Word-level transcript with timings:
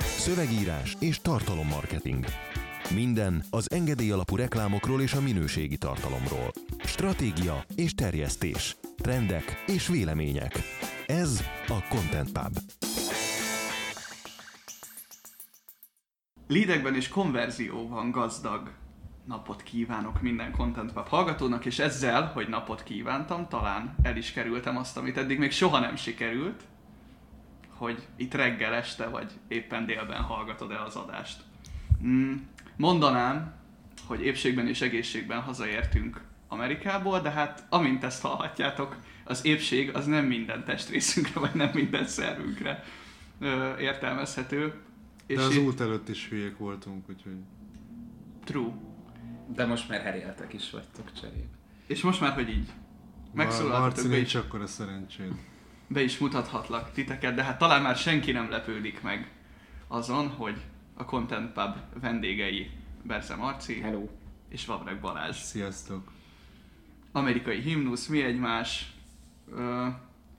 Szövegírás 0.00 0.96
és 1.00 1.20
tartalommarketing. 1.20 2.24
Minden 2.94 3.44
az 3.50 3.70
engedély 3.70 4.10
alapú 4.10 4.36
reklámokról 4.36 5.00
és 5.00 5.12
a 5.12 5.20
minőségi 5.20 5.76
tartalomról. 5.76 6.52
Stratégia 6.84 7.64
és 7.76 7.94
terjesztés. 7.94 8.76
Trendek 8.96 9.64
és 9.66 9.88
vélemények. 9.88 10.52
Ez 11.06 11.44
a 11.68 11.86
Content 11.88 12.32
Pub. 12.32 12.58
Lídekben 16.48 16.94
és 16.94 17.08
konverzióban 17.08 18.10
gazdag 18.10 18.70
napot 19.26 19.62
kívánok 19.62 20.22
minden 20.22 20.52
Content 20.52 20.92
Pub 20.92 21.08
hallgatónak, 21.08 21.64
és 21.64 21.78
ezzel, 21.78 22.26
hogy 22.26 22.48
napot 22.48 22.82
kívántam, 22.82 23.48
talán 23.48 23.94
el 24.02 24.16
is 24.16 24.32
kerültem 24.32 24.76
azt, 24.76 24.96
amit 24.96 25.16
eddig 25.16 25.38
még 25.38 25.50
soha 25.50 25.78
nem 25.78 25.96
sikerült, 25.96 26.62
hogy 27.76 28.06
itt 28.16 28.34
reggel 28.34 28.74
este 28.74 29.08
vagy 29.08 29.32
éppen 29.48 29.86
délben 29.86 30.22
hallgatod 30.22 30.70
el 30.70 30.84
az 30.84 30.96
adást. 30.96 31.42
Mm, 32.04 32.34
mondanám, 32.76 33.54
hogy 34.06 34.24
épségben 34.24 34.68
és 34.68 34.80
egészségben 34.80 35.40
hazaértünk 35.40 36.20
Amerikából, 36.48 37.20
de 37.20 37.30
hát 37.30 37.66
amint 37.68 38.04
ezt 38.04 38.22
hallhatjátok, 38.22 38.96
az 39.24 39.44
épség 39.44 39.94
az 39.94 40.06
nem 40.06 40.24
minden 40.24 40.64
testrészünkre, 40.64 41.40
vagy 41.40 41.54
nem 41.54 41.70
minden 41.74 42.06
szervünkre 42.06 42.84
ö, 43.40 43.76
értelmezhető. 43.78 44.74
De 45.26 45.40
az 45.40 45.56
út 45.56 45.80
előtt 45.80 46.08
is 46.08 46.28
hülyék 46.28 46.56
voltunk, 46.56 47.08
úgyhogy... 47.08 47.36
True. 48.44 48.72
De 49.54 49.66
most 49.66 49.88
már 49.88 50.00
heréltek 50.00 50.52
is 50.52 50.70
vagytok 50.70 51.12
cserébe. 51.20 51.58
És 51.86 52.02
most 52.02 52.20
már, 52.20 52.32
hogy 52.32 52.48
így 52.48 52.72
megszólaltatok 53.32 54.04
Marci 54.04 54.08
nincs 54.08 54.34
akkor 54.34 54.60
a 54.60 54.66
szerencséd. 54.66 55.32
Be 55.94 56.02
is 56.02 56.18
mutathatlak 56.18 56.92
titeket, 56.92 57.34
de 57.34 57.42
hát 57.42 57.58
talán 57.58 57.82
már 57.82 57.96
senki 57.96 58.32
nem 58.32 58.50
lepődik 58.50 59.02
meg 59.02 59.30
azon, 59.88 60.28
hogy 60.28 60.56
a 60.94 61.04
Content 61.04 61.52
Pub 61.52 62.00
vendégei 62.00 62.70
Berze 63.02 63.34
Marci 63.34 63.80
Hello. 63.80 64.08
és 64.48 64.66
Vavreg 64.66 65.00
Balázs. 65.00 65.36
Sziasztok. 65.36 66.12
Amerikai 67.12 67.60
himnusz, 67.60 68.06
mi 68.06 68.22
egymás. 68.22 68.92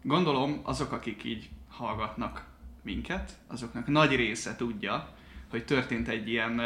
Gondolom 0.02 0.59
azok, 0.63 0.91
akik 0.91 1.23
így 1.23 1.49
hallgatnak 1.69 2.45
minket, 2.81 3.31
azoknak 3.47 3.88
nagy 3.88 4.16
része 4.16 4.55
tudja, 4.55 5.16
hogy 5.49 5.66
történt 5.66 6.07
egy 6.07 6.29
ilyen, 6.29 6.59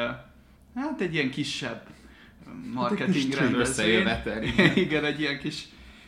hát 0.75 1.01
egy 1.01 1.13
ilyen 1.13 1.29
kisebb 1.29 1.87
ö, 2.45 2.69
marketing 2.73 3.13
kis 3.13 3.25
trip 3.25 3.39
rendezvény. 3.39 4.07
Igen. 4.41 4.77
igen. 4.85 5.05
egy 5.05 5.19
ilyen 5.19 5.39
kis, 5.39 5.67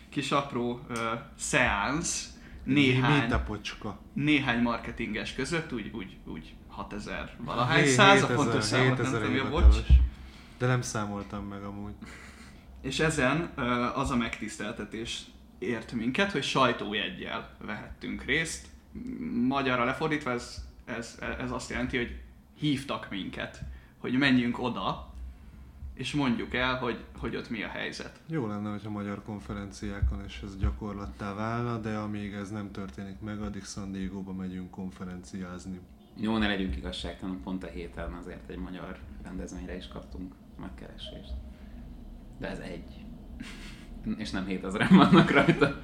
kis 0.10 0.32
apró 0.32 0.86
uh, 0.90 0.98
szeánsz, 1.38 2.31
Néhány. 2.64 3.28
néhány, 4.14 4.62
marketinges 4.62 5.34
között, 5.34 5.74
úgy, 5.74 5.92
úgy, 5.94 6.18
úgy 6.26 6.54
6000 6.68 7.36
valahány 7.38 7.86
száz, 7.88 8.24
a 8.24 8.28
7000 8.28 8.36
pontos 8.36 8.64
számot 8.64 8.98
nem 8.98 9.06
7000 9.06 9.22
tudom, 9.22 9.50
bocs. 9.50 9.76
De 10.58 10.68
nem 10.68 10.82
számoltam 10.82 11.46
meg 11.46 11.64
amúgy. 11.64 11.94
És 12.82 13.00
ezen 13.00 13.52
az 13.96 14.12
a 14.12 14.16
megtiszteltetés 14.16 15.22
ért 15.60 15.92
minket, 15.92 16.32
hogy 16.32 16.44
sajtójeggyel 16.44 17.50
vehettünk 17.66 18.24
részt. 18.24 18.68
Magyarra 19.48 19.84
lefordítva 19.84 20.32
ez, 20.32 20.66
ez, 20.86 21.20
ez 21.40 21.52
azt 21.52 21.70
jelenti, 21.70 21.98
hogy 21.98 22.20
hívtak 22.60 23.08
minket, 23.10 23.62
hogy 23.98 24.14
menjünk 24.14 24.60
oda, 24.60 25.11
és 25.94 26.14
mondjuk 26.14 26.54
el, 26.54 26.78
hogy, 26.78 27.04
hogy 27.18 27.36
ott 27.36 27.50
mi 27.50 27.64
a 27.64 27.68
helyzet. 27.68 28.20
Jó 28.28 28.48
lenne, 28.48 28.70
hogyha 28.70 28.90
magyar 28.90 29.24
konferenciákon 29.24 30.24
és 30.28 30.42
ez 30.44 30.58
gyakorlattá 30.58 31.34
válna, 31.34 31.78
de 31.78 31.96
amíg 31.96 32.34
ez 32.34 32.50
nem 32.50 32.72
történik 32.72 33.20
meg, 33.20 33.42
addig 33.42 33.64
San 33.64 33.92
Diego-ba 33.92 34.34
megyünk 34.34 34.72
konferenciázni. 34.72 35.80
Jó, 36.16 36.38
ne 36.38 36.48
legyünk 36.48 36.76
igazságtalanok, 36.78 37.42
pont 37.42 37.64
a 37.64 37.68
héten 37.68 38.14
azért 38.14 38.50
egy 38.50 38.58
magyar 38.58 39.00
rendezvényre 39.24 39.76
is 39.76 39.88
kaptunk 39.88 40.34
megkeresést. 40.60 41.34
De 42.40 42.50
ez 42.50 42.60
egy. 42.60 43.06
És 44.18 44.30
nem 44.30 44.46
7000 44.46 44.88
vannak 44.90 45.32
rajta. 45.32 45.82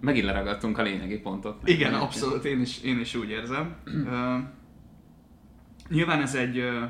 Megint 0.00 0.24
leragadtunk 0.24 0.78
a 0.78 0.82
lényegi 0.82 1.18
pontot. 1.18 1.68
Igen, 1.68 1.94
abszolút, 1.94 2.44
én 2.44 2.60
is, 2.60 2.82
én 2.82 3.00
is 3.00 3.14
úgy 3.14 3.28
érzem. 3.28 3.76
Ö, 3.84 4.36
nyilván 5.88 6.20
ez 6.20 6.34
egy, 6.34 6.58
ö, 6.58 6.84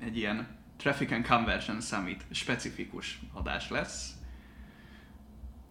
egy 0.00 0.16
ilyen 0.16 0.58
Traffic 0.76 1.10
and 1.10 1.26
Conversion 1.26 1.80
Summit 1.80 2.24
specifikus 2.30 3.20
adás 3.32 3.70
lesz. 3.70 4.14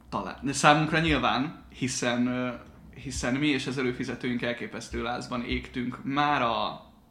Talán. 0.09 0.39
De 0.41 0.53
számunkra 0.53 0.99
nyilván, 0.99 1.63
hiszen, 1.69 2.53
hiszen 3.03 3.35
mi 3.35 3.47
és 3.47 3.67
az 3.67 3.77
előfizetőink 3.77 4.41
elképesztő 4.41 5.01
lázban 5.01 5.43
égtünk 5.43 6.03
már 6.03 6.41
a, 6.41 6.67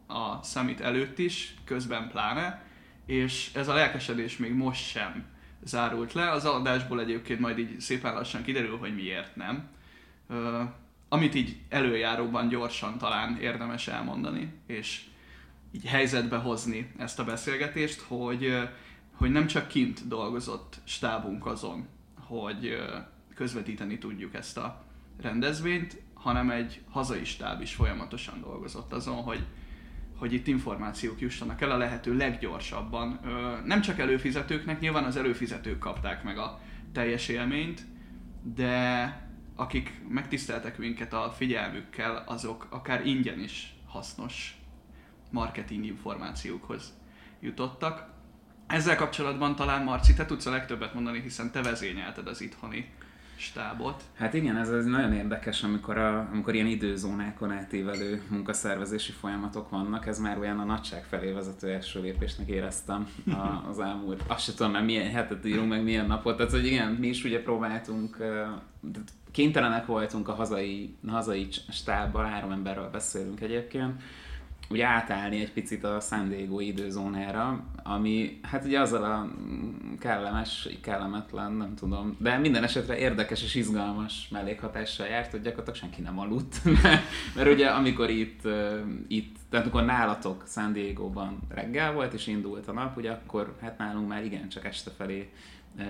a 0.06 0.40
Summit 0.42 0.80
előtt 0.80 1.18
is, 1.18 1.54
közben 1.64 2.08
pláne, 2.08 2.62
és 3.06 3.50
ez 3.54 3.68
a 3.68 3.74
lelkesedés 3.74 4.36
még 4.36 4.54
most 4.54 4.86
sem 4.86 5.24
zárult 5.62 6.12
le. 6.12 6.30
Az 6.30 6.44
adásból 6.44 7.00
egyébként 7.00 7.40
majd 7.40 7.58
így 7.58 7.80
szépen 7.80 8.14
lassan 8.14 8.42
kiderül, 8.42 8.78
hogy 8.78 8.94
miért 8.94 9.36
nem. 9.36 9.68
Ö, 10.28 10.62
amit 11.08 11.34
így 11.34 11.56
előjáróban 11.68 12.48
gyorsan 12.48 12.98
talán 12.98 13.38
érdemes 13.40 13.88
elmondani, 13.88 14.52
és 14.66 15.04
így 15.78 15.86
helyzetbe 15.86 16.36
hozni 16.36 16.90
ezt 16.96 17.18
a 17.18 17.24
beszélgetést, 17.24 18.00
hogy, 18.00 18.68
hogy 19.12 19.30
nem 19.30 19.46
csak 19.46 19.68
kint 19.68 20.08
dolgozott 20.08 20.80
stábunk 20.84 21.46
azon, 21.46 21.86
hogy 22.14 22.76
közvetíteni 23.34 23.98
tudjuk 23.98 24.34
ezt 24.34 24.58
a 24.58 24.84
rendezvényt, 25.20 26.02
hanem 26.14 26.50
egy 26.50 26.80
hazai 26.90 27.24
stáb 27.24 27.60
is 27.60 27.74
folyamatosan 27.74 28.40
dolgozott 28.40 28.92
azon, 28.92 29.16
hogy, 29.16 29.44
hogy 30.16 30.32
itt 30.32 30.46
információk 30.46 31.20
jussanak 31.20 31.60
el 31.60 31.70
a 31.70 31.76
lehető 31.76 32.16
leggyorsabban. 32.16 33.20
Nem 33.64 33.80
csak 33.80 33.98
előfizetőknek, 33.98 34.80
nyilván 34.80 35.04
az 35.04 35.16
előfizetők 35.16 35.78
kapták 35.78 36.22
meg 36.22 36.38
a 36.38 36.60
teljes 36.92 37.28
élményt, 37.28 37.86
de 38.54 39.26
akik 39.56 40.00
megtiszteltek 40.08 40.78
minket 40.78 41.12
a 41.12 41.34
figyelmükkel, 41.36 42.24
azok 42.26 42.66
akár 42.70 43.06
ingyen 43.06 43.40
is 43.40 43.74
hasznos 43.86 44.57
marketing 45.30 45.84
információkhoz 45.84 46.92
jutottak. 47.40 48.06
Ezzel 48.66 48.96
kapcsolatban 48.96 49.56
talán 49.56 49.84
Marci, 49.84 50.14
te 50.14 50.26
tudsz 50.26 50.46
a 50.46 50.50
legtöbbet 50.50 50.94
mondani, 50.94 51.20
hiszen 51.20 51.50
te 51.50 51.62
vezényelted 51.62 52.26
az 52.26 52.40
itthoni 52.40 52.90
stábot. 53.38 54.02
Hát 54.14 54.34
igen, 54.34 54.56
ez, 54.56 54.68
ez 54.70 54.84
nagyon 54.84 55.12
érdekes, 55.12 55.62
amikor, 55.62 55.98
a, 55.98 56.28
amikor 56.32 56.54
ilyen 56.54 56.66
időzónákon 56.66 57.52
átívelő 57.52 58.22
munkaszervezési 58.28 59.12
folyamatok 59.12 59.70
vannak, 59.70 60.06
ez 60.06 60.18
már 60.18 60.38
olyan 60.38 60.58
a 60.58 60.64
nagyság 60.64 61.04
felé 61.04 61.32
vezető 61.32 61.68
első 61.68 62.00
lépésnek 62.00 62.48
éreztem 62.48 63.08
a, 63.26 63.68
az 63.70 63.78
elmúlt. 63.78 64.22
Azt 64.26 64.44
se 64.44 64.54
tudom, 64.54 64.72
mert 64.72 64.84
milyen 64.84 65.10
hetet 65.10 65.46
írunk, 65.46 65.68
meg 65.68 65.82
milyen 65.82 66.06
napot. 66.06 66.36
Tehát, 66.36 66.52
hogy 66.52 66.66
igen, 66.66 66.92
mi 66.92 67.06
is 67.06 67.24
ugye 67.24 67.42
próbáltunk, 67.42 68.16
kénytelenek 69.30 69.86
voltunk 69.86 70.28
a 70.28 70.34
hazai, 70.34 70.96
hazai 71.08 71.48
stábbal, 71.70 72.24
három 72.24 72.50
emberről 72.50 72.90
beszélünk 72.90 73.40
egyébként, 73.40 74.02
ugye 74.70 74.86
átállni 74.86 75.40
egy 75.40 75.52
picit 75.52 75.84
a 75.84 76.00
San 76.00 76.28
Diego 76.28 76.60
időzónára, 76.60 77.64
ami 77.82 78.40
hát 78.42 78.64
ugye 78.64 78.80
azzal 78.80 79.04
a 79.04 79.28
kellemes, 79.98 80.68
kellemetlen, 80.82 81.52
nem 81.52 81.74
tudom, 81.74 82.16
de 82.20 82.38
minden 82.38 82.62
esetre 82.62 82.98
érdekes 82.98 83.42
és 83.42 83.54
izgalmas 83.54 84.28
mellékhatással 84.30 85.06
járt, 85.06 85.30
hogy 85.30 85.40
gyakorlatilag 85.40 85.78
senki 85.78 86.00
nem 86.00 86.18
aludt, 86.18 86.64
mert, 86.82 87.02
mert 87.34 87.52
ugye 87.52 87.66
amikor 87.66 88.10
itt, 88.10 88.40
itt, 89.08 89.36
tehát 89.50 89.66
amikor 89.66 89.84
nálatok 89.84 90.44
San 90.46 90.72
Diego-ban 90.72 91.38
reggel 91.48 91.92
volt 91.92 92.12
és 92.12 92.26
indult 92.26 92.68
a 92.68 92.72
nap, 92.72 92.96
ugye 92.96 93.10
akkor 93.10 93.56
hát 93.60 93.78
nálunk 93.78 94.08
már 94.08 94.24
igencsak 94.24 94.64
este 94.64 94.90
felé 94.90 95.30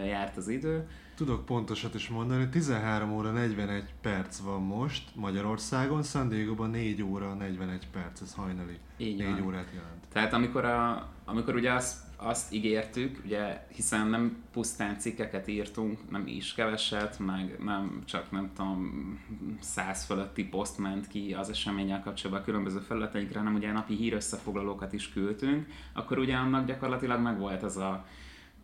járt 0.06 0.36
az 0.36 0.48
idő, 0.48 0.88
Tudok 1.18 1.44
pontosat 1.44 1.94
is 1.94 2.08
mondani, 2.08 2.48
13 2.48 3.12
óra 3.12 3.30
41 3.30 3.94
perc 4.00 4.38
van 4.38 4.62
most 4.62 5.10
Magyarországon, 5.14 6.02
San 6.02 6.28
Diego-ban 6.28 6.70
4 6.70 7.02
óra 7.02 7.34
41 7.34 7.88
perc, 7.92 8.20
ez 8.20 8.34
hajnali. 8.34 8.78
Így 8.96 9.18
4 9.18 9.30
van. 9.30 9.46
órát 9.46 9.68
jelent. 9.74 10.06
Tehát 10.12 10.32
amikor, 10.32 10.64
a, 10.64 11.08
amikor 11.24 11.54
ugye 11.54 11.72
azt, 11.72 11.96
azt 12.16 12.52
ígértük, 12.52 13.20
ugye, 13.24 13.66
hiszen 13.74 14.06
nem 14.06 14.44
pusztán 14.52 14.98
cikkeket 14.98 15.48
írtunk, 15.48 16.10
nem 16.10 16.26
is 16.26 16.54
keveset, 16.54 17.18
meg 17.18 17.56
nem 17.64 18.02
csak 18.04 18.30
nem 18.30 18.50
tudom, 18.54 19.20
száz 19.60 20.04
fölötti 20.04 20.44
poszt 20.44 20.78
ment 20.78 21.08
ki 21.08 21.34
az 21.34 21.50
eseménnyel 21.50 22.02
kapcsolatban 22.02 22.42
a 22.42 22.46
különböző 22.46 22.78
felületeinkre, 22.78 23.38
hanem 23.38 23.54
ugye 23.54 23.72
napi 23.72 23.94
hírösszefoglalókat 23.94 24.92
is 24.92 25.12
küldtünk, 25.12 25.66
akkor 25.92 26.18
ugye 26.18 26.36
annak 26.36 26.66
gyakorlatilag 26.66 27.20
megvolt 27.20 27.62
az 27.62 27.76
a 27.76 28.06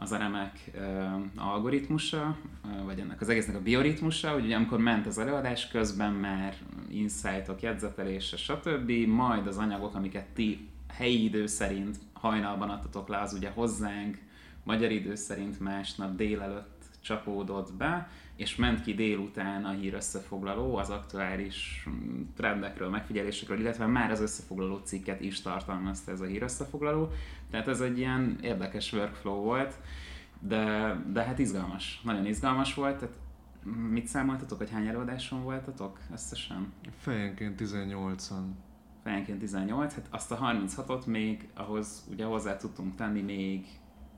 az 0.04 0.12
remek 0.12 0.70
algoritmusa, 1.36 2.36
vagy 2.84 2.98
ennek 2.98 3.20
az 3.20 3.28
egésznek 3.28 3.56
a 3.56 3.60
bioritmusa, 3.60 4.30
hogy 4.30 4.44
ugye 4.44 4.56
amikor 4.56 4.78
ment 4.78 5.06
az 5.06 5.18
előadás, 5.18 5.68
közben 5.68 6.12
már 6.12 6.54
insightok, 6.90 7.62
jegyzetelése, 7.62 8.36
stb., 8.36 8.90
majd 9.06 9.46
az 9.46 9.58
anyagok, 9.58 9.94
amiket 9.94 10.26
ti 10.26 10.68
helyi 10.92 11.24
idő 11.24 11.46
szerint 11.46 11.98
hajnalban 12.12 12.70
adtatok 12.70 13.08
le, 13.08 13.18
az 13.18 13.32
ugye 13.32 13.50
hozzánk, 13.50 14.18
magyar 14.62 14.90
idő 14.90 15.14
szerint 15.14 15.60
másnap 15.60 16.16
délelőtt 16.16 16.84
csapódott 17.00 17.72
be, 17.72 18.08
és 18.36 18.56
ment 18.56 18.82
ki 18.82 18.94
délután 18.94 19.64
a 19.64 19.70
hír 19.70 19.94
összefoglaló 19.94 20.76
az 20.76 20.90
aktuális 20.90 21.86
mm, 21.90 22.20
trendekről, 22.36 22.88
megfigyelésekről, 22.88 23.60
illetve 23.60 23.86
már 23.86 24.10
az 24.10 24.20
összefoglaló 24.20 24.80
cikket 24.84 25.20
is 25.20 25.40
tartalmazta 25.40 26.10
ez 26.10 26.20
a 26.20 26.24
hír 26.24 26.42
összefoglaló. 26.42 27.12
Tehát 27.54 27.68
ez 27.68 27.80
egy 27.80 27.98
ilyen 27.98 28.38
érdekes 28.42 28.92
workflow 28.92 29.42
volt, 29.42 29.74
de, 30.40 30.94
de 31.12 31.22
hát 31.22 31.38
izgalmas, 31.38 32.00
nagyon 32.04 32.26
izgalmas 32.26 32.74
volt, 32.74 32.98
tehát 32.98 33.14
mit 33.90 34.06
számoltatok, 34.06 34.58
hogy 34.58 34.70
hány 34.70 34.86
előadáson 34.86 35.42
voltatok 35.42 35.98
összesen? 36.12 36.72
Fejenként 36.98 37.60
18-an. 37.62 38.42
Fejenként 39.02 39.38
18, 39.38 39.94
hát 39.94 40.06
azt 40.10 40.32
a 40.32 40.38
36-ot 40.38 41.06
még 41.06 41.48
ahhoz 41.54 42.04
ugye 42.10 42.24
hozzá 42.24 42.56
tudtunk 42.56 42.94
tenni 42.94 43.20
még 43.20 43.66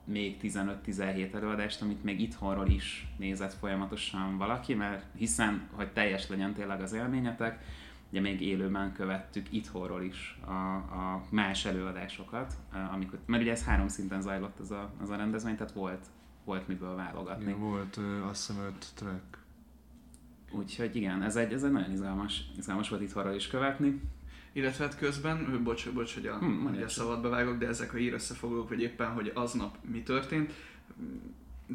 még 0.03 0.37
15-17 0.41 1.33
előadást, 1.33 1.81
amit 1.81 2.03
még 2.03 2.21
itthonról 2.21 2.67
is 2.67 3.07
nézett 3.17 3.53
folyamatosan 3.53 4.37
valaki, 4.37 4.73
mert 4.73 5.05
hiszen, 5.15 5.67
hogy 5.71 5.91
teljes 5.91 6.27
legyen 6.27 6.53
tényleg 6.53 6.81
az 6.81 6.93
élményetek, 6.93 7.63
ugye 8.11 8.21
még 8.21 8.41
élőben 8.41 8.93
követtük 8.93 9.53
itthonról 9.53 10.03
is 10.03 10.39
a, 10.45 10.75
a 10.75 11.23
más 11.29 11.65
előadásokat, 11.65 12.53
amikor, 12.93 13.19
mert 13.25 13.41
ugye 13.41 13.51
ez 13.51 13.63
három 13.63 13.87
szinten 13.87 14.21
zajlott 14.21 14.59
az 14.59 14.71
a, 14.71 14.93
az 15.01 15.09
a 15.09 15.15
rendezvény, 15.15 15.55
tehát 15.55 15.73
volt, 15.73 16.05
volt 16.45 16.67
miből 16.67 16.95
válogatni. 16.95 17.43
Igen, 17.43 17.59
volt 17.59 17.99
azt 18.29 18.47
hiszem 18.47 18.63
öt 18.63 18.85
track. 18.95 19.37
Úgyhogy 20.51 20.95
igen, 20.95 21.23
ez 21.23 21.35
egy, 21.35 21.53
ez 21.53 21.63
egy 21.63 21.71
nagyon 21.71 21.91
izgalmas, 21.91 22.41
izgalmas 22.57 22.89
volt 22.89 23.01
itthonról 23.01 23.35
is 23.35 23.47
követni. 23.47 24.01
Illetve 24.53 24.83
hát 24.83 24.97
közben, 24.97 25.63
bocs, 25.63 25.89
bocs 25.89 26.13
hogy 26.13 26.25
a, 26.25 26.37
hmm, 26.37 26.63
hogy 26.63 26.81
a 26.81 26.89
szabadba 26.89 27.29
vágok, 27.29 27.57
de 27.57 27.67
ezek 27.67 27.93
a 27.93 27.97
hír 27.97 28.13
összefoglalók, 28.13 28.67
hogy 28.67 28.81
éppen, 28.81 29.11
hogy 29.11 29.31
aznap 29.35 29.77
mi 29.91 30.03
történt, 30.03 30.53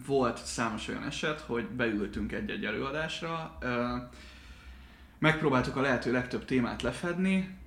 volt 0.06 0.36
számos 0.36 0.88
olyan 0.88 1.02
eset, 1.02 1.40
hogy 1.40 1.68
beültünk 1.68 2.32
egy-egy 2.32 2.64
előadásra, 2.64 3.58
megpróbáltuk 5.22 5.76
a 5.76 5.80
lehető 5.80 6.12
legtöbb 6.12 6.44
témát 6.44 6.82
lefedni, 6.82 7.58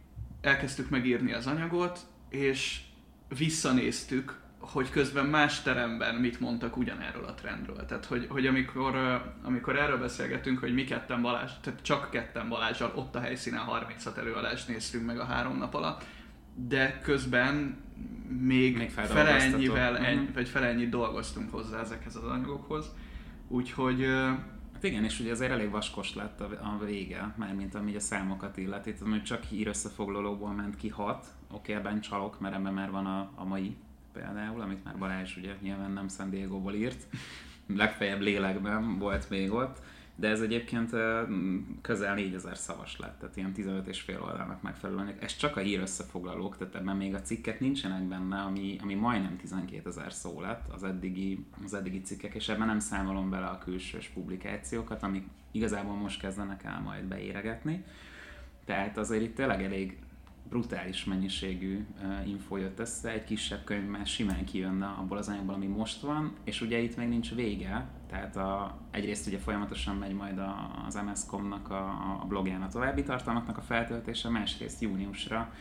elkezdtük 0.41 0.89
megírni 0.89 1.33
az 1.33 1.47
anyagot, 1.47 1.99
és 2.29 2.81
visszanéztük 3.37 4.43
hogy 4.59 4.89
közben 4.89 5.25
más 5.25 5.61
teremben 5.61 6.15
mit 6.15 6.39
mondtak 6.39 6.77
ugyanerről 6.77 7.25
a 7.25 7.33
trendről. 7.33 7.85
Tehát, 7.85 8.05
hogy, 8.05 8.27
hogy 8.29 8.47
amikor, 8.47 9.21
amikor 9.43 9.75
erről 9.75 9.97
beszélgetünk, 9.97 10.59
hogy 10.59 10.73
mi 10.73 10.83
ketten 10.83 11.21
Balázs, 11.21 11.51
tehát 11.61 11.81
csak 11.81 12.09
ketten 12.09 12.49
Balázsal 12.49 12.91
ott 12.95 13.15
a 13.15 13.19
helyszínen 13.19 13.59
36 13.59 14.17
előadást 14.17 14.67
néztünk 14.67 15.05
meg 15.05 15.19
a 15.19 15.25
három 15.25 15.57
nap 15.57 15.73
alatt, 15.73 16.03
de 16.55 16.99
közben 17.03 17.77
még, 18.41 18.77
még 18.77 18.89
fele 18.89 19.41
ennyivel, 19.41 19.93
uh-huh. 19.93 20.33
vagy 20.33 20.49
fele 20.49 20.67
ennyit 20.67 20.89
dolgoztunk 20.89 21.51
hozzá 21.51 21.79
ezekhez 21.79 22.15
az 22.15 22.23
anyagokhoz. 22.23 22.85
Úgyhogy 23.47 24.07
igen, 24.85 25.03
és 25.03 25.19
ugye 25.19 25.31
azért 25.31 25.51
elég 25.51 25.69
vaskos 25.69 26.13
lett 26.13 26.41
a, 26.41 26.49
a 26.61 26.85
vége, 26.85 27.33
mármint 27.35 27.75
ami 27.75 27.95
a 27.95 27.99
számokat 27.99 28.57
illeti. 28.57 28.93
Tehát, 28.93 29.13
hogy 29.13 29.23
csak 29.23 29.43
hír 29.43 29.67
összefoglalóból 29.67 30.51
ment 30.51 30.75
ki 30.75 30.89
hat, 30.89 31.25
oké, 31.51 31.73
okay, 31.73 31.75
ebben 31.75 32.01
csalok, 32.01 32.39
mert 32.39 32.55
ebben 32.55 32.73
már 32.73 32.91
van 32.91 33.05
a, 33.05 33.31
a 33.35 33.45
mai 33.45 33.75
például, 34.13 34.61
amit 34.61 34.83
már 34.83 34.97
Balázs 34.97 35.37
ugye 35.37 35.55
nyilván 35.61 35.91
nem 35.91 36.07
San 36.07 36.29
Diego-ból 36.29 36.73
írt, 36.73 37.07
legfeljebb 37.67 38.21
lélekben 38.21 38.97
volt 38.97 39.29
még 39.29 39.51
ott, 39.51 39.81
de 40.15 40.27
ez 40.27 40.41
egyébként 40.41 40.91
közel 41.81 42.15
4000 42.15 42.57
szavas 42.57 42.99
lett, 42.99 43.19
tehát 43.19 43.37
ilyen 43.37 43.53
15 43.53 43.87
és 43.87 44.01
fél 44.01 44.21
oldalnak 44.21 44.61
megfelelően. 44.61 45.15
Ez 45.19 45.35
csak 45.35 45.57
a 45.57 45.59
hír 45.59 45.79
összefoglalók, 45.79 46.57
tehát 46.57 46.75
ebben 46.75 46.95
még 46.95 47.13
a 47.13 47.21
cikkek 47.21 47.59
nincsenek 47.59 48.03
benne, 48.03 48.37
ami, 48.37 48.77
ami 48.81 48.93
majdnem 48.93 49.37
12 49.37 49.89
ezer 49.89 50.13
szó 50.13 50.41
lett 50.41 50.73
az 50.73 50.83
eddigi, 50.83 51.45
az 51.63 51.73
eddigi 51.73 52.01
cikkek, 52.01 52.33
és 52.33 52.49
ebben 52.49 52.67
nem 52.67 52.79
számolom 52.79 53.29
bele 53.29 53.45
a 53.45 53.57
külsős 53.57 54.07
publikációkat, 54.07 55.03
amik 55.03 55.27
igazából 55.51 55.95
most 55.95 56.19
kezdenek 56.19 56.63
el 56.63 56.81
majd 56.81 57.03
beéregetni. 57.03 57.83
Tehát 58.65 58.97
azért 58.97 59.21
itt 59.21 59.35
tényleg 59.35 59.63
elég 59.63 59.97
brutális 60.55 61.03
mennyiségű 61.03 61.85
info 62.25 62.57
jött 62.57 62.79
össze, 62.79 63.11
egy 63.11 63.23
kisebb 63.23 63.63
könyv 63.63 63.89
már 63.89 64.05
simán 64.05 64.45
kijönne 64.45 64.85
abból 64.85 65.17
az 65.17 65.27
anyagból, 65.27 65.53
ami 65.53 65.65
most 65.65 66.01
van, 66.01 66.33
és 66.43 66.61
ugye 66.61 66.79
itt 66.79 66.97
még 66.97 67.07
nincs 67.07 67.33
vége, 67.33 67.87
tehát 68.09 68.35
a, 68.35 68.77
egyrészt 68.91 69.27
ugye 69.27 69.37
folyamatosan 69.37 69.95
megy 69.95 70.13
majd 70.13 70.37
a, 70.37 70.83
az 70.87 70.99
MS-comnak 71.05 71.69
a, 71.69 71.87
a 72.21 72.25
blogján 72.27 72.61
a 72.61 72.67
további 72.67 73.03
tartalmaknak 73.03 73.57
a 73.57 73.61
feltöltése, 73.61 74.29
másrészt 74.29 74.81
júniusra 74.81 75.53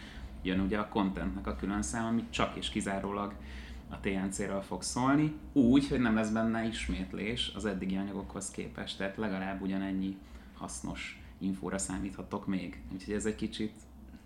jön 0.43 0.61
ugye 0.61 0.79
a 0.79 0.89
contentnek 0.89 1.47
a 1.47 1.57
külön 1.57 1.83
szám, 1.83 2.05
ami 2.05 2.25
csak 2.31 2.57
és 2.57 2.69
kizárólag 2.69 3.35
a 3.91 4.01
TNC-ről 4.01 4.61
fog 4.61 4.83
szólni, 4.83 5.33
úgy, 5.53 5.89
hogy 5.89 6.01
nem 6.01 6.15
lesz 6.15 6.31
benne 6.31 6.67
ismétlés 6.67 7.53
az 7.55 7.65
eddigi 7.65 7.97
anyagokhoz 7.97 8.51
képest, 8.51 8.99
tehát 8.99 9.17
legalább 9.17 9.63
ugyanennyi 9.63 10.17
hasznos 10.55 11.23
infóra 11.39 11.79
számíthatok 11.79 12.47
még. 12.47 12.83
Úgyhogy 12.93 13.15
ez 13.15 13.27
egy 13.27 13.37
kicsit 13.37 13.73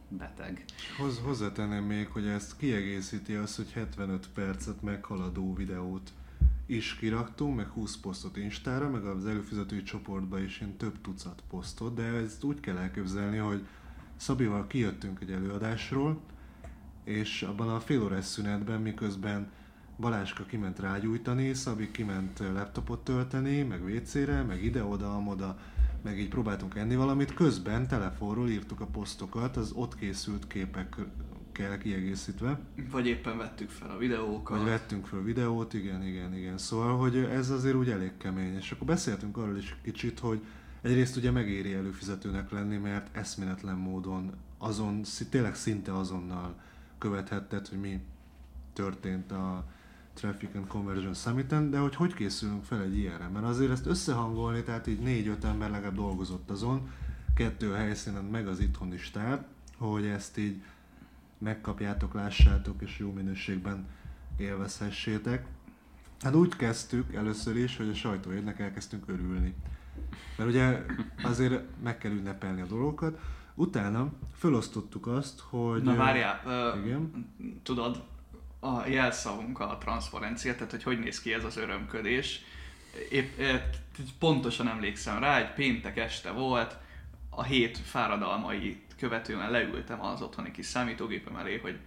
beteg. 0.08 0.64
Hoz, 0.99 1.19
hozzátenném 1.19 1.84
még, 1.84 2.08
hogy 2.08 2.26
ezt 2.26 2.56
kiegészíti 2.56 3.34
az, 3.34 3.56
hogy 3.56 3.72
75 3.72 4.28
percet 4.28 4.82
meghaladó 4.82 5.55
videót 5.55 6.12
is 6.66 6.94
kiraktunk, 6.94 7.56
meg 7.56 7.66
20 7.66 7.96
posztot 7.96 8.37
Instára, 8.37 8.90
meg 8.90 9.05
az 9.05 9.26
előfizetői 9.26 9.82
csoportba 9.82 10.38
is 10.40 10.60
én 10.60 10.76
több 10.76 11.00
tucat 11.00 11.43
posztot, 11.50 11.94
de 11.94 12.02
ezt 12.02 12.44
úgy 12.44 12.60
kell 12.60 12.76
elképzelni, 12.76 13.37
hogy 13.37 13.66
Szabival 14.16 14.66
kijöttünk 14.66 15.20
egy 15.20 15.32
előadásról, 15.32 16.20
és 17.05 17.43
abban 17.43 17.69
a 17.69 17.81
fél 17.81 18.02
órás 18.02 18.25
szünetben, 18.25 18.81
miközben 18.81 19.50
Baláska 19.99 20.44
kiment 20.44 20.78
rágyújtani, 20.78 21.55
Szabi 21.55 21.90
kiment 21.90 22.38
laptopot 22.38 23.05
tölteni, 23.05 23.62
meg 23.62 23.84
WC-re, 23.84 24.43
meg 24.43 24.64
ide-oda, 24.64 25.14
amoda, 25.14 25.58
meg 26.02 26.18
így 26.18 26.28
próbáltunk 26.28 26.74
enni 26.74 26.96
valamit, 26.96 27.34
közben 27.34 27.88
telefonról 27.88 28.48
írtuk 28.48 28.80
a 28.80 28.86
posztokat, 28.86 29.56
az 29.56 29.72
ott 29.74 29.94
készült 29.94 30.46
képekkel 30.46 31.78
kiegészítve. 31.78 32.60
Vagy 32.90 33.06
éppen 33.06 33.36
vettük 33.36 33.70
fel 33.70 33.90
a 33.90 33.98
videókat. 33.98 34.58
Vagy 34.58 34.66
vettünk 34.66 35.06
fel 35.06 35.22
videót, 35.22 35.74
igen, 35.74 36.02
igen, 36.02 36.34
igen. 36.34 36.58
Szóval, 36.58 36.96
hogy 36.96 37.16
ez 37.16 37.50
azért 37.50 37.74
úgy 37.74 37.90
elég 37.90 38.16
kemény. 38.16 38.56
És 38.56 38.70
akkor 38.70 38.86
beszéltünk 38.86 39.36
arról 39.36 39.56
is 39.56 39.76
kicsit, 39.82 40.18
hogy 40.18 40.44
egyrészt 40.82 41.16
ugye 41.16 41.30
megéri 41.30 41.74
előfizetőnek 41.74 42.50
lenni, 42.50 42.76
mert 42.76 43.16
eszméletlen 43.16 43.76
módon 43.76 44.32
azon, 44.58 45.02
tényleg 45.30 45.54
szinte 45.54 45.96
azonnal 45.96 46.54
követhetted, 46.98 47.68
hogy 47.68 47.80
mi 47.80 48.00
történt 48.72 49.32
a, 49.32 49.64
Traffic 50.19 50.55
and 50.55 50.67
Conversion 50.67 51.15
summit 51.15 51.70
de 51.70 51.79
hogy 51.79 51.94
hogy 51.94 52.15
készülünk 52.15 52.65
fel 52.65 52.82
egy 52.82 52.97
ilyenre? 52.97 53.29
Mert 53.29 53.44
azért 53.44 53.70
ezt 53.70 53.87
összehangolni, 53.87 54.62
tehát 54.62 54.87
így 54.87 55.00
négy-öt 55.00 55.44
ember 55.44 55.70
legalább 55.70 55.94
dolgozott 55.94 56.50
azon, 56.50 56.91
kettő 57.35 57.73
helyszínen, 57.73 58.25
meg 58.25 58.49
az 58.49 58.61
itthoni 58.61 58.97
stáb, 58.97 59.44
hogy 59.76 60.06
ezt 60.06 60.38
így 60.38 60.63
megkapjátok, 61.39 62.15
lássátok, 62.15 62.82
és 62.82 62.98
jó 62.98 63.13
minőségben 63.13 63.87
élvezhessétek. 64.37 65.46
Hát 66.20 66.34
úgy 66.34 66.56
kezdtük 66.56 67.15
először 67.15 67.56
is, 67.56 67.77
hogy 67.77 67.89
a 67.89 67.94
sajtóérnek 67.94 68.58
elkezdtünk 68.58 69.08
örülni. 69.08 69.55
Mert 70.37 70.51
ugye 70.51 70.84
azért 71.22 71.63
meg 71.82 71.98
kell 71.98 72.13
ünnepelni 72.13 72.60
a 72.60 72.67
dolgokat. 72.67 73.20
Utána 73.55 74.13
felosztottuk 74.32 75.06
azt, 75.06 75.41
hogy... 75.41 75.82
Na 75.82 75.94
várjál, 75.94 76.41
uh, 76.44 76.84
igen? 76.87 77.32
tudod, 77.63 78.05
a 78.60 78.86
jelszavunk 78.86 79.60
a 79.60 79.79
transzparencia, 79.81 80.55
tehát 80.55 80.70
hogy 80.70 80.82
hogy 80.82 80.98
néz 80.98 81.20
ki 81.20 81.32
ez 81.32 81.44
az 81.44 81.56
örömködés. 81.56 82.41
Épp, 83.10 83.41
pontosan 84.19 84.69
emlékszem 84.69 85.19
rá, 85.19 85.38
egy 85.38 85.53
péntek 85.53 85.96
este 85.96 86.31
volt, 86.31 86.77
a 87.31 87.43
hét 87.43 87.79
fáradalmai 87.79 88.82
követően 88.98 89.50
leültem 89.50 90.05
az 90.05 90.22
otthoni 90.22 90.50
kis 90.50 90.67
számítógépem 90.67 91.36
elé, 91.36 91.58
hogy 91.58 91.79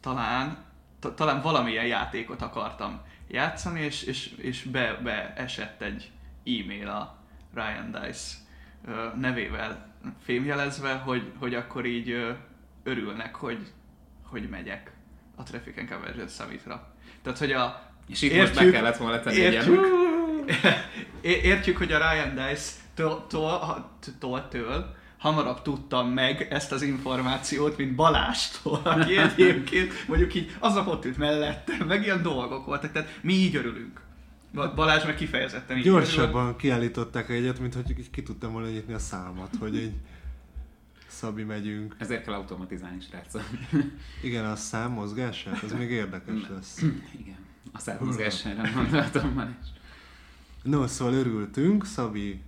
talán, 0.00 0.64
t- 1.00 1.12
talán 1.12 1.42
valamilyen 1.42 1.86
játékot 1.86 2.42
akartam 2.42 3.00
játszani, 3.28 3.80
és, 3.80 4.02
és, 4.02 4.26
és 4.26 4.62
be 4.62 5.32
esett 5.36 5.82
egy 5.82 6.10
e-mail 6.44 6.88
a 6.88 7.18
Ryan 7.54 7.90
Dice 7.90 8.36
nevével 9.14 9.94
fémjelezve, 10.22 10.94
hogy, 10.94 11.32
hogy 11.38 11.54
akkor 11.54 11.86
így 11.86 12.36
örülnek, 12.82 13.34
hogy, 13.34 13.72
hogy 14.22 14.48
megyek 14.48 14.92
a 15.38 15.42
Traffic 15.42 15.78
and 15.78 15.88
Conversion 15.88 16.28
Summitra. 16.28 16.92
Tehát, 17.22 17.38
hogy 17.38 17.52
a... 17.52 17.82
És 18.08 18.22
itt 18.22 18.30
értjük, 18.30 18.54
most 18.54 18.70
be 18.70 18.76
kellett 18.76 18.96
volna 18.96 19.20
tenni 19.20 19.36
értjük, 19.36 19.86
értjük, 21.50 21.76
hogy 21.76 21.92
a 21.92 21.98
Ryan 21.98 22.34
Dice 22.34 22.70
től, 22.94 23.26
től, 23.28 24.48
től 24.50 24.96
hamarabb 25.18 25.62
tudtam 25.62 26.08
meg 26.08 26.46
ezt 26.50 26.72
az 26.72 26.82
információt, 26.82 27.76
mint 27.76 27.94
Balástól, 27.94 28.80
aki 28.84 29.16
egyébként 29.36 30.08
mondjuk 30.08 30.34
így 30.34 30.56
aznap 30.58 30.86
ott 30.86 31.04
ült 31.04 31.18
mellettem, 31.18 31.86
meg 31.86 32.02
ilyen 32.02 32.22
dolgok 32.22 32.66
voltak, 32.66 32.92
tehát 32.92 33.18
mi 33.22 33.32
így 33.32 33.56
örülünk. 33.56 34.00
Balázs 34.74 35.04
meg 35.04 35.14
kifejezetten 35.14 35.76
így 35.76 35.82
Gyorsabban 35.82 36.44
örül. 36.44 36.56
kiállították 36.56 37.28
egyet, 37.30 37.58
mint 37.58 37.74
hogy 37.74 38.10
ki 38.10 38.22
tudtam 38.22 38.52
volna 38.52 38.68
nyitni 38.68 38.92
a 38.92 38.98
számat, 38.98 39.50
hogy 39.58 39.74
így 39.74 39.92
Szabi 41.18 41.42
megyünk. 41.42 41.94
Ezért 41.98 42.24
kell 42.24 42.34
automatizálni, 42.34 43.00
srácok. 43.00 43.42
Igen, 44.22 44.44
a 44.44 44.56
szám 44.56 44.92
mozgását, 44.92 45.62
az 45.62 45.72
még 45.72 45.90
érdekes 45.90 46.48
lesz. 46.48 46.82
Igen, 47.20 47.36
a 47.72 47.78
szám 47.78 47.98
mozgására 48.04 48.70
mondhatom 48.74 49.30
már 49.30 49.56
is. 49.62 49.68
No, 50.62 50.86
szóval 50.86 51.14
örültünk, 51.14 51.86
Szabi 51.86 52.40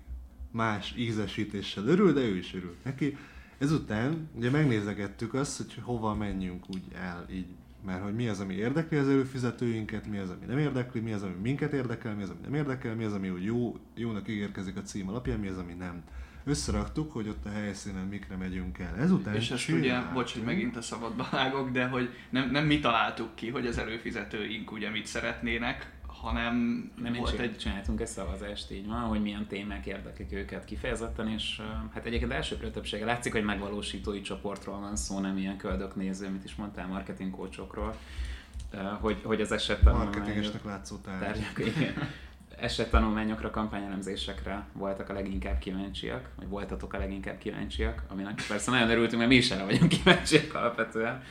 más 0.51 0.95
ízesítéssel 0.97 1.87
örül, 1.87 2.13
de 2.13 2.21
ő 2.21 2.37
is 2.37 2.55
örült 2.55 2.85
neki. 2.85 3.17
Ezután 3.59 4.29
ugye 4.35 4.51
megnézegettük 4.51 5.35
azt, 5.35 5.57
hogy 5.57 5.79
hova 5.83 6.15
menjünk 6.15 6.65
úgy 6.69 6.85
el 6.95 7.27
így 7.31 7.47
mert 7.85 8.03
hogy 8.03 8.15
mi 8.15 8.29
az, 8.29 8.41
ami 8.41 8.55
érdekli 8.55 8.97
az 8.97 9.09
előfizetőinket, 9.09 10.07
mi 10.07 10.19
az, 10.19 10.31
ami 10.31 10.47
nem 10.47 10.59
érdekli, 10.59 11.01
mi 11.01 11.13
az, 11.13 11.23
ami 11.23 11.35
minket 11.43 11.73
érdekel, 11.73 12.15
mi 12.15 12.23
az, 12.23 12.31
ami 12.31 12.41
nem 12.43 12.55
érdekel, 12.55 12.95
mi 12.95 13.05
az, 13.05 13.13
ami 13.13 13.31
úgy 13.31 13.45
jó, 13.45 13.77
jónak 13.95 14.29
ígérkezik 14.29 14.77
a 14.77 14.83
cím 14.83 15.09
alapján, 15.09 15.39
mi 15.39 15.49
az, 15.49 15.59
ami 15.59 15.73
nem. 15.73 16.03
Összeraktuk, 16.45 17.13
hogy 17.13 17.29
ott 17.29 17.45
a 17.45 17.51
helyszínen 17.51 18.07
mikre 18.07 18.37
megyünk 18.37 18.79
el. 18.79 18.97
Ezután 18.97 19.35
És 19.35 19.51
ezt 19.51 19.69
ugye, 19.69 20.01
bocs, 20.01 20.33
hogy 20.33 20.43
megint 20.43 20.77
a 20.77 20.83
szabadba 20.83 21.29
vágok, 21.31 21.71
de 21.71 21.87
hogy 21.87 22.11
nem, 22.31 22.51
nem 22.51 22.65
mi 22.65 22.81
találtuk 22.81 23.35
ki, 23.35 23.49
hogy 23.49 23.67
az 23.67 23.79
előfizetőink 23.79 24.73
ugye 24.73 24.91
mit 24.91 25.07
szeretnének, 25.07 25.99
hanem 26.07 26.85
nem 27.03 27.13
volt 27.13 27.39
egy... 27.39 27.57
csináltunk 27.57 28.01
egy 28.01 28.07
szavazást, 28.07 28.71
így 28.71 28.87
van, 28.87 29.01
hogy 29.01 29.23
milyen 29.23 29.47
témák 29.47 29.87
érdeklik 29.87 30.33
őket 30.33 30.65
kifejezetten, 30.65 31.29
és 31.29 31.61
hát 31.95 32.07
egyébként 32.07 32.33
elsőprő 32.33 32.71
többsége 32.71 33.05
látszik, 33.05 33.33
hogy 33.33 33.45
megvalósítói 33.45 34.21
csoportról 34.21 34.81
van 34.81 34.97
szó, 34.97 35.19
nem 35.19 35.39
ilyen 35.39 35.57
köldöknéző, 35.57 36.29
mit 36.29 36.45
is 36.45 36.55
mondtál, 36.55 36.87
marketing 36.87 37.31
coachokról, 37.31 37.97
hogy, 39.01 39.21
hogy 39.23 39.41
az 39.41 39.53
esettanulmányok... 39.53 40.15
Marketingesnek 40.15 40.65
látszó 40.65 40.97
tárgyak. 40.97 41.59
igen. 41.59 41.95
Esettanulmányokra, 42.61 43.51
kampányelemzésekre 43.51 44.67
voltak 44.73 45.09
a 45.09 45.13
leginkább 45.13 45.59
kíváncsiak, 45.59 46.31
vagy 46.37 46.49
voltatok 46.49 46.93
a 46.93 46.99
leginkább 46.99 47.39
kíváncsiak, 47.39 48.03
aminek 48.09 48.43
persze 48.49 48.71
nagyon 48.71 48.91
örültünk, 48.91 49.19
mert 49.19 49.29
mi 49.29 49.37
is 49.37 49.51
erre 49.51 49.65
vagyunk 49.65 49.89
kíváncsiak 50.03 50.55
alapvetően. 50.55 51.23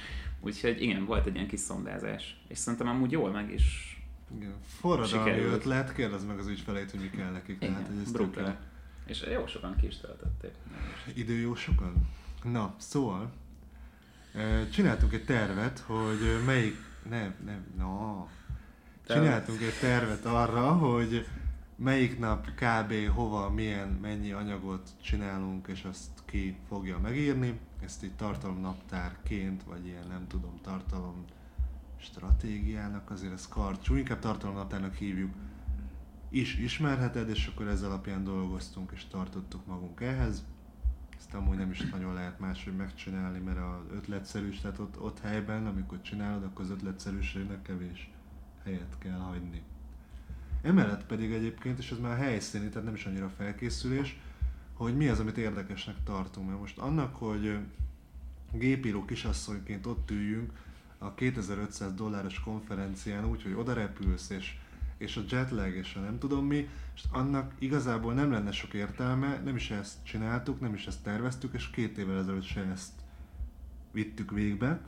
Úgyhogy 0.41 0.81
igen, 0.81 1.05
volt 1.05 1.25
egy 1.25 1.35
ilyen 1.35 1.47
kis 1.47 1.59
szondázás. 1.59 2.41
És 2.47 2.57
szerintem 2.57 2.87
amúgy 2.87 3.11
jól 3.11 3.31
meg 3.31 3.51
is 3.51 3.97
igen. 4.35 4.53
Forradalmi 4.79 5.29
Sikerült. 5.29 5.53
ötlet, 5.53 5.93
kérdezd 5.93 6.27
meg 6.27 6.39
az 6.39 6.47
ügyfeleit, 6.47 6.91
hogy 6.91 6.99
mi 6.99 7.09
kell 7.09 7.31
nekik. 7.31 7.55
Igen, 7.55 7.73
tehát, 7.73 7.87
hogy 7.87 7.97
ez 8.45 8.53
És 9.05 9.25
jó 9.31 9.47
sokan 9.47 9.75
ki 9.75 9.87
is 9.87 9.97
töltötték. 9.97 10.51
Idő 11.13 11.33
jó 11.33 11.55
sokan? 11.55 12.09
Na, 12.43 12.75
szóval, 12.77 13.31
csináltunk 14.71 15.13
egy 15.13 15.25
tervet, 15.25 15.79
hogy 15.79 16.43
melyik, 16.45 16.75
nem, 17.09 17.35
nem, 17.45 17.65
no. 17.77 18.27
Csináltunk 19.13 19.61
egy 19.61 19.79
tervet 19.79 20.25
arra, 20.25 20.71
hogy 20.71 21.27
melyik 21.75 22.19
nap 22.19 22.47
kb. 22.47 22.93
hova, 23.15 23.49
milyen, 23.49 23.87
mennyi 23.87 24.31
anyagot 24.31 24.89
csinálunk, 25.01 25.67
és 25.67 25.83
azt 25.83 26.09
ki 26.25 26.57
fogja 26.67 26.99
megírni. 26.99 27.59
Ezt 27.83 28.03
így 28.03 28.15
tartalomnaptárként, 28.15 29.63
vagy 29.63 29.85
ilyen 29.85 30.07
nem 30.07 30.27
tudom, 30.27 30.59
tartalom 30.61 31.25
stratégiának, 31.99 33.11
azért 33.11 33.33
ez 33.33 33.47
karcsú, 33.47 33.95
inkább 33.95 34.19
tartalomnaptárnak 34.19 34.95
hívjuk, 34.95 35.33
is 36.29 36.57
ismerheted, 36.57 37.29
és 37.29 37.47
akkor 37.47 37.67
ezzel 37.67 37.89
alapján 37.89 38.23
dolgoztunk 38.23 38.91
és 38.93 39.05
tartottuk 39.05 39.65
magunk 39.65 40.01
ehhez. 40.01 40.45
Ezt 41.17 41.33
amúgy 41.33 41.57
nem 41.57 41.71
is 41.71 41.89
nagyon 41.89 42.13
lehet 42.13 42.39
máshogy 42.39 42.75
megcsinálni, 42.75 43.39
mert 43.39 43.57
az 43.57 43.95
ötletszerűs, 43.95 44.59
tehát 44.59 44.79
ott, 44.79 45.01
ott 45.01 45.19
helyben, 45.19 45.67
amikor 45.67 46.01
csinálod, 46.01 46.43
akkor 46.43 46.65
az 46.65 46.71
ötletszerűségnek 46.71 47.61
kevés 47.61 48.09
helyet 48.69 48.97
kell 48.97 49.19
hagyni. 49.19 49.61
Emellett 50.61 51.05
pedig 51.05 51.31
egyébként, 51.31 51.79
és 51.79 51.91
ez 51.91 51.99
már 51.99 52.17
helyszíni, 52.17 52.69
tehát 52.69 52.83
nem 52.83 52.93
is 52.93 53.05
annyira 53.05 53.29
felkészülés, 53.29 54.19
hogy 54.73 54.97
mi 54.97 55.07
az, 55.07 55.19
amit 55.19 55.37
érdekesnek 55.37 55.95
tartunk. 56.03 56.47
Mert 56.47 56.59
most 56.59 56.77
annak, 56.77 57.15
hogy 57.15 57.59
gépíró 58.51 59.05
kisasszonyként 59.05 59.85
ott 59.85 60.11
üljünk, 60.11 60.51
a 60.97 61.13
2500 61.13 61.93
dolláros 61.93 62.39
konferencián 62.39 63.25
úgy, 63.25 63.43
hogy 63.43 63.53
oda 63.53 63.73
repülsz, 63.73 64.29
és, 64.29 64.55
és 64.97 65.17
a 65.17 65.21
jetlag, 65.29 65.75
és 65.75 65.95
a 65.95 65.99
nem 65.99 66.19
tudom 66.19 66.45
mi, 66.45 66.69
és 66.95 67.03
annak 67.11 67.53
igazából 67.59 68.13
nem 68.13 68.31
lenne 68.31 68.51
sok 68.51 68.73
értelme, 68.73 69.41
nem 69.43 69.55
is 69.55 69.71
ezt 69.71 70.03
csináltuk, 70.03 70.59
nem 70.59 70.73
is 70.73 70.87
ezt 70.87 71.03
terveztük, 71.03 71.53
és 71.53 71.69
két 71.69 71.97
évvel 71.97 72.17
ezelőtt 72.17 72.43
se 72.43 72.61
ezt 72.61 72.91
vittük 73.91 74.31
végbe. 74.31 74.81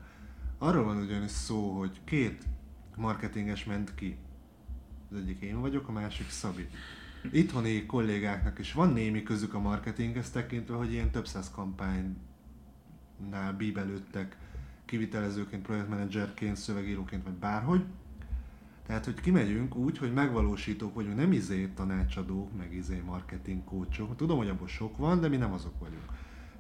Arról 0.57 0.83
van 0.83 0.97
ugyanis 0.97 1.31
szó, 1.31 1.77
hogy 1.77 1.99
két 2.03 2.43
marketinges 2.95 3.65
ment 3.65 3.95
ki. 3.95 4.17
Az 5.11 5.17
egyik 5.17 5.41
én 5.41 5.59
vagyok, 5.61 5.87
a 5.87 5.91
másik 5.91 6.29
Szabi. 6.29 6.67
Itthoni 7.31 7.85
kollégáknak 7.85 8.59
is 8.59 8.73
van 8.73 8.93
némi 8.93 9.23
közük 9.23 9.53
a 9.53 9.59
marketinghez 9.59 10.29
tekintve, 10.29 10.75
hogy 10.75 10.91
ilyen 10.91 11.11
több 11.11 11.27
száz 11.27 11.51
kampánynál 11.51 12.13
bíbelődtek 13.57 14.37
kivitelezőként, 14.85 15.61
projektmenedzserként, 15.61 16.55
szövegíróként, 16.55 17.23
vagy 17.23 17.33
bárhogy. 17.33 17.83
Tehát, 18.85 19.05
hogy 19.05 19.21
kimegyünk 19.21 19.75
úgy, 19.75 19.97
hogy 19.97 20.13
megvalósítók 20.13 20.93
vagyunk, 20.93 21.15
nem 21.15 21.31
izé 21.31 21.67
tanácsadók, 21.67 22.57
meg 22.57 22.73
izé 22.73 23.01
marketing 23.05 23.63
coachok. 23.63 24.15
Tudom, 24.15 24.37
hogy 24.37 24.49
abból 24.49 24.67
sok 24.67 24.97
van, 24.97 25.19
de 25.19 25.27
mi 25.27 25.37
nem 25.37 25.53
azok 25.53 25.79
vagyunk. 25.79 26.05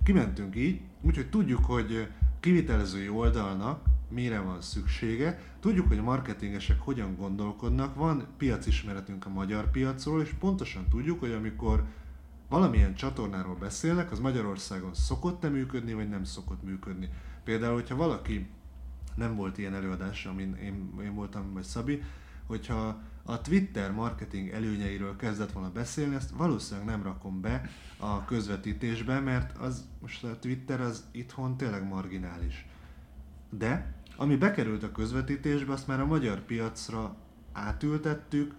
Kimentünk 0.03 0.55
így, 0.55 0.81
úgyhogy 1.01 1.29
tudjuk, 1.29 1.65
hogy 1.65 2.07
kivitelezői 2.39 3.09
oldalnak 3.09 3.83
mire 4.11 4.39
van 4.39 4.61
szüksége, 4.61 5.39
tudjuk, 5.59 5.87
hogy 5.87 5.97
a 5.97 6.03
marketingesek 6.03 6.79
hogyan 6.79 7.15
gondolkodnak, 7.15 7.95
van 7.95 8.27
piacismeretünk 8.37 9.25
a 9.25 9.29
magyar 9.29 9.71
piacról, 9.71 10.21
és 10.21 10.29
pontosan 10.39 10.87
tudjuk, 10.89 11.19
hogy 11.19 11.31
amikor 11.31 11.85
valamilyen 12.49 12.95
csatornáról 12.95 13.55
beszélnek, 13.55 14.11
az 14.11 14.19
Magyarországon 14.19 14.93
szokott-e 14.93 15.49
működni, 15.49 15.93
vagy 15.93 16.09
nem 16.09 16.23
szokott 16.23 16.63
működni. 16.63 17.09
Például, 17.43 17.73
hogyha 17.73 17.95
valaki 17.95 18.49
nem 19.15 19.35
volt 19.35 19.57
ilyen 19.57 19.73
előadás, 19.73 20.25
amin 20.25 20.55
én, 20.55 20.93
én 21.03 21.13
voltam, 21.13 21.53
vagy 21.53 21.63
Szabi, 21.63 22.01
hogyha 22.45 23.01
a 23.23 23.41
Twitter 23.41 23.91
marketing 23.91 24.49
előnyeiről 24.49 25.15
kezdett 25.15 25.51
volna 25.51 25.71
beszélni, 25.71 26.15
ezt 26.15 26.29
valószínűleg 26.29 26.89
nem 26.89 27.03
rakom 27.03 27.41
be 27.41 27.69
a 27.97 28.25
közvetítésbe, 28.25 29.19
mert 29.19 29.57
az 29.57 29.87
most 30.01 30.23
a 30.23 30.39
Twitter 30.39 30.81
az 30.81 31.03
itthon 31.11 31.57
tényleg 31.57 31.87
marginális. 31.87 32.65
De 33.49 33.93
ami 34.21 34.35
bekerült 34.35 34.83
a 34.83 34.91
közvetítésbe, 34.91 35.73
azt 35.73 35.87
már 35.87 35.99
a 35.99 36.05
magyar 36.05 36.39
piacra 36.39 37.15
átültettük, 37.53 38.53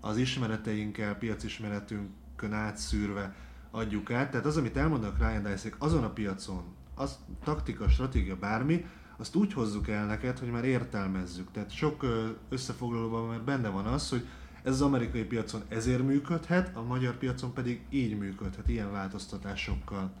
az 0.00 0.16
ismereteinkkel, 0.16 1.14
piacismeretünkön 1.14 2.52
átszűrve 2.52 3.34
adjuk 3.70 4.10
át. 4.10 4.30
Tehát 4.30 4.46
az, 4.46 4.56
amit 4.56 4.76
elmondanak 4.76 5.18
Ryan 5.18 5.42
Dicek, 5.42 5.74
azon 5.78 6.04
a 6.04 6.10
piacon, 6.10 6.64
az 6.94 7.18
taktika, 7.44 7.88
stratégia, 7.88 8.36
bármi, 8.36 8.86
azt 9.16 9.34
úgy 9.34 9.52
hozzuk 9.52 9.88
el 9.88 10.06
neked, 10.06 10.38
hogy 10.38 10.50
már 10.50 10.64
értelmezzük. 10.64 11.50
Tehát 11.50 11.70
sok 11.70 12.06
összefoglalóban 12.48 13.28
már 13.28 13.42
benne 13.42 13.68
van 13.68 13.86
az, 13.86 14.08
hogy 14.08 14.26
ez 14.62 14.72
az 14.72 14.82
amerikai 14.82 15.24
piacon 15.24 15.62
ezért 15.68 16.02
működhet, 16.02 16.76
a 16.76 16.82
magyar 16.82 17.16
piacon 17.16 17.52
pedig 17.52 17.80
így 17.90 18.18
működhet, 18.18 18.68
ilyen 18.68 18.92
változtatásokkal. 18.92 20.12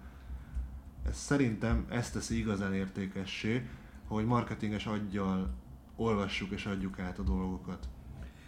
Ez 1.06 1.16
szerintem 1.16 1.84
ezt 1.88 2.12
teszi 2.12 2.38
igazán 2.38 2.74
értékessé, 2.74 3.68
hogy 4.14 4.26
marketinges 4.26 4.86
aggyal 4.86 5.54
olvassuk 5.96 6.50
és 6.50 6.66
adjuk 6.66 6.98
át 6.98 7.18
a 7.18 7.22
dolgokat. 7.22 7.88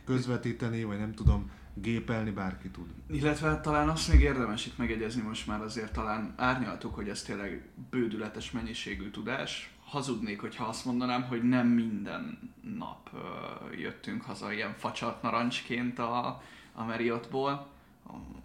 Közvetíteni, 0.04 0.84
vagy 0.84 0.98
nem 0.98 1.12
tudom, 1.12 1.50
gépelni 1.74 2.30
bárki 2.30 2.70
tud. 2.70 2.86
Illetve 3.10 3.60
talán 3.60 3.88
azt 3.88 4.12
még 4.12 4.20
érdemes 4.20 4.66
itt 4.66 4.78
megegyezni 4.78 5.22
most 5.22 5.46
már 5.46 5.60
azért 5.60 5.92
talán 5.92 6.34
árnyaltuk, 6.36 6.94
hogy 6.94 7.08
ez 7.08 7.22
tényleg 7.22 7.68
bődületes 7.90 8.50
mennyiségű 8.50 9.10
tudás. 9.10 9.74
Hazudnék, 9.84 10.40
hogyha 10.40 10.64
azt 10.64 10.84
mondanám, 10.84 11.22
hogy 11.22 11.42
nem 11.42 11.66
minden 11.66 12.54
nap 12.78 13.10
uh, 13.12 13.80
jöttünk 13.80 14.22
haza 14.22 14.52
ilyen 14.52 14.74
facsart 14.76 15.22
narancsként 15.22 15.98
a, 15.98 16.42
a 16.72 16.84
Marriottból, 16.84 17.66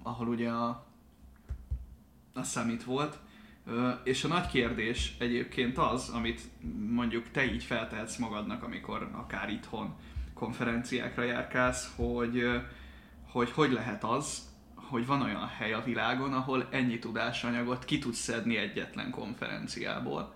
ahol 0.03 0.27
ugye 0.27 0.49
a, 0.49 0.85
a 2.33 2.43
summit 2.43 2.83
volt. 2.83 3.19
És 4.03 4.23
a 4.23 4.27
nagy 4.27 4.47
kérdés 4.47 5.15
egyébként 5.19 5.77
az, 5.77 6.09
amit 6.09 6.41
mondjuk 6.89 7.31
te 7.31 7.53
így 7.53 7.63
feltehetsz 7.63 8.17
magadnak, 8.17 8.63
amikor 8.63 9.09
akár 9.13 9.49
itthon 9.49 9.95
konferenciákra 10.33 11.23
járkálsz, 11.23 11.93
hogy 11.95 12.61
hogy 13.31 13.51
hogy 13.51 13.71
lehet 13.71 14.03
az, 14.03 14.49
hogy 14.75 15.05
van 15.05 15.21
olyan 15.21 15.47
hely 15.47 15.73
a 15.73 15.83
világon, 15.83 16.33
ahol 16.33 16.67
ennyi 16.71 16.99
tudásanyagot 16.99 17.85
ki 17.85 17.99
tudsz 17.99 18.17
szedni 18.17 18.57
egyetlen 18.57 19.11
konferenciából. 19.11 20.33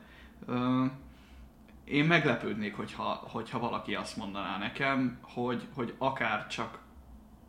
Én 1.84 2.06
meglepődnék, 2.06 2.75
hogyha, 2.75 3.04
hogyha 3.04 3.60
valaki 3.60 3.96
azt 3.96 4.18
mondaná 4.18 4.58
nekem, 4.58 5.18
hogy, 5.22 5.68
hogy 5.74 5.94
akár 5.98 6.48
csak 6.48 6.80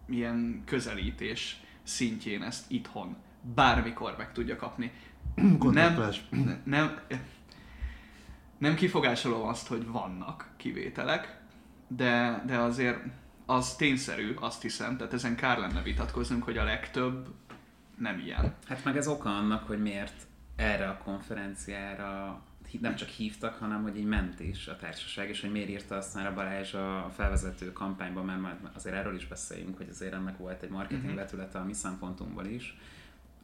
ilyen 0.09 0.63
közelítés 0.65 1.61
szintjén 1.83 2.43
ezt 2.43 2.71
itthon 2.71 3.17
bármikor 3.55 4.15
meg 4.19 4.33
tudja 4.33 4.57
kapni. 4.57 4.93
Nem, 6.31 6.61
nem, 6.65 6.99
nem 8.59 8.75
kifogásolom 8.75 9.49
azt, 9.49 9.67
hogy 9.67 9.87
vannak 9.87 10.51
kivételek, 10.57 11.41
de, 11.89 12.43
de 12.47 12.57
azért 12.59 12.99
az 13.47 13.77
tényszerű, 13.77 14.35
azt 14.35 14.63
hiszem, 14.63 14.97
tehát 14.97 15.13
ezen 15.13 15.37
kár 15.37 15.59
lenne 15.59 15.83
vitatkoznunk, 15.83 16.43
hogy 16.43 16.59
a 16.59 16.65
legtöbb 16.65 17.35
nem 17.99 18.19
ilyen. 18.19 18.55
Hát 18.67 18.85
meg 18.85 18.97
ez 18.97 19.09
oka 19.09 19.37
annak, 19.37 19.67
hogy 19.67 19.83
miért 19.83 20.27
erre 20.57 20.89
a 20.89 20.99
konferenciára 20.99 22.43
nem 22.81 22.95
csak 22.95 23.09
hívtak, 23.09 23.55
hanem 23.55 23.83
hogy 23.83 23.97
így 23.97 24.05
ment 24.05 24.41
is 24.41 24.67
a 24.67 24.77
társaság, 24.77 25.29
és 25.29 25.41
hogy 25.41 25.51
miért 25.51 25.69
írta 25.69 25.97
azt 25.97 26.15
már 26.15 26.27
a 26.27 26.35
Balázs 26.35 26.75
a 26.75 27.13
felvezető 27.17 27.73
kampányban, 27.73 28.25
mert 28.25 28.41
már 28.41 28.59
azért 28.75 28.95
erről 28.95 29.15
is 29.15 29.27
beszéljünk, 29.27 29.77
hogy 29.77 29.89
azért 29.91 30.13
ennek 30.13 30.37
volt 30.37 30.63
egy 30.63 30.71
marketing 30.71 31.05
uh-huh. 31.05 31.21
vetülete 31.21 31.59
a 31.59 31.65
mi 31.65 31.73
szempontunkból 31.73 32.45
is. 32.45 32.79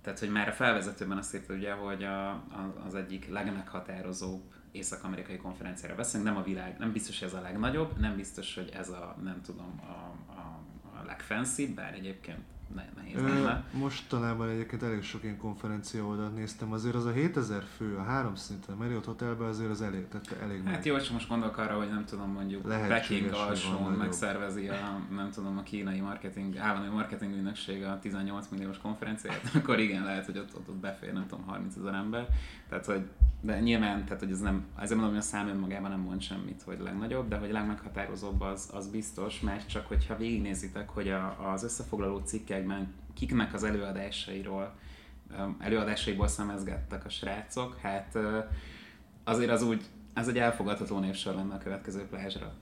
Tehát, 0.02 0.18
hogy 0.18 0.30
már 0.30 0.48
a 0.48 0.52
felvezetőben 0.52 1.18
azt 1.18 1.34
írta 1.34 1.54
ugye, 1.54 1.72
hogy 1.72 2.04
a, 2.04 2.28
a, 2.30 2.82
az 2.86 2.94
egyik 2.94 3.28
legmeghatározóbb 3.28 4.42
észak-amerikai 4.72 5.36
konferenciára 5.36 5.94
veszünk, 5.94 6.24
nem 6.24 6.36
a 6.36 6.42
világ, 6.42 6.78
nem 6.78 6.92
biztos, 6.92 7.18
hogy 7.18 7.28
ez 7.28 7.34
a 7.34 7.40
legnagyobb, 7.40 7.98
nem 7.98 8.16
biztos, 8.16 8.54
hogy 8.54 8.70
ez 8.74 8.88
a, 8.88 9.16
nem 9.22 9.40
tudom, 9.42 9.80
a, 9.86 9.92
a, 10.32 10.60
a 10.98 11.04
legfanszibb, 11.06 11.74
bár 11.74 11.94
egyébként 11.94 12.38
nehéz 12.74 13.22
lenne. 13.22 13.64
Mostanában 13.72 14.48
egyébként 14.48 14.82
elég 14.82 15.02
sok 15.02 15.22
ilyen 15.22 15.36
konferencia 15.36 16.04
oldalt 16.04 16.34
néztem, 16.34 16.72
azért 16.72 16.94
az 16.94 17.04
a 17.04 17.10
7000 17.10 17.62
fő, 17.76 17.96
a 17.96 18.02
három 18.02 18.34
szinten 18.34 18.76
Marriott 18.76 19.04
Hotelben 19.04 19.48
azért 19.48 19.70
az 19.70 19.82
elég, 19.82 20.08
tehát 20.08 20.42
elég 20.42 20.62
Hát 20.64 20.84
jó, 20.84 20.98
csak 20.98 21.12
most 21.12 21.28
gondolok 21.28 21.56
arra, 21.56 21.76
hogy 21.76 21.88
nem 21.88 22.04
tudom, 22.04 22.30
mondjuk 22.30 22.62
Peking 22.88 23.32
alsón 23.32 23.92
megszervezi 23.92 24.68
a, 24.68 25.00
nem 25.14 25.30
tudom, 25.30 25.58
a 25.58 25.62
kínai 25.62 26.00
marketing, 26.00 26.56
állami 26.56 26.88
marketing 26.88 27.32
ügynökség 27.32 27.84
a 27.84 27.98
18 27.98 28.48
milliós 28.48 28.78
konferenciát, 28.78 29.50
akkor 29.54 29.78
igen, 29.78 30.04
lehet, 30.04 30.24
hogy 30.24 30.38
ott, 30.38 30.54
ott, 30.56 30.68
ott 30.68 30.76
befér, 30.76 31.12
nem 31.12 31.26
tudom, 31.26 31.44
30 31.44 31.76
ezer 31.76 31.94
ember. 31.94 32.28
Tehát, 32.68 32.86
hogy 32.86 33.02
de 33.44 33.60
nyilván, 33.60 34.04
tehát 34.04 34.22
hogy 34.22 34.30
ez 34.30 34.40
nem, 34.40 34.64
ezért 34.76 34.90
mondom, 34.90 35.08
hogy 35.08 35.18
a 35.18 35.26
szám 35.26 35.48
önmagában 35.48 35.90
nem 35.90 36.00
mond 36.00 36.20
semmit, 36.20 36.62
hogy 36.62 36.78
legnagyobb, 36.80 37.28
de 37.28 37.36
hogy 37.36 37.50
a 37.50 37.52
legmeghatározóbb 37.52 38.40
az, 38.40 38.70
az 38.72 38.86
biztos, 38.88 39.40
mert 39.40 39.68
csak 39.68 39.86
hogyha 39.86 40.16
végignézitek, 40.16 40.88
hogy 40.88 41.08
a, 41.08 41.50
az 41.52 41.64
összefoglaló 41.64 42.20
cikkekben 42.62 42.94
kiknek 43.14 43.54
az 43.54 43.64
előadásairól, 43.64 44.74
előadásaiból 45.58 46.28
szemezgettek 46.28 47.04
a 47.04 47.08
srácok, 47.08 47.78
hát 47.82 48.18
azért 49.24 49.50
az 49.50 49.62
úgy, 49.62 49.82
ez 50.14 50.28
egy 50.28 50.38
elfogadható 50.38 50.98
névsor 50.98 51.34
lenne 51.34 51.54
a 51.54 51.58
következő 51.58 52.06
plázsra. 52.06 52.52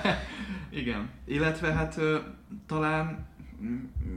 Igen. 0.70 1.10
Illetve 1.24 1.72
hát 1.72 2.00
talán 2.66 3.26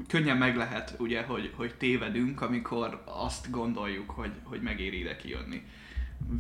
könnyen 0.08 0.38
meg 0.38 0.56
lehet, 0.56 0.96
ugye, 1.00 1.24
hogy, 1.24 1.54
hogy 1.56 1.76
tévedünk, 1.78 2.42
amikor 2.42 3.02
azt 3.06 3.50
gondoljuk, 3.52 4.10
hogy, 4.10 4.32
hogy 4.44 4.62
megéri 4.62 5.00
ide 5.00 5.16
kijönni. 5.16 5.64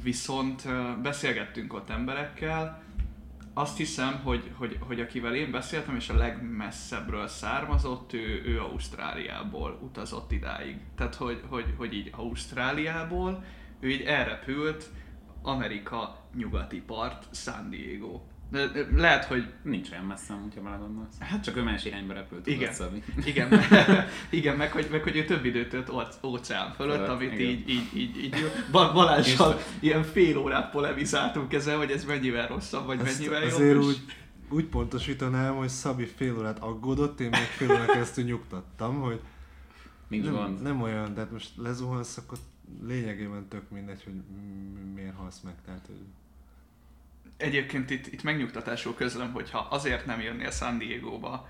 Viszont 0.04 0.64
beszélgettünk 1.02 1.74
ott 1.74 1.90
emberekkel, 1.90 2.84
azt 3.58 3.78
hiszem, 3.78 4.22
hogy, 4.24 4.52
hogy, 4.58 4.78
hogy 4.80 5.00
akivel 5.00 5.36
én 5.36 5.52
beszéltem, 5.52 5.96
és 5.96 6.10
a 6.10 6.16
legmesszebbről 6.16 7.28
származott, 7.28 8.14
ő, 8.14 8.44
ő 8.46 8.60
Ausztráliából 8.62 9.80
utazott 9.82 10.32
idáig. 10.32 10.78
Tehát, 10.96 11.16
hogy, 11.16 11.42
hogy, 11.50 11.74
hogy 11.78 11.94
így 11.94 12.12
Ausztráliából, 12.16 13.44
ő 13.80 13.90
így 13.90 14.02
elrepült 14.02 14.90
Amerika 15.42 16.18
nyugati 16.34 16.82
part, 16.82 17.36
San 17.36 17.70
Diego. 17.70 18.22
De 18.50 18.88
lehet, 18.96 19.26
hogy... 19.26 19.46
Nincs 19.64 19.92
olyan 19.92 20.06
messze, 20.06 20.34
hogyha 20.34 20.62
belegondolsz. 20.62 21.18
Hát 21.20 21.44
csak 21.44 21.58
ő 21.58 21.62
más 21.62 21.86
irányba 21.86 22.14
repült. 22.14 22.48
Igen, 22.48 22.74
igen, 23.26 23.62
igen 24.30 24.58
meg, 24.58 24.72
hogy, 24.72 24.88
meg 24.92 25.04
hogy 25.04 25.16
ő 25.16 25.26
több 25.26 25.46
időt 25.46 25.70
tört 25.70 25.90
óceán 26.24 26.74
fölött, 26.74 26.96
Fölött, 26.96 27.10
amit 27.10 27.34
igen. 27.34 27.50
így, 27.50 27.70
így, 27.70 27.90
így, 27.98 28.24
így 28.24 28.52
Balázsal 28.72 29.60
ilyen 29.80 30.04
fél 30.04 30.38
órát 30.38 30.72
polemizáltunk 30.72 31.54
ezzel, 31.54 31.78
hogy 31.78 31.92
ez 31.92 32.06
mennyivel 32.06 32.48
rosszabb, 32.48 32.86
vagy 32.86 33.00
Ezt 33.00 33.18
mennyivel 33.18 33.42
jobb. 33.42 33.52
Azért 33.52 33.78
úgy, 33.78 34.00
úgy 34.50 34.66
pontosítanám, 34.66 35.56
hogy 35.56 35.70
Szabi 35.70 36.06
fél 36.06 36.38
órát 36.38 36.60
aggódott, 36.60 37.20
én 37.20 37.30
még 37.30 37.40
fél 37.40 37.72
órát 37.72 37.92
keresztül 37.92 38.24
nyugtattam, 38.24 39.02
hogy 39.02 39.20
Nincs 40.08 40.26
nem, 40.26 40.34
gond. 40.34 40.62
nem 40.62 40.82
olyan, 40.82 41.14
de 41.14 41.20
hát 41.20 41.32
most 41.32 41.52
lezuhansz, 41.58 42.18
akkor 42.18 42.38
lényegében 42.82 43.48
tök 43.48 43.70
mindegy, 43.70 44.04
hogy 44.04 44.14
miért 44.94 45.16
halsz 45.16 45.42
meg. 45.42 45.54
Tehát, 45.66 45.86
hogy 45.86 46.02
Egyébként 47.38 47.90
itt, 47.90 48.08
itt 48.08 48.24
megnyugtatásul 48.24 48.96
közlöm, 48.96 49.32
hogyha 49.32 49.60
azért 49.60 50.06
nem 50.06 50.22
jönnél 50.22 50.52
San 50.52 50.78
Diego-ba 50.78 51.48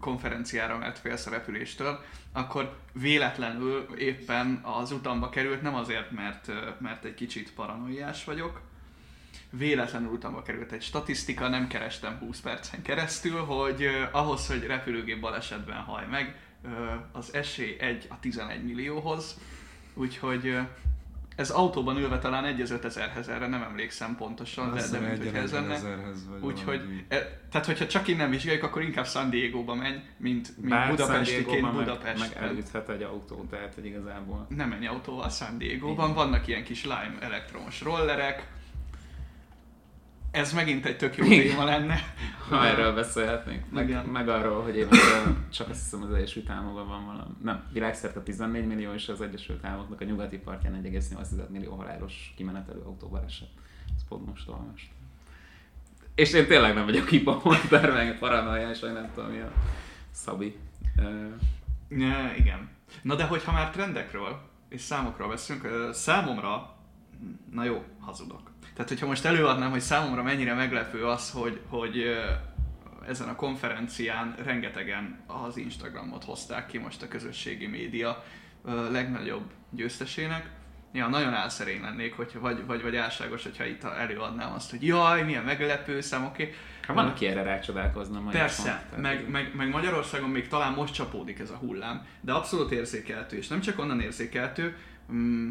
konferenciára, 0.00 0.78
mert 0.78 0.98
félsz 0.98 1.26
a 1.26 1.30
repüléstől, 1.30 2.04
akkor 2.32 2.76
véletlenül 2.92 3.86
éppen 3.98 4.60
az 4.62 4.92
utamba 4.92 5.28
került, 5.28 5.62
nem 5.62 5.74
azért, 5.74 6.10
mert, 6.10 6.50
mert 6.80 7.04
egy 7.04 7.14
kicsit 7.14 7.52
paranoiás 7.52 8.24
vagyok, 8.24 8.60
véletlenül 9.50 10.10
utamba 10.10 10.42
került 10.42 10.72
egy 10.72 10.82
statisztika, 10.82 11.48
nem 11.48 11.66
kerestem 11.66 12.18
20 12.18 12.40
percen 12.40 12.82
keresztül, 12.82 13.40
hogy 13.40 13.88
ahhoz, 14.12 14.46
hogy 14.46 14.66
repülőgép 14.66 15.20
balesetben 15.20 15.76
haj 15.76 16.06
meg, 16.06 16.40
az 17.12 17.34
esély 17.34 17.76
1 17.80 18.06
a 18.10 18.20
11 18.20 18.64
millióhoz, 18.64 19.40
úgyhogy 19.94 20.58
ez 21.36 21.50
autóban 21.50 21.96
ülve 21.96 22.18
talán 22.18 22.44
egy 22.44 22.60
az 22.60 22.74
5000-hez, 22.82 23.28
erre 23.28 23.46
nem 23.46 23.62
emlékszem 23.62 24.16
pontosan, 24.16 24.74
de, 24.74 24.88
de 24.90 24.98
mint 24.98 25.24
hogy 25.24 25.34
ez 25.34 25.52
lenne. 25.52 25.78
Úgyhogy, 26.40 27.04
e, 27.08 27.16
tehát 27.50 27.66
hogyha 27.66 27.86
csak 27.86 28.08
innen 28.08 28.30
vizsgáljuk, 28.30 28.62
akkor 28.62 28.82
inkább 28.82 29.06
San 29.06 29.30
Diego-ba 29.30 29.74
menj, 29.74 29.96
mint, 30.16 30.56
mint 30.56 30.68
Bár 30.68 30.90
Budapestiként 30.90 31.72
Budapest. 31.72 32.18
Meg, 32.18 32.30
meg 32.34 32.48
elüthet 32.48 32.88
egy 32.88 33.02
autó, 33.02 33.46
tehát 33.50 33.74
hogy 33.74 33.84
igazából. 33.84 34.46
Nem 34.48 34.68
menj 34.68 34.86
autóval 34.86 35.28
San 35.28 35.58
Diego-ban, 35.58 36.14
vannak 36.14 36.46
ilyen 36.46 36.64
kis 36.64 36.82
lime 36.84 37.16
elektromos 37.20 37.80
rollerek, 37.80 38.48
ez 40.36 40.52
megint 40.52 40.86
egy 40.86 40.96
tök 40.96 41.16
jó 41.16 41.24
téma 41.24 41.64
lenne. 41.64 41.98
Ha 42.48 42.66
erről 42.66 42.94
beszélhetnénk. 42.94 43.70
Meg, 43.70 44.10
meg 44.10 44.28
arról, 44.28 44.62
hogy 44.62 44.76
én 44.76 44.88
csak 45.50 45.68
azt 45.68 45.82
hiszem 45.82 46.02
az 46.02 46.12
Egyesült 46.12 46.50
Államokban 46.50 46.88
van 46.88 47.06
valami. 47.06 47.34
Nem, 47.42 47.64
világszerte 47.72 48.20
14 48.20 48.66
millió, 48.66 48.92
és 48.92 49.08
az 49.08 49.20
Egyesült 49.20 49.64
Államoknak 49.64 50.00
a 50.00 50.04
nyugati 50.04 50.38
partján 50.38 50.80
1,8 50.82 51.48
millió 51.48 51.74
halálos 51.74 52.32
kimenetelő 52.36 52.80
autóbaleset. 52.80 53.48
Ez 53.96 54.08
pont 54.08 54.26
most 54.26 54.48
olvastam. 54.48 54.94
És 56.14 56.32
én 56.32 56.46
tényleg 56.46 56.74
nem 56.74 56.84
vagyok 56.84 57.08
hipomonter, 57.08 57.92
meg 57.92 58.18
paranoiás, 58.18 58.80
vagy 58.80 58.92
nem 58.92 59.10
tudom, 59.14 59.30
mi 59.30 59.38
a 59.38 59.52
Szabi. 60.10 60.56
Ja, 61.88 62.32
igen. 62.36 62.68
Na 63.02 63.14
de 63.14 63.24
hogyha 63.24 63.52
már 63.52 63.70
trendekről 63.70 64.40
és 64.68 64.80
számokról 64.80 65.28
beszélünk, 65.28 65.94
számomra, 65.94 66.76
na 67.50 67.64
jó, 67.64 67.84
hazudok 68.00 68.50
tehát, 68.76 68.90
hogyha 68.90 69.06
most 69.06 69.24
előadnám, 69.24 69.70
hogy 69.70 69.80
számomra 69.80 70.22
mennyire 70.22 70.54
meglepő 70.54 71.04
az, 71.04 71.30
hogy, 71.30 71.60
hogy 71.68 72.16
ezen 73.08 73.28
a 73.28 73.34
konferencián 73.34 74.34
rengetegen 74.44 75.20
az 75.26 75.56
Instagramot 75.56 76.24
hozták 76.24 76.66
ki 76.66 76.78
most 76.78 77.02
a 77.02 77.08
közösségi 77.08 77.66
média 77.66 78.24
legnagyobb 78.90 79.50
győztesének. 79.70 80.50
Ja, 80.92 81.08
nagyon 81.08 81.34
álszerény 81.34 81.80
lennék, 81.80 82.14
hogyha, 82.14 82.40
vagy, 82.40 82.66
vagy, 82.66 82.82
vagy 82.82 82.96
álságos, 82.96 83.42
hogyha 83.42 83.64
itt 83.64 83.84
előadnám 83.84 84.52
azt, 84.52 84.70
hogy 84.70 84.86
jaj, 84.86 85.24
milyen 85.24 85.44
meglepő 85.44 86.00
szám, 86.00 86.24
oké. 86.24 86.42
Okay. 86.42 86.54
Hát 86.86 86.96
van, 86.96 87.06
aki 87.06 87.26
erre 87.26 87.42
rácsodálkozna 87.42 88.20
majd. 88.20 88.36
Persze, 88.36 88.86
meg, 88.96 89.28
meg, 89.30 89.54
meg, 89.54 89.68
Magyarországon 89.68 90.30
még 90.30 90.48
talán 90.48 90.72
most 90.72 90.94
csapódik 90.94 91.38
ez 91.38 91.50
a 91.50 91.56
hullám, 91.56 92.06
de 92.20 92.32
abszolút 92.32 92.70
érzékeltő, 92.70 93.36
és 93.36 93.48
nem 93.48 93.60
csak 93.60 93.78
onnan 93.78 94.00
érzékeltő, 94.00 94.76
mm, 95.12 95.50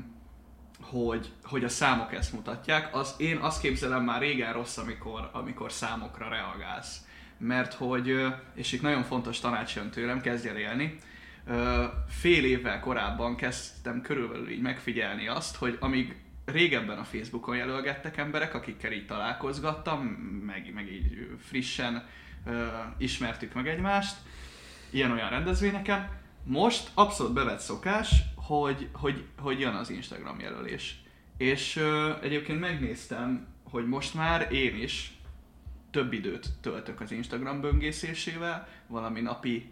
hogy, 0.82 1.32
hogy 1.44 1.64
a 1.64 1.70
számok 1.70 2.14
ezt 2.14 2.34
mutatják. 2.34 2.96
Az, 2.96 3.14
én 3.18 3.38
azt 3.38 3.62
képzelem 3.62 4.04
már 4.04 4.22
régen 4.22 4.54
rossz, 4.54 4.78
amikor, 4.78 5.30
amikor 5.34 5.72
számokra 5.72 6.30
reagálsz. 6.30 7.06
Mert 7.38 7.74
hogy, 7.74 8.26
és 8.54 8.72
itt 8.72 8.82
nagyon 8.82 9.04
fontos 9.04 9.40
tanács 9.40 9.76
jön 9.76 9.90
tőlem, 9.90 10.22
kezdj 10.22 10.48
el 10.48 10.58
élni, 10.58 11.00
fél 12.08 12.46
évvel 12.46 12.80
korábban 12.80 13.36
kezdtem 13.36 14.02
körülbelül 14.02 14.50
így 14.50 14.62
megfigyelni 14.62 15.28
azt, 15.28 15.56
hogy 15.56 15.78
amíg 15.80 16.16
régebben 16.46 16.98
a 16.98 17.04
Facebookon 17.04 17.56
jelölgettek 17.56 18.18
emberek, 18.18 18.54
akikkel 18.54 18.92
így 18.92 19.06
találkozgattam, 19.06 20.00
meg, 20.46 20.72
meg 20.74 20.92
így 20.92 21.28
frissen 21.48 22.08
ismertük 22.98 23.54
meg 23.54 23.68
egymást, 23.68 24.16
ilyen-olyan 24.90 25.30
rendezvényeken, 25.30 26.10
most 26.44 26.90
abszolút 26.94 27.34
bevett 27.34 27.60
szokás, 27.60 28.24
hogy, 28.46 28.90
hogy, 28.94 29.26
hogy 29.38 29.60
jön 29.60 29.74
az 29.74 29.90
Instagram 29.90 30.40
jelölés. 30.40 31.04
És 31.38 31.76
uh, 31.76 32.24
egyébként 32.24 32.60
megnéztem, 32.60 33.48
hogy 33.64 33.88
most 33.88 34.14
már 34.14 34.52
én 34.52 34.76
is 34.82 35.18
több 35.92 36.14
időt 36.14 36.48
töltök 36.62 37.02
az 37.02 37.12
Instagram 37.12 37.62
böngészésével, 37.62 38.68
valami 38.88 39.22
napi, 39.22 39.72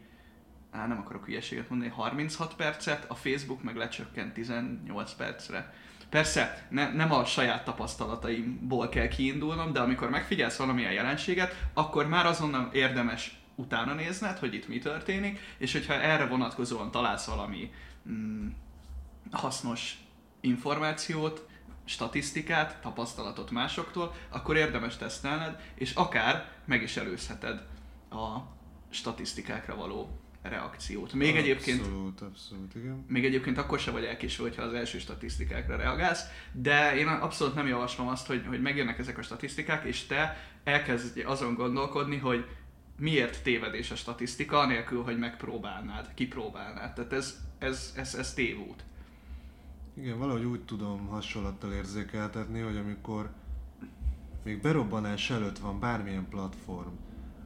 á, 0.72 0.88
nem 0.88 0.98
akarok 0.98 1.26
hülyeséget 1.26 1.70
mondani, 1.70 1.92
36 1.92 2.56
percet, 2.56 3.06
a 3.10 3.16
Facebook 3.16 3.64
meg 3.64 3.76
lecsökkent 3.76 4.34
18 4.34 5.14
percre. 5.14 5.74
Persze, 6.10 6.68
ne, 6.70 6.94
nem 6.94 7.12
a 7.12 7.26
saját 7.26 7.64
tapasztalataimból 7.64 8.90
kell 8.90 9.08
kiindulnom, 9.08 9.74
de 9.74 9.80
amikor 9.80 10.10
megfigyelsz 10.10 10.58
valamilyen 10.58 10.92
jelenséget, 10.92 11.68
akkor 11.74 12.08
már 12.08 12.26
azonnal 12.26 12.70
érdemes 12.74 13.42
utána 13.56 13.94
nézned, 13.94 14.38
hogy 14.38 14.54
itt 14.54 14.68
mi 14.68 14.80
történik, 14.80 15.40
és 15.58 15.72
hogyha 15.72 15.94
erre 15.94 16.26
vonatkozóan 16.26 16.92
találsz 16.92 17.26
valami 17.26 17.72
mm, 18.10 18.48
hasznos 19.38 19.98
információt, 20.42 21.48
statisztikát, 21.86 22.82
tapasztalatot 22.82 23.52
másoktól, 23.52 24.16
akkor 24.30 24.58
érdemes 24.58 24.98
tesztelned, 24.98 25.60
és 25.76 25.94
akár 25.94 26.52
meg 26.66 26.82
is 26.82 26.98
előzheted 26.98 27.66
a 28.10 28.38
statisztikákra 28.90 29.76
való 29.76 30.24
reakciót. 30.42 31.14
Még 31.14 31.36
egyébként 31.36 31.80
Abszolút, 31.80 32.22
abszolút, 32.22 32.76
igen. 32.76 33.06
még 33.08 33.26
egyébként 33.26 33.58
akkor 33.58 33.80
se 33.80 33.92
vagy 33.92 34.04
elkésve, 34.04 34.44
hogyha 34.44 34.62
az 34.62 34.74
első 34.74 35.00
statisztikákra 35.00 35.76
reagálsz, 35.76 36.24
de 36.52 36.96
én 36.96 37.08
abszolút 37.08 37.56
nem 37.56 37.68
javaslom 37.68 38.08
azt, 38.08 38.28
hogy, 38.28 38.46
hogy 38.48 38.62
megjönnek 38.62 39.00
ezek 39.00 39.18
a 39.18 39.22
statisztikák, 39.22 39.86
és 39.86 40.06
te 40.06 40.38
elkezdj 40.64 41.22
azon 41.22 41.54
gondolkodni, 41.54 42.18
hogy 42.18 42.46
miért 42.98 43.44
tévedés 43.44 43.92
a 43.92 43.96
statisztika, 43.96 44.60
anélkül, 44.60 45.04
hogy 45.04 45.18
megpróbálnád, 45.18 46.14
kipróbálnád. 46.14 46.94
Tehát 46.94 47.14
ez, 47.14 47.40
ez, 47.60 47.94
ez, 47.96 48.16
ez 48.16 48.34
tévút. 48.34 48.84
Igen, 49.94 50.20
valahogy 50.20 50.44
úgy 50.44 50.66
tudom 50.66 51.08
hasonlattal 51.08 51.72
érzékeltetni, 51.72 52.60
hogy 52.60 52.78
amikor 52.78 53.30
még 54.44 54.62
berobbanás 54.62 55.30
előtt 55.30 55.58
van 55.58 55.80
bármilyen 55.80 56.28
platform, 56.30 56.94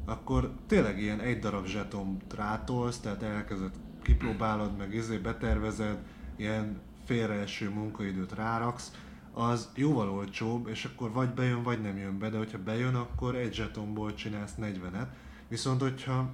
akkor 0.05 0.53
tényleg 0.67 0.99
ilyen 0.99 1.19
egy 1.19 1.39
darab 1.39 1.65
zseton 1.65 2.17
rátolsz, 2.35 2.99
tehát 2.99 3.23
elkezded, 3.23 3.71
kipróbálod, 4.01 4.77
meg 4.77 4.93
izé 4.93 5.17
betervezed, 5.17 5.97
ilyen 6.35 6.79
félreeső 7.05 7.69
munkaidőt 7.69 8.31
ráraksz, 8.31 8.91
az 9.33 9.69
jóval 9.75 10.09
olcsóbb, 10.09 10.67
és 10.67 10.85
akkor 10.85 11.11
vagy 11.11 11.33
bejön, 11.33 11.63
vagy 11.63 11.81
nem 11.81 11.97
jön 11.97 12.19
be, 12.19 12.29
de 12.29 12.37
hogyha 12.37 12.63
bejön, 12.63 12.95
akkor 12.95 13.35
egy 13.35 13.53
zsetonból 13.53 14.13
csinálsz 14.13 14.55
40-et. 14.61 15.07
Viszont 15.47 15.81
hogyha 15.81 16.29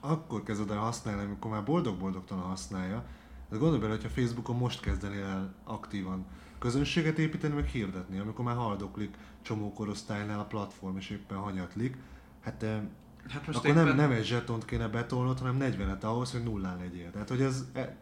akkor 0.00 0.42
kezded 0.42 0.70
el 0.70 0.78
használni, 0.78 1.24
amikor 1.24 1.50
már 1.50 1.64
boldog-boldogtalan 1.64 2.44
használja, 2.44 3.04
de 3.50 3.56
gondolj 3.56 3.80
bele, 3.80 3.92
hogyha 3.92 4.08
Facebookon 4.08 4.56
most 4.56 4.80
kezdenél 4.80 5.24
el 5.24 5.54
aktívan 5.64 6.26
közönséget 6.58 7.18
építeni, 7.18 7.54
meg 7.54 7.66
hirdetni, 7.66 8.18
amikor 8.18 8.44
már 8.44 8.56
haldoklik 8.56 9.16
csomó 9.42 9.72
korosztálynál 9.72 10.38
a 10.38 10.44
platform, 10.44 10.96
és 10.96 11.10
éppen 11.10 11.38
hanyatlik, 11.38 11.96
hát, 12.40 12.62
eh, 12.62 12.80
Hát 13.28 13.46
most 13.46 13.58
akkor 13.58 13.70
éppen, 13.70 13.84
nem, 13.84 13.96
nem 13.96 14.10
egy 14.10 14.24
zsetont 14.24 14.64
kéne 14.64 14.88
betolnod, 14.88 15.38
hanem 15.38 15.56
40-et 15.60 16.00
ahhoz, 16.00 16.32
hogy 16.32 16.42
nullán 16.42 16.78
legyél. 16.78 17.10
Tehát, 17.10 17.28
hogy 17.28 17.40
ez 17.42 17.64
e, 17.72 17.96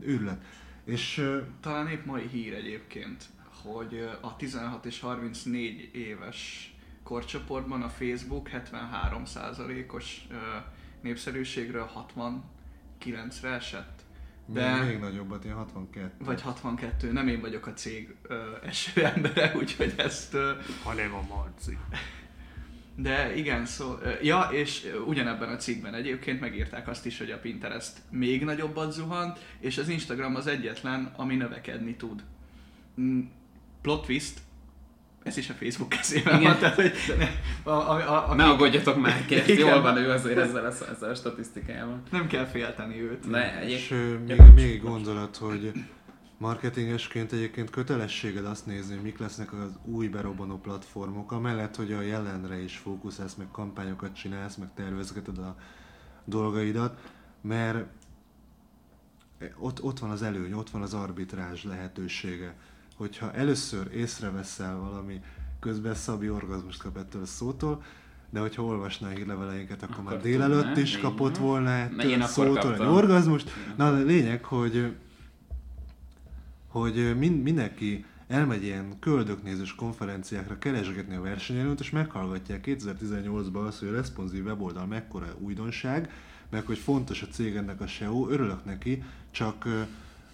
őrület. 0.00 0.44
És 0.84 1.18
eh, 1.18 1.40
talán 1.60 1.88
épp 1.88 2.04
mai 2.04 2.26
hír 2.26 2.54
egyébként, 2.54 3.24
hogy 3.62 4.08
a 4.20 4.36
16 4.36 4.84
és 4.84 5.00
34 5.00 5.90
éves 5.94 6.70
korcsoportban 7.02 7.82
a 7.82 7.88
Facebook 7.88 8.48
73%-os 8.52 10.26
ö, 10.30 10.36
népszerűségről 11.00 11.90
69-re 13.04 13.48
esett. 13.48 13.99
De... 14.46 14.74
Még, 14.74 14.88
még 14.88 14.98
nagyobbat, 14.98 15.44
ilyen 15.44 15.56
62. 15.56 16.10
Vagy 16.18 16.40
62, 16.40 17.12
nem 17.12 17.28
én 17.28 17.40
vagyok 17.40 17.66
a 17.66 17.72
cég 17.72 18.14
ö, 18.22 18.42
eső 18.64 19.04
embere, 19.04 19.52
úgyhogy 19.60 19.94
ezt... 19.96 20.34
Ö, 20.34 20.52
hanem 20.82 21.14
a 21.14 21.22
Marci. 21.34 21.78
de 22.94 23.36
igen, 23.36 23.66
szó, 23.66 23.98
ja, 24.22 24.48
és 24.52 24.92
ugyanebben 25.06 25.48
a 25.48 25.56
cikkben 25.56 25.94
egyébként 25.94 26.40
megírták 26.40 26.88
azt 26.88 27.06
is, 27.06 27.18
hogy 27.18 27.30
a 27.30 27.38
Pinterest 27.38 27.98
még 28.10 28.44
nagyobbat 28.44 28.92
zuhant, 28.92 29.38
és 29.58 29.78
az 29.78 29.88
Instagram 29.88 30.34
az 30.34 30.46
egyetlen, 30.46 31.12
ami 31.16 31.36
növekedni 31.36 31.96
tud. 31.96 32.22
Mm, 33.00 33.20
Plot 33.82 34.06
twist, 34.06 34.40
ez 35.22 35.36
is 35.36 35.50
a 35.50 35.52
Facebook 35.52 35.88
kezében 35.88 36.40
Igen. 36.40 36.50
van, 36.50 36.60
tehát 36.60 36.74
hogy 36.74 36.92
ne, 37.18 37.28
a, 37.62 37.70
a, 37.70 37.94
a, 37.94 38.30
a, 38.30 38.34
Ne 38.34 38.44
aggódjatok 38.44 39.00
már, 39.00 39.26
kért, 39.26 39.48
jól 39.48 39.80
van 39.80 39.96
ő 39.96 40.10
azért 40.10 40.38
ezzel 40.38 40.64
a, 40.64 40.90
ezzel 40.90 41.10
a 41.10 41.14
statisztikával. 41.14 42.02
nem 42.10 42.26
kell 42.26 42.44
félteni 42.44 43.00
őt. 43.00 43.30
De 43.30 43.64
És 43.64 43.90
egyébként... 43.90 44.40
ö, 44.40 44.44
még, 44.44 44.54
még 44.54 44.70
egy 44.70 44.82
gondolat, 44.82 45.36
hogy 45.36 45.72
marketingesként 46.38 47.32
egyébként 47.32 47.70
kötelességed 47.70 48.44
azt 48.44 48.66
nézni, 48.66 48.94
hogy 48.94 49.02
mik 49.02 49.18
lesznek 49.18 49.52
az 49.52 49.78
új 49.84 50.08
berobbanó 50.08 50.58
platformok, 50.58 51.32
amellett, 51.32 51.76
hogy 51.76 51.92
a 51.92 52.00
jelenre 52.00 52.62
is 52.62 52.76
fókuszálsz, 52.76 53.34
meg 53.34 53.46
kampányokat 53.52 54.14
csinálsz, 54.14 54.56
meg 54.56 54.68
tervezgeted 54.74 55.38
a 55.38 55.56
dolgaidat, 56.24 57.00
mert 57.40 57.86
ott, 59.58 59.82
ott 59.82 59.98
van 59.98 60.10
az 60.10 60.22
előny, 60.22 60.52
ott 60.52 60.70
van 60.70 60.82
az 60.82 60.94
arbitrázs 60.94 61.64
lehetősége. 61.64 62.54
Hogyha 63.00 63.32
először 63.32 63.90
észreveszel 63.94 64.76
valami, 64.76 65.20
közben 65.60 65.94
Szabi 65.94 66.30
orgazmust 66.30 66.82
kap 66.82 66.96
ettől 66.96 67.22
a 67.22 67.26
szótól, 67.26 67.82
de 68.30 68.40
hogyha 68.40 68.64
olvasná 68.64 69.08
a 69.08 69.10
hírleveleinket, 69.10 69.82
akkor, 69.82 69.94
Akkor 69.98 70.12
már 70.12 70.20
délelőtt 70.20 70.64
tudná, 70.64 70.80
is 70.80 70.98
kapott 70.98 71.36
van. 71.36 71.46
volna 71.46 71.68
Na, 71.70 71.76
ettől 71.76 72.10
én 72.10 72.20
a 72.20 72.26
szótól 72.26 72.74
egy 72.74 72.80
orgazmust. 72.80 73.50
Na, 73.76 73.92
de 73.92 74.02
lényeg, 74.02 74.44
hogy 74.44 74.96
hogy 76.68 77.18
min- 77.18 77.42
mindenki 77.42 78.04
elmegy 78.28 78.62
ilyen 78.62 78.98
köldöknézős 78.98 79.74
konferenciákra 79.74 80.58
keresgetni 80.58 81.14
a 81.14 81.20
versenyelőt, 81.20 81.80
és 81.80 81.90
meghallgatják 81.90 82.64
2018-ban 82.66 83.66
azt, 83.66 83.78
hogy 83.78 83.88
a 83.88 83.92
responsív 83.92 84.44
weboldal 84.44 84.86
mekkora 84.86 85.34
újdonság, 85.38 86.10
meg 86.50 86.66
hogy 86.66 86.78
fontos 86.78 87.22
a 87.22 87.26
cégednek 87.26 87.80
a 87.80 87.86
SEO, 87.86 88.28
örülök 88.30 88.64
neki, 88.64 89.02
csak 89.30 89.66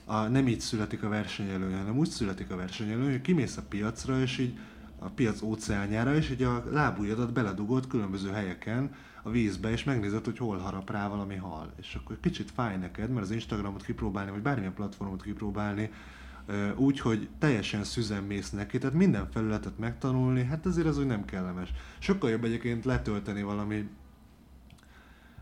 a, 0.09 0.27
nem 0.27 0.49
így 0.49 0.61
születik 0.61 1.03
a 1.03 1.09
versenyelő, 1.09 1.73
hanem 1.73 1.99
úgy 1.99 2.09
születik 2.09 2.51
a 2.51 2.57
versenyelő, 2.57 3.11
hogy 3.11 3.21
kimész 3.21 3.57
a 3.57 3.63
piacra, 3.69 4.21
és 4.21 4.39
így 4.39 4.59
a 4.99 5.09
piac 5.09 5.43
óceánjára, 5.43 6.15
és 6.15 6.31
így 6.31 6.43
a 6.43 6.65
lábujjadat 6.71 7.33
beledugod 7.33 7.87
különböző 7.87 8.31
helyeken 8.31 8.95
a 9.23 9.31
vízbe, 9.31 9.71
és 9.71 9.85
megnézed, 9.85 10.25
hogy 10.25 10.39
hol 10.39 10.59
harap 10.59 10.91
rá 10.91 11.09
valami 11.09 11.37
hal. 11.37 11.73
És 11.81 11.95
akkor 11.95 12.21
kicsit 12.21 12.51
fáj 12.51 12.77
neked, 12.77 13.11
mert 13.11 13.25
az 13.25 13.31
Instagramot 13.31 13.85
kipróbálni, 13.85 14.31
vagy 14.31 14.43
bármilyen 14.43 14.75
platformot 14.75 15.23
kipróbálni, 15.23 15.91
úgy, 16.77 17.01
hogy 17.01 17.29
teljesen 17.39 17.85
szüzen 17.85 18.23
mész 18.23 18.51
neki, 18.51 18.79
tehát 18.79 18.95
minden 18.95 19.31
felületet 19.31 19.79
megtanulni, 19.79 20.45
hát 20.45 20.67
azért 20.67 20.87
az 20.87 20.99
úgy 20.99 21.07
nem 21.07 21.25
kellemes. 21.25 21.73
Sokkal 21.99 22.31
jobb 22.31 22.45
egyébként 22.45 22.85
letölteni 22.85 23.43
valami 23.43 23.89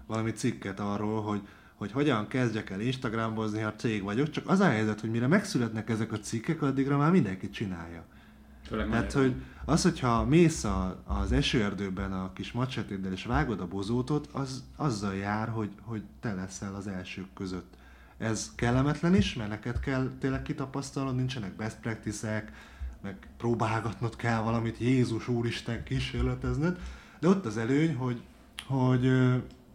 valami 0.07 0.33
cikket 0.33 0.81
arról, 0.81 1.23
hogy, 1.23 1.49
hogy 1.85 1.93
hogyan 1.93 2.29
kezdjek 2.29 2.71
el 2.71 2.81
Instagramozni, 2.81 3.61
ha 3.61 3.75
cég 3.75 4.03
vagyok, 4.03 4.31
csak 4.31 4.49
az 4.49 4.61
a 4.61 4.69
helyzet, 4.69 5.01
hogy 5.01 5.11
mire 5.11 5.27
megszületnek 5.27 5.91
ezek 5.91 6.13
a 6.13 6.19
cikkek, 6.19 6.63
addigra 6.63 6.97
már 6.97 7.11
mindenki 7.11 7.51
csinálja. 7.51 8.05
Főleg 8.67 8.89
Tehát, 8.89 9.13
hogy 9.13 9.35
az, 9.65 9.83
hogyha 9.83 10.25
mész 10.25 10.65
a, 10.65 11.03
az 11.07 11.33
esőerdőben 11.33 12.13
a 12.13 12.33
kis 12.33 12.53
macsetéddel 12.53 13.13
és 13.13 13.25
vágod 13.25 13.61
a 13.61 13.67
bozótot, 13.67 14.29
az 14.33 14.65
azzal 14.77 15.15
jár, 15.15 15.49
hogy, 15.49 15.71
hogy 15.83 16.03
te 16.21 16.35
leszel 16.35 16.75
az 16.75 16.87
elsők 16.87 17.33
között. 17.35 17.75
Ez 18.19 18.53
kellemetlen 18.55 19.15
is, 19.15 19.35
mert 19.35 19.51
neked 19.51 19.81
kell 19.81 20.11
tényleg 20.21 20.43
kitapasztalnod, 20.43 21.17
nincsenek 21.17 21.57
best 21.57 21.77
practice-ek, 21.81 22.53
meg 23.03 23.29
próbálgatnod 23.37 24.17
kell 24.17 24.41
valamit, 24.41 24.79
Jézus 24.79 25.29
Úristen 25.29 25.83
kísérletezned, 25.83 26.79
de 27.21 27.29
ott 27.29 27.47
az 27.47 27.57
előny, 27.57 27.95
hogy, 27.95 28.23
hogy 28.67 29.11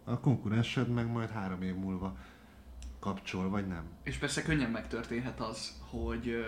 a 0.09 0.19
konkurensed 0.19 0.89
meg 0.89 1.11
majd 1.11 1.29
három 1.29 1.61
év 1.61 1.75
múlva 1.75 2.17
kapcsol, 2.99 3.49
vagy 3.49 3.67
nem. 3.67 3.83
És 4.03 4.17
persze 4.17 4.41
könnyen 4.41 4.69
megtörténhet 4.69 5.39
az, 5.39 5.81
hogy 5.89 6.45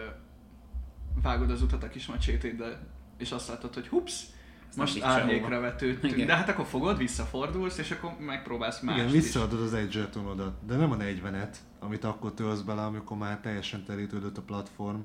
vágod 1.22 1.52
az 1.52 1.62
utat 1.62 1.84
a 1.84 1.90
kis 1.90 2.06
macsétéddel, 2.06 2.88
és 3.18 3.32
azt 3.32 3.48
látod, 3.48 3.74
hogy 3.74 3.88
hups, 3.88 4.26
Ez 4.70 4.76
most 4.76 5.02
árnyékra 5.02 5.60
vetődtünk. 5.60 6.16
De 6.16 6.36
hát 6.36 6.50
akkor 6.50 6.66
fogod, 6.66 6.98
visszafordulsz, 6.98 7.78
és 7.78 7.92
akkor 7.92 8.16
megpróbálsz 8.20 8.80
mást 8.80 8.98
Igen, 8.98 9.08
is. 9.08 9.14
visszaadod 9.14 9.62
az 9.62 9.74
egy 9.74 9.92
zsetonodat, 9.92 10.66
de 10.66 10.76
nem 10.76 10.92
a 10.92 10.98
40-et, 10.98 11.56
amit 11.80 12.04
akkor 12.04 12.34
tölsz 12.34 12.62
bele, 12.62 12.82
amikor 12.82 13.18
már 13.18 13.40
teljesen 13.40 13.84
terítődött 13.84 14.38
a 14.38 14.42
platform. 14.42 15.00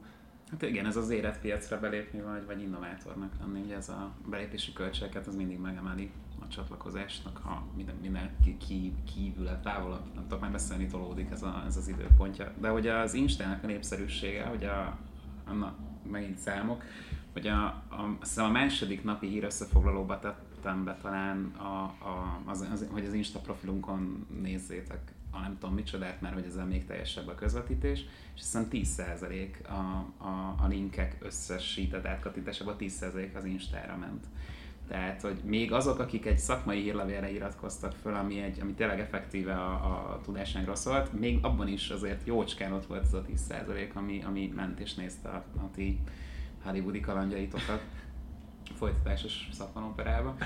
Hát 0.51 0.63
igen, 0.63 0.87
ez 0.87 0.97
az 0.97 1.11
érett 1.11 1.41
piacra 1.41 1.81
belépni, 1.81 2.21
vagy, 2.21 2.47
vagy 2.47 2.61
innovátornak 2.61 3.33
lenni, 3.41 3.61
ugye 3.61 3.77
ez 3.77 3.89
a 3.89 4.13
belépési 4.27 4.73
költségeket 4.73 5.27
az 5.27 5.37
mindig 5.37 5.59
megemeli 5.59 6.11
a 6.41 6.49
csatlakozásnak, 6.49 7.41
ha 7.43 7.67
minden, 7.77 7.95
minden 8.01 8.37
ki, 8.67 8.95
kívül, 9.15 9.49
távolabb, 9.63 10.15
nem 10.15 10.23
tudok 10.23 10.41
már 10.41 10.51
beszélni, 10.51 10.87
tolódik 10.87 11.31
ez, 11.31 11.43
a, 11.43 11.63
ez 11.67 11.77
az 11.77 11.89
időpontja. 11.89 12.53
De 12.61 12.69
hogy 12.69 12.87
az 12.87 13.15
Instának 13.15 13.63
a 13.65 13.67
népszerűsége, 13.67 14.45
hogy 14.45 14.65
a, 14.65 14.99
annak 15.47 15.77
megint 16.11 16.39
számok, 16.39 16.83
hogy 17.33 17.47
a, 17.47 17.65
a, 17.89 18.41
a 18.41 18.49
második 18.49 19.05
napi 19.05 19.29
hír 19.29 19.45
összefoglalóba 19.45 20.19
tettem 20.19 20.85
be 20.85 20.97
talán, 21.03 21.45
a, 21.57 21.83
a, 22.09 22.41
az, 22.45 22.67
az, 22.73 22.87
hogy 22.91 23.05
az 23.05 23.13
Insta 23.13 23.39
profilunkon 23.39 24.27
nézzétek 24.43 25.13
a 25.37 25.41
nem 25.41 25.59
tudom 25.59 25.75
micsodát, 25.75 26.21
mert 26.21 26.35
hogy 26.35 26.45
ezzel 26.45 26.67
még 26.67 26.87
teljesebb 26.87 27.29
a 27.29 27.35
közvetítés, 27.35 28.05
és 28.35 28.41
azt 28.41 28.71
hiszem 28.71 29.07
10% 29.09 29.69
a, 29.69 30.25
a, 30.25 30.55
a 30.59 30.67
linkek 30.69 31.17
összesített 31.21 32.07
átkatításában 32.07 32.77
10% 32.79 33.35
az 33.35 33.45
Instára 33.45 33.97
ment. 33.97 34.25
Tehát, 34.89 35.21
hogy 35.21 35.41
még 35.45 35.73
azok, 35.73 35.99
akik 35.99 36.27
egy 36.27 36.39
szakmai 36.39 36.81
hírlevélre 36.81 37.31
iratkoztak 37.31 37.93
föl, 37.93 38.15
ami, 38.15 38.43
egy, 38.43 38.61
ami 38.61 38.73
tényleg 38.73 39.01
effektíve 39.01 39.55
a, 39.55 39.73
a 40.13 40.21
tudásányra 40.25 40.75
szólt, 40.75 41.13
még 41.13 41.39
abban 41.45 41.69
is 41.69 41.91
azért 41.91 42.27
jócskán 42.27 42.73
ott 42.73 42.87
volt 42.87 43.05
ez 43.05 43.13
a 43.13 43.25
10% 43.51 43.93
ami, 43.93 44.23
ami 44.27 44.53
ment 44.55 44.81
és 44.81 44.95
nézte 44.95 45.29
a, 45.29 45.45
a 45.57 45.71
ti 45.75 46.01
hollywoodi 46.63 47.01
kalandjaitokat 47.01 47.83
folytatásos 48.75 49.49
szappanoperába. 49.53 50.37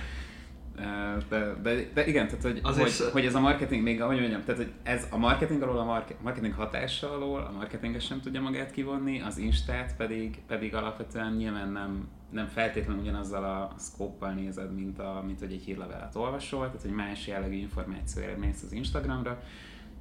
De, 1.29 1.55
de, 1.63 1.91
de, 1.95 2.07
igen, 2.07 2.27
tehát 2.27 2.43
hogy, 2.43 2.61
Azért 2.63 2.83
hogy, 2.83 2.93
sz- 2.93 3.11
hogy, 3.11 3.27
ez 3.27 3.35
a 3.35 3.41
marketing 3.41 3.83
még, 3.83 4.01
ahogy 4.01 4.19
mondjam, 4.19 4.45
tehát 4.45 4.61
hogy 4.61 4.73
ez 4.83 5.07
a 5.11 5.17
marketing 5.17 5.63
alól, 5.63 5.79
a 5.79 5.85
marke, 5.85 6.15
marketing 6.23 6.55
hatása 6.55 7.13
alól, 7.13 7.41
a 7.41 7.51
marketinges 7.51 8.05
sem 8.05 8.21
tudja 8.21 8.41
magát 8.41 8.71
kivonni, 8.71 9.21
az 9.21 9.39
Instát 9.39 9.97
pedig, 9.97 10.43
pedig 10.47 10.75
alapvetően 10.75 11.33
nyilván 11.33 11.73
nem 11.73 12.09
nem 12.31 12.47
feltétlenül 12.47 13.03
ugyanazzal 13.03 13.45
a 13.45 13.75
szkóppal 13.79 14.33
nézed, 14.33 14.75
mint, 14.75 14.99
a, 14.99 15.23
mint 15.27 15.39
hogy 15.39 15.53
egy 15.53 15.63
hírlevelet 15.63 16.15
olvasol, 16.15 16.67
tehát 16.67 16.83
hogy 16.83 16.91
más 16.91 17.27
jellegű 17.27 17.55
információ 17.55 18.23
eredménysz 18.23 18.63
az 18.63 18.73
Instagramra, 18.73 19.43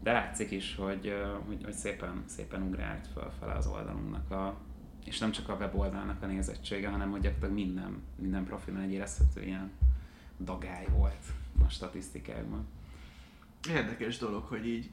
de 0.03 0.11
látszik 0.11 0.51
is, 0.51 0.75
hogy, 0.75 1.13
hogy, 1.47 1.63
hogy 1.63 1.73
szépen, 1.73 2.23
szépen 2.25 2.61
ugrált 2.61 3.07
fel, 3.13 3.31
fel 3.39 3.57
az 3.57 3.67
oldalunknak 3.67 4.31
a, 4.31 4.55
és 5.05 5.19
nem 5.19 5.31
csak 5.31 5.49
a 5.49 5.55
weboldalnak 5.59 6.23
a 6.23 6.25
nézettsége, 6.25 6.89
hanem 6.89 7.11
hogy 7.11 7.21
gyakorlatilag 7.21 7.65
minden, 7.65 8.01
minden 8.15 8.43
profilon 8.43 8.81
egy 8.81 8.91
érezhető 8.91 9.41
ilyen 9.41 9.71
dagály 10.39 10.85
volt 10.91 11.25
a 11.65 11.69
statisztikákban. 11.69 12.67
Érdekes 13.69 14.17
dolog, 14.17 14.43
hogy 14.43 14.67
így 14.67 14.89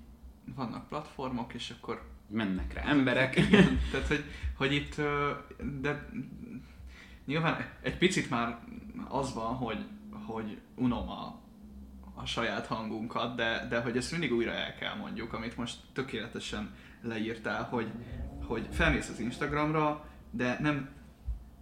vannak 0.54 0.88
platformok, 0.88 1.54
és 1.54 1.74
akkor 1.78 2.02
mennek 2.28 2.72
rá 2.72 2.82
emberek. 2.82 3.36
Igen, 3.36 3.80
tehát, 3.90 4.06
hogy, 4.06 4.24
hogy 4.56 4.72
itt, 4.72 4.96
de 5.80 6.08
nyilván 7.24 7.70
egy 7.82 7.98
picit 7.98 8.30
már 8.30 8.58
az 9.08 9.34
van, 9.34 9.54
hogy, 9.54 9.86
hogy 10.26 10.60
unom 10.74 11.08
a, 11.08 11.40
a 12.14 12.26
saját 12.26 12.66
hangunkat, 12.66 13.36
de, 13.36 13.66
de 13.68 13.80
hogy 13.80 13.96
ezt 13.96 14.10
mindig 14.10 14.32
újra 14.32 14.52
el 14.52 14.74
kell 14.74 14.94
mondjuk, 14.94 15.32
amit 15.32 15.56
most 15.56 15.76
tökéletesen 15.92 16.74
leírtál, 17.02 17.62
hogy, 17.62 17.92
hogy 18.44 18.68
felmész 18.70 19.08
az 19.08 19.20
Instagramra, 19.20 20.04
de 20.30 20.56
nem, 20.60 20.88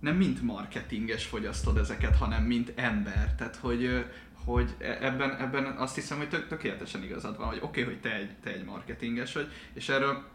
nem 0.05 0.17
mint 0.17 0.43
marketinges 0.43 1.25
fogyasztod 1.25 1.77
ezeket, 1.77 2.17
hanem 2.17 2.43
mint 2.43 2.73
ember. 2.75 3.35
Tehát, 3.35 3.57
hogy, 3.57 4.05
hogy 4.45 4.75
e, 4.79 4.99
ebben, 5.01 5.37
ebben 5.37 5.65
azt 5.65 5.95
hiszem, 5.95 6.19
hogy 6.19 6.29
tök, 6.29 6.49
tökéletesen 6.49 7.03
igazad 7.03 7.37
van, 7.37 7.47
hogy 7.47 7.59
oké, 7.63 7.81
okay, 7.83 7.93
hogy 7.93 8.03
te 8.03 8.15
egy, 8.15 8.31
te 8.43 8.51
egy 8.51 8.65
marketinges 8.65 9.33
vagy, 9.33 9.53
és 9.75 9.89
erről 9.89 10.33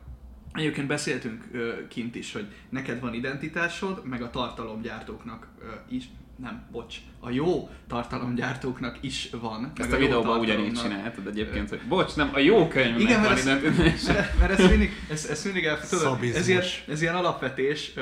Egyébként 0.53 0.87
beszéltünk 0.87 1.43
kint 1.87 2.15
is, 2.15 2.33
hogy 2.33 2.47
neked 2.69 2.99
van 2.99 3.13
identitásod, 3.13 4.05
meg 4.05 4.21
a 4.21 4.29
tartalomgyártóknak 4.29 5.47
is, 5.89 6.09
nem, 6.41 6.65
bocs, 6.71 6.95
a 7.19 7.29
jó 7.29 7.69
tartalomgyártóknak 7.87 8.97
is 9.01 9.29
van. 9.41 9.71
Ezt 9.75 9.91
a, 9.91 9.95
a 9.95 9.99
videóban 9.99 10.39
ugyanígy 10.39 10.73
csináltad 10.73 11.27
egyébként, 11.27 11.69
hogy 11.69 11.81
bocs, 11.87 12.15
nem, 12.15 12.29
a 12.33 12.39
jó 12.39 12.67
könyvnek 12.67 13.01
Igen, 13.01 13.21
van 13.21 13.37
identitás. 13.37 14.03
Mert, 14.15 14.39
mert 14.39 14.59
ez 14.59 14.69
mindig, 14.69 14.91
ez, 15.09 15.25
ez 15.25 15.43
mindig 15.43 15.65
el, 15.65 15.87
tudod, 15.89 16.23
ez 16.23 16.47
ilyen, 16.47 16.63
ez 16.87 17.01
ilyen 17.01 17.15
alapvetés 17.15 17.93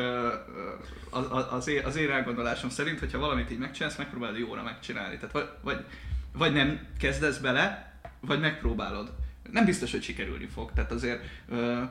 az, 1.09 1.45
az, 1.51 1.67
én, 1.67 1.85
az 1.85 1.95
én 1.95 2.11
elgondolásom 2.11 2.69
szerint, 2.69 2.99
hogyha 2.99 3.19
valamit 3.19 3.51
így 3.51 3.57
megcsinálsz, 3.57 3.97
megpróbálod 3.97 4.37
jóra 4.37 4.63
megcsinálni. 4.63 5.15
Tehát 5.15 5.31
vagy, 5.31 5.49
vagy, 5.61 5.85
vagy 6.33 6.53
nem 6.53 6.79
kezdesz 6.99 7.37
bele, 7.37 7.93
vagy 8.19 8.39
megpróbálod. 8.39 9.13
Nem 9.51 9.65
biztos, 9.65 9.91
hogy 9.91 10.03
sikerülni 10.03 10.45
fog. 10.45 10.71
Tehát 10.73 10.91
azért 10.91 11.23
ö, 11.49 11.81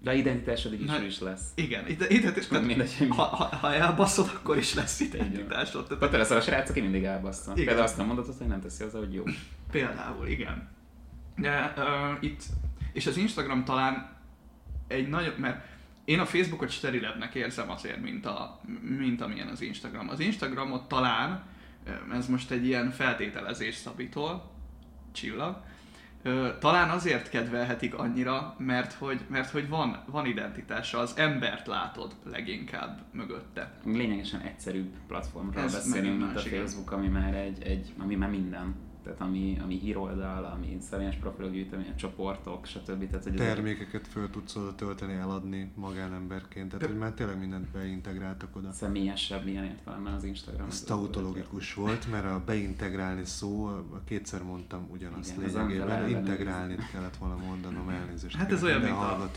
de 0.00 0.14
identitásod 0.14 0.72
is, 0.72 0.86
Na, 0.86 1.02
is 1.02 1.20
lesz. 1.20 1.52
Igen, 1.54 1.88
identitás, 1.88 2.46
tehát, 2.46 2.66
mindegy, 2.66 3.06
ha, 3.08 3.22
ha, 3.22 3.44
ha 3.44 3.74
elbaszod, 3.74 4.30
akkor 4.34 4.56
is 4.56 4.74
lesz 4.74 5.00
identitásod. 5.00 5.86
Tehát, 5.86 6.10
Te 6.10 6.16
leszel 6.16 6.36
a 6.36 6.40
srác, 6.40 6.70
aki 6.70 6.80
mindig 6.80 7.04
elbassza. 7.04 7.52
Igen. 7.52 7.64
Például 7.64 7.86
azt 7.86 7.96
nem 7.96 8.06
mondod, 8.06 8.34
hogy 8.38 8.46
nem 8.46 8.60
teszi 8.60 8.84
az, 8.84 8.92
hogy 8.92 9.14
jó. 9.14 9.24
Például, 9.70 10.26
igen. 10.26 10.68
De 11.36 11.74
uh, 11.76 11.84
itt, 12.20 12.42
és 12.92 13.06
az 13.06 13.16
Instagram 13.16 13.64
talán 13.64 14.16
egy 14.88 15.08
nagy, 15.08 15.34
mert 15.38 15.66
én 16.04 16.18
a 16.18 16.26
Facebookot 16.26 16.70
sterilebbnek 16.70 17.34
érzem 17.34 17.70
azért, 17.70 18.02
mint, 18.02 18.26
a, 18.26 18.60
mint 18.98 19.20
amilyen 19.20 19.48
az 19.48 19.60
Instagram. 19.60 20.08
Az 20.08 20.20
Instagramot 20.20 20.88
talán, 20.88 21.42
ez 22.12 22.26
most 22.26 22.50
egy 22.50 22.66
ilyen 22.66 22.90
feltételezés 22.90 23.74
Szabitól, 23.74 24.50
csillag, 25.12 25.62
talán 26.58 26.90
azért 26.90 27.28
kedvelhetik 27.28 27.94
annyira, 27.94 28.54
mert 28.58 28.92
hogy, 28.92 29.20
mert 29.28 29.50
hogy 29.50 29.68
van, 29.68 30.02
van 30.06 30.26
identitása, 30.26 30.98
az 30.98 31.12
embert 31.16 31.66
látod 31.66 32.14
leginkább 32.24 33.00
mögötte. 33.12 33.72
Lényegesen 33.84 34.40
egyszerűbb 34.40 34.92
platformról 35.06 35.62
Ez 35.62 35.72
beszélünk, 35.72 36.18
mint 36.18 36.36
a 36.36 36.40
Facebook, 36.40 36.90
ami 36.90 37.08
már 37.08 37.34
egy, 37.34 37.62
egy, 37.62 37.92
ami 37.98 38.14
már 38.14 38.30
minden 38.30 38.74
tehát 39.04 39.20
ami, 39.20 39.58
ami 39.62 39.78
híroldal, 39.78 40.44
ami 40.44 40.78
személyes 40.80 41.16
profilok 41.16 41.52
gyűjtemény, 41.52 41.96
csoportok, 41.96 42.66
stb. 42.66 43.08
Tehát, 43.08 43.24
hogy 43.24 43.34
Termékeket 43.34 44.06
föl 44.06 44.30
tudsz 44.30 44.56
oda 44.56 44.74
tölteni, 44.74 45.12
eladni 45.12 45.72
magánemberként, 45.74 46.66
tehát 46.66 46.80
De... 46.80 46.86
hogy 46.86 46.98
már 46.98 47.12
tényleg 47.12 47.38
mindent 47.38 47.68
beintegráltak 47.68 48.56
oda. 48.56 48.72
Személyesebb 48.72 49.46
ilyen 49.46 49.64
értelemben 49.64 50.12
az 50.12 50.24
Instagram. 50.24 50.66
Ez 50.66 50.80
tautológikus 50.80 51.74
volt, 51.74 52.10
mert 52.10 52.24
a 52.24 52.42
beintegrálni 52.46 53.24
szó, 53.24 53.70
kétszer 54.04 54.42
mondtam 54.42 54.88
ugyanazt 54.90 55.36
Igen, 55.36 55.50
lényegében, 55.50 56.08
integrálni 56.08 56.76
kellett 56.92 57.16
volna 57.16 57.36
mondanom 57.36 57.88
elnézést. 57.88 58.36
Hát 58.36 58.52
ez 58.52 58.62
olyan, 58.62 58.80
mint 58.80 58.92
a 58.92 59.30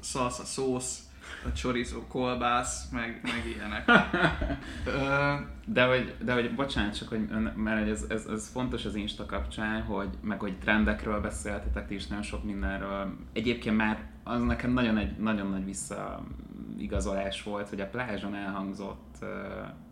szalsza 0.00 0.44
szósz, 0.44 1.05
a 1.44 1.52
chorizo 1.52 2.06
kolbász, 2.06 2.88
meg, 2.90 3.20
meg 3.22 3.42
ilyenek. 3.56 3.84
de 5.76 5.84
hogy, 5.84 6.14
de 6.20 6.32
hogy 6.32 6.54
bocsánat, 6.54 6.98
csak 6.98 7.08
hogy, 7.08 7.28
mert 7.54 7.88
ez, 7.88 8.04
ez, 8.08 8.26
ez, 8.26 8.48
fontos 8.48 8.84
az 8.84 8.94
Insta 8.94 9.26
kapcsán, 9.26 9.82
hogy 9.82 10.08
meg 10.20 10.40
hogy 10.40 10.58
trendekről 10.58 11.20
beszéltetek 11.20 11.90
is 11.90 12.06
nagyon 12.06 12.24
sok 12.24 12.44
mindenről. 12.44 13.16
Egyébként 13.32 13.76
már 13.76 13.98
az 14.24 14.42
nekem 14.42 14.72
nagyon, 14.72 14.96
egy, 14.96 15.16
nagyon 15.16 15.50
nagy 15.50 15.64
visszaigazolás 15.64 17.42
volt, 17.42 17.68
hogy 17.68 17.80
a 17.80 17.86
plázson 17.86 18.34
elhangzott 18.34 19.24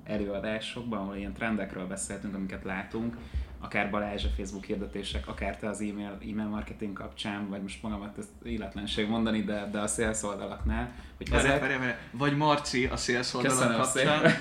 előadásokban, 0.05 0.99
ahol 0.99 1.17
ilyen 1.17 1.33
trendekről 1.33 1.87
beszéltünk, 1.87 2.35
amiket 2.35 2.65
látunk, 2.65 3.17
akár 3.65 3.91
Balázs 3.91 4.25
a 4.25 4.29
Facebook 4.37 4.65
hirdetések, 4.65 5.29
akár 5.29 5.57
te 5.57 5.69
az 5.69 5.81
e-mail, 5.81 6.19
e-mail 6.31 6.49
marketing 6.49 6.93
kapcsán, 6.93 7.49
vagy 7.49 7.63
most 7.63 7.83
magamat 7.83 8.19
ezt 8.19 8.29
életlenség 8.43 9.09
mondani, 9.09 9.43
de, 9.43 9.69
de 9.73 9.79
a 9.79 9.87
sales 9.87 10.23
oldalaknál. 10.23 10.93
Hogy 11.17 11.31
várj, 11.31 11.47
ezek... 11.47 11.61
várj, 11.61 11.79
várj. 11.79 11.93
Vagy 12.11 12.37
Marci 12.37 12.87
a 12.87 12.97
sales 12.97 13.35
oldalak 13.35 13.77
kapcsán. 13.77 14.19
Szépen. 14.19 14.33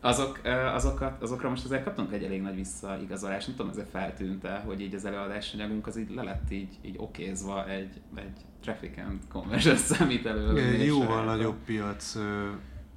Azok, 0.00 0.40
azokat, 0.74 1.22
azokra 1.22 1.48
most 1.48 1.64
azért 1.64 1.84
kaptunk 1.84 2.12
egy 2.12 2.24
elég 2.24 2.42
nagy 2.42 2.54
visszaigazolást, 2.54 3.46
nem 3.46 3.56
tudom, 3.56 3.70
ezért 3.70 3.90
feltűnt-e, 3.90 4.62
hogy 4.66 4.80
így 4.80 4.94
az 4.94 5.04
előadás 5.04 5.54
anyagunk 5.54 5.86
az 5.86 5.96
így 5.96 6.10
le 6.14 6.22
lett 6.22 6.50
így, 6.50 6.78
így 6.82 6.94
okézva 6.98 7.68
egy, 7.68 8.00
egy 8.14 8.36
traffic 8.62 8.98
and 8.98 9.18
conversion 9.28 9.76
számítelő. 9.90 10.76
Jóval 10.84 11.24
nagyobb 11.24 11.56
piac 11.64 12.16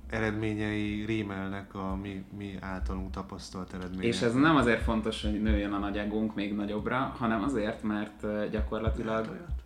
eredményei 0.10 1.06
rémelnek 1.06 1.76
a 1.76 1.96
mi, 1.96 2.26
mi 2.38 2.58
általunk 2.60 3.12
tapasztalt 3.12 3.74
eredmények. 3.74 4.04
És 4.04 4.22
ez 4.22 4.34
nem 4.34 4.56
azért 4.56 4.82
fontos, 4.82 5.22
hogy 5.22 5.42
nőjön 5.42 5.74
a 5.74 5.78
nagy 5.78 5.98
egónk 5.98 6.36
még 6.36 6.56
nagyobbra, 6.56 6.98
hanem 6.98 7.44
azért, 7.44 7.84
mert 7.84 8.50
gyakorlatilag... 8.52 9.16
Lehet 9.16 9.30
olyat? 9.30 9.64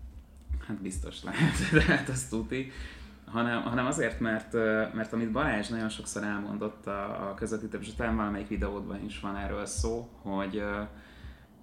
Hát 0.67 0.82
biztos 0.82 1.23
lehet, 1.23 1.54
de 1.73 1.82
hát 1.82 2.10
azt 2.10 2.30
tuti. 2.30 2.71
Hanem, 3.25 3.62
hanem 3.62 3.86
azért, 3.86 4.19
mert, 4.19 4.54
mert 4.93 5.13
amit 5.13 5.32
Balázs 5.32 5.67
nagyon 5.67 5.89
sokszor 5.89 6.23
elmondott 6.23 6.88
a, 6.88 7.30
a 7.30 7.34
közvetítőben, 7.34 7.88
és 7.88 7.93
talán 7.93 8.15
valamelyik 8.15 8.47
videódban 8.47 9.04
is 9.06 9.19
van 9.19 9.36
erről 9.36 9.65
szó, 9.65 10.10
hogy, 10.21 10.63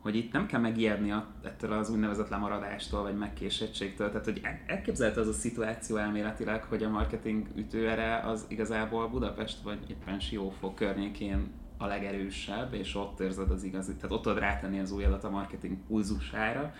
hogy 0.02 0.16
itt 0.16 0.32
nem 0.32 0.46
kell 0.46 0.60
megijedni 0.60 1.14
ettől 1.42 1.72
az 1.72 1.90
úgynevezett 1.90 2.28
lemaradástól, 2.28 3.02
vagy 3.02 3.16
megkésettségtől. 3.16 4.08
Tehát, 4.08 4.24
hogy 4.24 4.40
elképzelhető 4.66 5.20
az 5.20 5.28
a 5.28 5.32
szituáció 5.32 5.96
elméletileg, 5.96 6.62
hogy 6.62 6.82
a 6.82 6.88
marketing 6.88 7.46
ütőere 7.54 8.18
az 8.18 8.44
igazából 8.48 9.08
Budapest 9.08 9.62
vagy 9.62 9.78
éppen 9.90 10.20
Siófok 10.20 10.74
környékén 10.74 11.50
a 11.78 11.86
legerősebb, 11.86 12.74
és 12.74 12.94
ott 12.94 13.20
érzed 13.20 13.50
az 13.50 13.62
igazi, 13.62 13.94
tehát 13.94 14.12
ott 14.12 14.22
tudod 14.22 14.38
rátenni 14.38 14.78
az 14.78 14.90
új 14.90 15.04
a 15.04 15.30
marketing 15.30 15.76
pulzusára, 15.86 16.74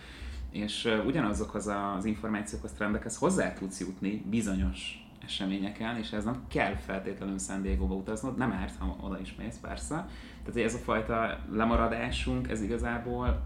és 0.51 0.89
ugyanazokhoz 1.05 1.67
az 1.95 2.05
információkhoz, 2.05 2.71
trendekhez 2.71 3.17
hozzá 3.17 3.53
tudsz 3.53 3.79
jutni 3.79 4.25
bizonyos 4.29 5.09
eseményeken, 5.23 5.97
és 5.97 6.11
ez 6.11 6.23
nem 6.23 6.43
kell 6.47 6.75
feltétlenül 6.75 7.39
San 7.39 7.61
Diego-ba 7.61 7.95
utaznod, 7.95 8.37
nem 8.37 8.51
árt, 8.51 8.77
ha 8.77 8.95
oda 9.01 9.19
is 9.19 9.35
mész, 9.35 9.57
persze. 9.61 10.07
Tehát 10.43 10.69
ez 10.69 10.73
a 10.73 10.77
fajta 10.77 11.39
lemaradásunk, 11.51 12.49
ez 12.49 12.61
igazából 12.61 13.41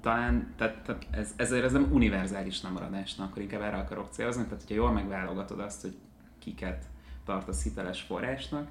talán, 0.00 0.52
tehát, 0.56 0.82
tehát 0.82 1.06
ez, 1.10 1.32
ezért 1.36 1.64
ez 1.64 1.72
nem 1.72 1.88
univerzális 1.92 2.62
lemaradásnak, 2.62 3.30
akkor 3.30 3.42
inkább 3.42 3.60
erre 3.60 3.76
akarok 3.76 4.08
célozni, 4.10 4.44
tehát 4.44 4.60
hogyha 4.60 4.74
jól 4.74 4.92
megválogatod 4.92 5.60
azt, 5.60 5.80
hogy 5.80 5.96
kiket 6.38 6.84
tartasz 7.24 7.62
hiteles 7.62 8.00
forrásnak, 8.00 8.70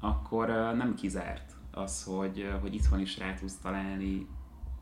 akkor 0.00 0.46
nem 0.76 0.94
kizárt 0.94 1.52
az, 1.70 2.04
hogy, 2.04 2.54
hogy 2.60 2.74
itthon 2.74 3.00
is 3.00 3.18
rá 3.18 3.34
tudsz 3.34 3.58
találni 3.62 4.26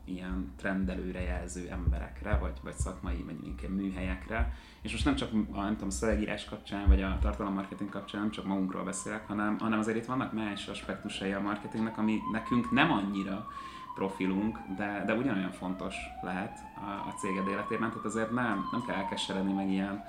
ilyen 0.05 0.53
trendelőre 0.55 1.21
jelző 1.21 1.69
emberekre, 1.69 2.37
vagy, 2.37 2.57
vagy 2.63 2.73
szakmai, 2.73 3.23
vagy 3.23 3.45
inkább 3.45 3.71
műhelyekre. 3.71 4.53
És 4.81 4.91
most 4.91 5.05
nem 5.05 5.15
csak 5.15 5.29
a, 5.51 5.61
nem 5.61 5.73
tudom, 5.73 5.89
szövegírás 5.89 6.45
kapcsán, 6.45 6.87
vagy 6.87 7.01
a 7.01 7.17
tartalommarketing 7.21 7.89
kapcsán 7.89 8.21
nem 8.21 8.31
csak 8.31 8.45
magunkról 8.45 8.83
beszélek, 8.83 9.27
hanem, 9.27 9.57
hanem 9.59 9.79
azért 9.79 9.97
itt 9.97 10.05
vannak 10.05 10.33
más 10.33 10.67
aspektusai 10.67 11.31
a 11.31 11.39
marketingnek, 11.39 11.97
ami 11.97 12.19
nekünk 12.31 12.71
nem 12.71 12.91
annyira 12.91 13.47
profilunk, 13.95 14.57
de, 14.77 15.03
de 15.05 15.13
ugyanolyan 15.13 15.51
fontos 15.51 15.95
lehet 16.21 16.59
a, 16.75 17.07
a 17.09 17.13
céged 17.19 17.47
életében, 17.47 17.89
tehát 17.89 18.05
azért 18.05 18.31
nem, 18.31 18.67
nem 18.71 18.83
kell 18.85 18.95
elkeseredni 18.95 19.53
meg 19.53 19.69
ilyen 19.69 20.03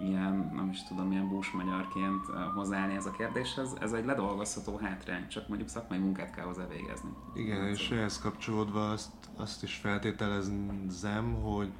ilyen, 0.00 0.50
nem 0.54 0.68
is 0.70 0.82
tudom, 0.82 1.08
milyen 1.08 1.28
bús 1.28 1.50
magyarként 1.50 2.24
hozzáállni 2.54 2.94
ez 2.94 3.06
a 3.06 3.10
kérdéshez. 3.10 3.76
Ez 3.80 3.92
egy 3.92 4.04
ledolgozható 4.04 4.76
hátrány, 4.76 5.28
csak 5.28 5.48
mondjuk 5.48 5.68
szakmai 5.68 5.98
munkát 5.98 6.34
kell 6.34 6.44
hozzá 6.44 6.66
végezni. 6.66 7.10
Igen, 7.34 7.68
és 7.68 7.90
ehhez 7.90 8.18
kapcsolódva 8.18 8.90
azt, 8.90 9.12
azt 9.36 9.62
is 9.62 9.74
feltételezem, 9.74 11.34
hogy 11.42 11.72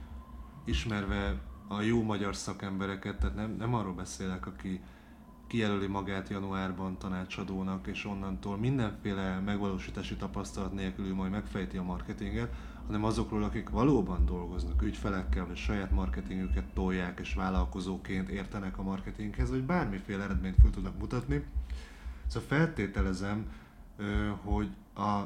ismerve 0.64 1.34
a 1.68 1.80
jó 1.80 2.02
magyar 2.02 2.36
szakembereket, 2.36 3.18
tehát 3.18 3.34
nem, 3.34 3.50
nem 3.58 3.74
arról 3.74 3.94
beszélek, 3.94 4.46
aki 4.46 4.80
kijelöli 5.46 5.86
magát 5.86 6.28
januárban 6.28 6.98
tanácsadónak, 6.98 7.86
és 7.86 8.04
onnantól 8.04 8.56
mindenféle 8.56 9.40
megvalósítási 9.40 10.16
tapasztalat 10.16 10.72
nélkül 10.72 11.14
majd 11.14 11.30
megfejti 11.30 11.76
a 11.76 11.82
marketinget, 11.82 12.54
hanem 12.86 13.04
azokról, 13.04 13.42
akik 13.42 13.68
valóban 13.68 14.24
dolgoznak 14.24 14.82
ügyfelekkel, 14.82 15.46
vagy 15.46 15.56
saját 15.56 15.90
marketingüket 15.90 16.64
tolják, 16.72 17.20
és 17.20 17.34
vállalkozóként 17.34 18.28
értenek 18.28 18.78
a 18.78 18.82
marketinghez, 18.82 19.50
vagy 19.50 19.62
bármiféle 19.62 20.22
eredményt 20.22 20.56
fel 20.62 20.70
tudnak 20.70 20.98
mutatni. 20.98 21.44
Szóval 22.26 22.48
feltételezem, 22.48 23.52
hogy 24.42 24.68
a 24.94 25.22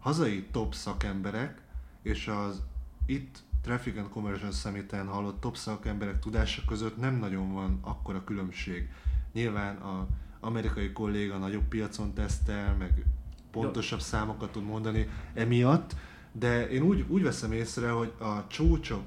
hazai 0.00 0.46
top 0.50 0.74
szakemberek 0.74 1.62
és 2.02 2.28
az 2.28 2.62
itt 3.06 3.42
Traffic 3.64 3.96
and 3.96 4.08
Conversion 4.08 4.52
Summit-en 4.52 5.06
hallott 5.06 5.40
top 5.40 5.56
szakemberek 5.56 6.18
tudása 6.18 6.62
között 6.66 6.96
nem 6.96 7.14
nagyon 7.14 7.52
van 7.52 7.78
akkora 7.82 8.24
különbség. 8.24 8.88
Nyilván 9.32 9.76
a 9.76 10.06
amerikai 10.40 10.92
kolléga 10.92 11.36
nagyobb 11.36 11.68
piacon 11.68 12.14
tesztel, 12.14 12.76
meg 12.78 13.04
pontosabb 13.50 13.98
Jó. 13.98 14.04
számokat 14.04 14.52
tud 14.52 14.64
mondani 14.64 15.08
emiatt, 15.34 15.96
de 16.32 16.68
én 16.68 16.82
úgy, 16.82 17.04
úgy 17.08 17.22
veszem 17.22 17.52
észre, 17.52 17.90
hogy 17.90 18.12
a 18.18 18.46
csúcsok 18.46 19.02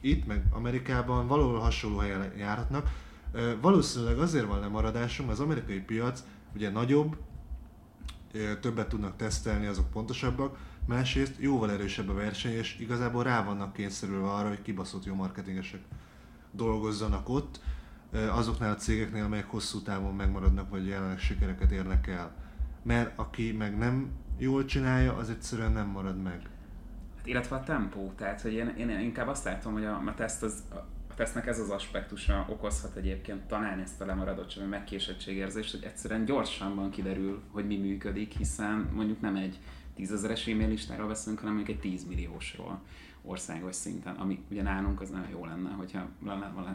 itt, 0.00 0.26
meg 0.26 0.44
Amerikában 0.50 1.26
valahol 1.26 1.58
hasonló 1.58 1.98
helyen 1.98 2.32
járhatnak. 2.36 2.88
Valószínűleg 3.60 4.18
azért 4.18 4.46
van 4.46 4.60
lemaradásunk, 4.60 5.30
az 5.30 5.40
amerikai 5.40 5.80
piac 5.80 6.24
ugye 6.54 6.70
nagyobb, 6.70 7.16
többet 8.60 8.88
tudnak 8.88 9.16
tesztelni, 9.16 9.66
azok 9.66 9.90
pontosabbak, 9.90 10.58
másrészt 10.86 11.34
jóval 11.38 11.70
erősebb 11.70 12.08
a 12.08 12.14
verseny, 12.14 12.52
és 12.52 12.78
igazából 12.78 13.22
rá 13.22 13.44
vannak 13.44 13.72
kényszerülve 13.72 14.30
arra, 14.30 14.48
hogy 14.48 14.62
kibaszott 14.62 15.04
jó 15.04 15.14
marketingesek 15.14 15.80
dolgozzanak 16.50 17.28
ott, 17.28 17.60
azoknál 18.12 18.72
a 18.72 18.76
cégeknél, 18.76 19.24
amelyek 19.24 19.50
hosszú 19.50 19.82
távon 19.82 20.14
megmaradnak, 20.14 20.70
vagy 20.70 20.86
jelenleg 20.86 21.18
sikereket 21.18 21.70
érnek 21.70 22.06
el. 22.06 22.34
Mert 22.82 23.18
aki 23.18 23.52
meg 23.52 23.78
nem 23.78 24.10
jól 24.38 24.64
csinálja, 24.64 25.16
az 25.16 25.30
egyszerűen 25.30 25.72
nem 25.72 25.86
marad 25.86 26.22
meg. 26.22 26.40
Hát, 27.16 27.26
illetve 27.26 27.56
a 27.56 27.62
tempó, 27.62 28.12
tehát 28.16 28.40
hogy 28.40 28.52
én, 28.52 28.68
én 28.68 29.00
inkább 29.00 29.28
azt 29.28 29.44
látom, 29.44 29.72
hogy 29.72 29.84
a, 29.84 30.02
a 30.06 30.14
teszt 30.14 30.42
az, 30.42 30.62
a 31.10 31.14
tesznek 31.14 31.46
ez 31.46 31.58
az 31.58 31.70
aspektusa 31.70 32.46
okozhat 32.48 32.96
egyébként 32.96 33.40
talán 33.40 33.78
ezt 33.78 34.00
a 34.00 34.06
lemaradottság, 34.06 34.68
megkésettségérzést, 34.68 35.70
hogy 35.70 35.84
egyszerűen 35.84 36.24
gyorsabban 36.24 36.90
kiderül, 36.90 37.42
hogy 37.50 37.66
mi 37.66 37.76
működik, 37.76 38.32
hiszen 38.32 38.90
mondjuk 38.94 39.20
nem 39.20 39.36
egy 39.36 39.58
tízezeres 39.94 40.46
e-mail 40.46 40.68
listáról 40.68 41.08
beszélünk, 41.08 41.38
hanem 41.38 41.54
mondjuk 41.54 41.76
egy 41.76 41.90
10 41.90 42.04
milliósról 42.04 42.80
országos 43.24 43.74
szinten, 43.74 44.14
ami 44.14 44.44
ugye 44.50 44.62
nálunk 44.62 45.00
az 45.00 45.10
nagyon 45.10 45.30
jó 45.30 45.44
lenne, 45.44 45.70
hogyha 45.70 46.08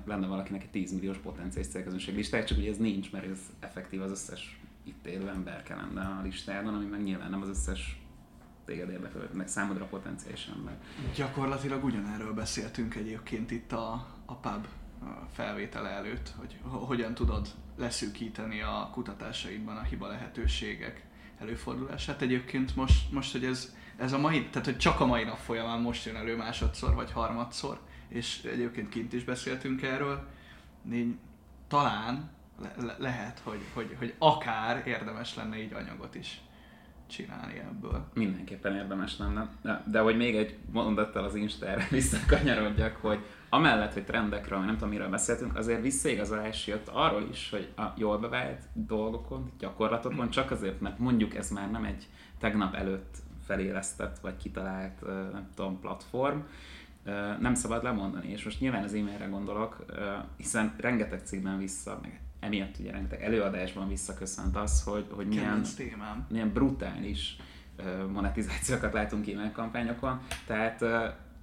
lenne, 0.06 0.28
valakinek 0.28 0.64
egy 0.64 0.70
10 0.70 0.94
milliós 0.94 1.18
potenciális 1.18 1.70
célközönség 1.70 2.16
listája, 2.16 2.46
csak 2.46 2.58
ugye 2.58 2.70
ez 2.70 2.78
nincs, 2.78 3.12
mert 3.12 3.26
ez 3.26 3.40
effektív 3.60 4.02
az 4.02 4.12
összes 4.12 4.60
itt 4.84 5.06
élő 5.06 5.30
ember 5.30 5.64
kell 5.64 5.78
lenne 5.78 6.02
a 6.02 6.22
listában, 6.24 6.74
ami 6.74 6.86
meg 6.86 7.04
nyilván 7.04 7.30
nem 7.30 7.42
az 7.42 7.48
összes 7.48 8.02
téged 8.66 8.90
érdekel, 8.90 9.30
meg 9.34 9.48
számodra 9.48 9.86
potenciális 9.86 10.50
ember. 10.56 10.78
Gyakorlatilag 11.16 11.84
ugyanerről 11.84 12.34
beszéltünk 12.34 12.96
egyébként 12.96 13.52
itt 13.52 13.72
a, 13.72 14.08
a 14.26 14.36
pub 14.36 14.68
felvétele 15.32 15.90
előtt, 15.90 16.34
hogy 16.38 16.58
hogyan 16.64 17.14
tudod 17.14 17.48
leszűkíteni 17.76 18.62
a 18.62 18.90
kutatásaidban 18.94 19.78
a 19.78 19.82
hiba 19.82 20.08
lehetőségek 20.08 21.07
előfordulását. 21.40 22.22
Egyébként 22.22 22.76
most, 22.76 23.12
most 23.12 23.32
hogy 23.32 23.46
ez, 23.46 23.76
ez 23.98 24.14
a 24.14 24.18
mai, 24.18 24.50
tehát 24.50 24.66
hogy 24.68 24.78
csak 24.78 25.00
a 25.00 25.06
mai 25.06 25.24
nap 25.24 25.38
folyamán 25.38 25.80
most 25.80 26.06
jön 26.06 26.16
elő 26.16 26.36
másodszor 26.36 26.94
vagy 26.94 27.12
harmadszor, 27.12 27.80
és 28.08 28.44
egyébként 28.44 28.90
kint 28.90 29.14
is 29.14 29.24
beszéltünk 29.24 29.82
erről, 29.82 30.28
négy, 30.82 31.16
talán 31.68 32.30
le, 32.62 32.74
le, 32.86 32.96
lehet, 33.00 33.40
hogy, 33.44 33.62
hogy, 33.74 33.96
hogy 33.98 34.14
akár 34.18 34.88
érdemes 34.88 35.36
lenne 35.36 35.62
így 35.62 35.74
anyagot 35.74 36.16
is 36.16 36.42
csinálni 37.08 37.60
ebből. 37.60 38.06
Mindenképpen 38.14 38.76
érdemes 38.76 39.18
lenne. 39.18 39.50
De, 39.62 39.84
de 39.92 40.00
hogy 40.00 40.18
még 40.18 40.36
egy 40.36 40.58
mondattal 40.72 41.24
az 41.24 41.36
Instára 41.36 41.82
visszakanyarodjak, 41.92 42.96
hogy 42.96 43.20
amellett, 43.50 43.94
hogy 43.94 44.04
trendekről, 44.04 44.60
nem 44.60 44.74
tudom 44.74 44.90
miről 44.90 45.10
beszéltünk, 45.10 45.58
azért 45.58 45.82
visszaigazolás 45.82 46.68
jött 46.68 46.88
arról 46.88 47.28
is, 47.32 47.50
hogy 47.50 47.68
a 47.78 47.94
jól 47.98 48.18
bevált 48.18 48.62
dolgokon, 48.74 49.52
gyakorlatokon, 49.60 50.30
csak 50.30 50.52
azért, 50.52 50.82
mert 50.82 51.00
mondjuk 51.00 51.36
ez 51.36 51.50
már 51.50 51.72
nem 51.72 51.84
egy 51.84 52.08
tegnap 52.40 52.76
előtt 52.76 53.18
felélesztett 53.46 54.20
vagy 54.20 54.38
kitalált, 54.38 55.02
nem 55.32 55.50
tudom, 55.56 55.80
platform, 55.80 56.40
nem 57.40 57.54
szabad 57.54 57.84
lemondani. 57.84 58.32
És 58.32 58.44
most 58.44 58.60
nyilván 58.60 58.84
az 58.84 58.94
e-mailre 58.94 59.26
gondolok, 59.26 59.86
hiszen 60.38 60.74
rengeteg 60.78 61.22
cikkben 61.24 61.58
vissza, 61.58 62.00
meg 62.02 62.22
emiatt 62.40 62.80
ugye 62.80 62.92
rengeteg 62.92 63.24
előadásban 63.24 63.88
visszaköszönt 63.88 64.56
az, 64.56 64.84
hogy, 64.84 65.06
hogy 65.10 65.28
milyen, 65.28 65.66
milyen 66.30 66.54
brutális 66.54 67.36
monetizációkat 68.12 68.94
látunk 68.94 69.30
e-mail 69.30 69.52
kampányokon. 69.52 70.22
Tehát 70.46 70.84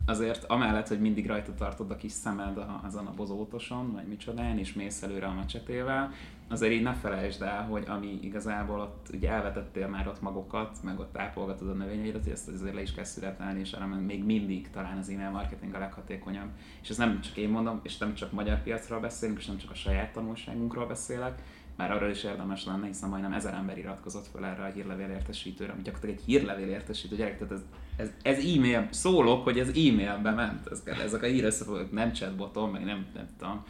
azért 0.07 0.45
amellett, 0.45 0.89
hogy 0.89 1.01
mindig 1.01 1.27
rajta 1.27 1.55
tartod 1.55 1.91
a 1.91 1.97
kis 1.97 2.13
szemed 2.13 2.59
azon 2.83 3.07
a 3.07 3.15
bozótoson, 3.15 3.93
vagy 3.93 4.07
micsodán, 4.07 4.59
és 4.59 4.73
mész 4.73 5.03
előre 5.03 5.27
a 5.27 5.33
macsetével, 5.33 6.13
azért 6.49 6.73
így 6.73 6.83
ne 6.83 6.95
felejtsd 6.95 7.43
el, 7.43 7.63
hogy 7.63 7.85
ami 7.87 8.19
igazából 8.23 8.81
ott 8.81 9.07
ugye 9.13 9.31
elvetettél 9.31 9.89
már 9.89 10.09
ott 10.09 10.21
magokat, 10.21 10.79
meg 10.83 10.99
ott 10.99 11.19
ápolgatod 11.19 11.69
a 11.69 11.73
növényeidet, 11.73 12.23
hogy 12.23 12.33
ezt 12.33 12.49
azért 12.49 12.75
le 12.75 12.83
is 12.83 12.93
kell 12.93 13.05
születelni, 13.05 13.61
és 13.61 13.73
arra 13.73 13.87
még 13.87 14.25
mindig 14.25 14.71
talán 14.71 14.99
az 14.99 15.09
e-mail 15.09 15.31
marketing 15.31 15.75
a 15.75 15.79
leghatékonyabb. 15.79 16.49
És 16.83 16.89
ez 16.89 16.97
nem 16.97 17.21
csak 17.21 17.37
én 17.37 17.49
mondom, 17.49 17.81
és 17.83 17.99
nem 17.99 18.15
csak 18.15 18.33
magyar 18.33 18.63
piacról 18.63 19.01
beszélünk, 19.01 19.39
és 19.39 19.47
nem 19.47 19.57
csak 19.57 19.71
a 19.71 19.75
saját 19.75 20.13
tanulságunkról 20.13 20.87
beszélek, 20.87 21.43
már 21.77 21.91
arról 21.91 22.11
is 22.11 22.25
érdemes 22.25 22.65
lenne, 22.65 22.87
hiszen 22.87 23.09
majdnem 23.09 23.33
ezer 23.33 23.55
ember 23.55 23.79
iratkozott 23.79 24.27
fel 24.33 24.47
erre 24.47 24.63
a 24.63 24.73
hírlevél 24.73 25.09
értesítőre, 25.09 25.73
ami 25.73 25.83
gyakorlatilag 25.83 26.19
egy 26.19 26.25
hírlevél 26.25 26.69
értesítő 26.69 27.17
gyerek, 27.17 27.39
tehát 27.39 27.53
ez, 27.53 27.63
ez, 27.97 28.11
ez 28.23 28.45
e-mail, 28.45 28.89
szólok, 28.91 29.45
hogy 29.45 29.59
ez 29.59 29.69
e-mailbe 29.69 30.31
ment, 30.31 30.67
ez, 30.67 30.83
ezek 31.05 31.23
a 31.23 31.27
hír 31.27 31.53
nem 31.91 32.13
chatboton, 32.13 32.71
meg 32.71 32.85
nem, 32.85 33.07
nem 33.15 33.29
tudom, 33.39 33.65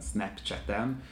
Snapchaten, 0.00 1.02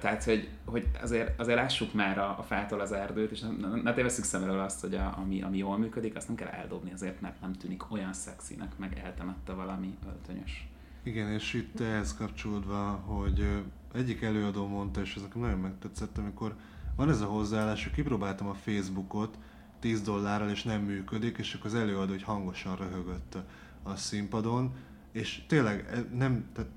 tehát, 0.00 0.24
hogy, 0.24 0.48
hogy 0.64 0.88
azért, 1.02 1.40
azért 1.40 1.58
lássuk 1.58 1.94
már 1.94 2.18
a, 2.18 2.38
a 2.38 2.42
fától 2.42 2.80
az 2.80 2.92
erdőt, 2.92 3.30
és 3.30 3.40
ne, 3.40 3.82
ne 3.82 3.94
tévesszük 3.94 4.24
szem 4.24 4.50
azt, 4.50 4.80
hogy 4.80 4.94
a, 4.94 5.14
ami, 5.18 5.42
ami 5.42 5.56
jól 5.56 5.78
működik, 5.78 6.16
azt 6.16 6.26
nem 6.26 6.36
kell 6.36 6.48
eldobni 6.48 6.92
azért, 6.92 7.20
mert 7.20 7.40
nem 7.40 7.52
tűnik 7.52 7.92
olyan 7.92 8.12
szexinek, 8.12 8.78
meg 8.78 9.00
eltemette 9.04 9.52
valami 9.52 9.96
öltönyös. 10.06 10.68
Igen, 11.02 11.32
és 11.32 11.54
itt 11.54 11.80
ehhez 11.80 12.14
kapcsolódva, 12.14 13.02
hogy 13.06 13.64
egyik 13.94 14.22
előadó 14.22 14.66
mondta, 14.66 15.00
és 15.00 15.14
ez 15.16 15.22
nekem 15.22 15.40
nagyon 15.40 15.58
megtetszett, 15.58 16.18
amikor 16.18 16.54
van 16.96 17.08
ez 17.08 17.20
a 17.20 17.26
hozzáállás, 17.26 17.84
hogy 17.84 17.92
kipróbáltam 17.92 18.46
a 18.46 18.54
Facebookot 18.54 19.38
10 19.80 20.02
dollárral, 20.02 20.50
és 20.50 20.62
nem 20.62 20.82
működik, 20.82 21.38
és 21.38 21.54
akkor 21.54 21.66
az 21.66 21.74
előadó 21.74 22.10
hogy 22.10 22.22
hangosan 22.22 22.76
röhögött 22.76 23.36
a 23.82 23.96
színpadon, 23.96 24.74
és 25.12 25.42
tényleg 25.46 25.88
e, 25.92 26.16
nem, 26.16 26.44
tehát 26.52 26.70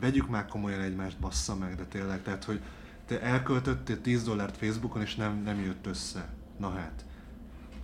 vegyük 0.00 0.28
már 0.28 0.46
komolyan 0.46 0.80
egymást, 0.80 1.18
bassza 1.18 1.56
meg, 1.56 1.74
de 1.74 1.84
tényleg, 1.84 2.22
tehát 2.22 2.44
hogy 2.44 2.60
te 3.06 3.20
elköltöttél 3.20 4.00
10 4.00 4.24
dollárt 4.24 4.56
Facebookon, 4.56 5.02
és 5.02 5.14
nem, 5.14 5.42
nem 5.42 5.60
jött 5.60 5.86
össze. 5.86 6.28
Na 6.58 6.70
hát. 6.70 7.04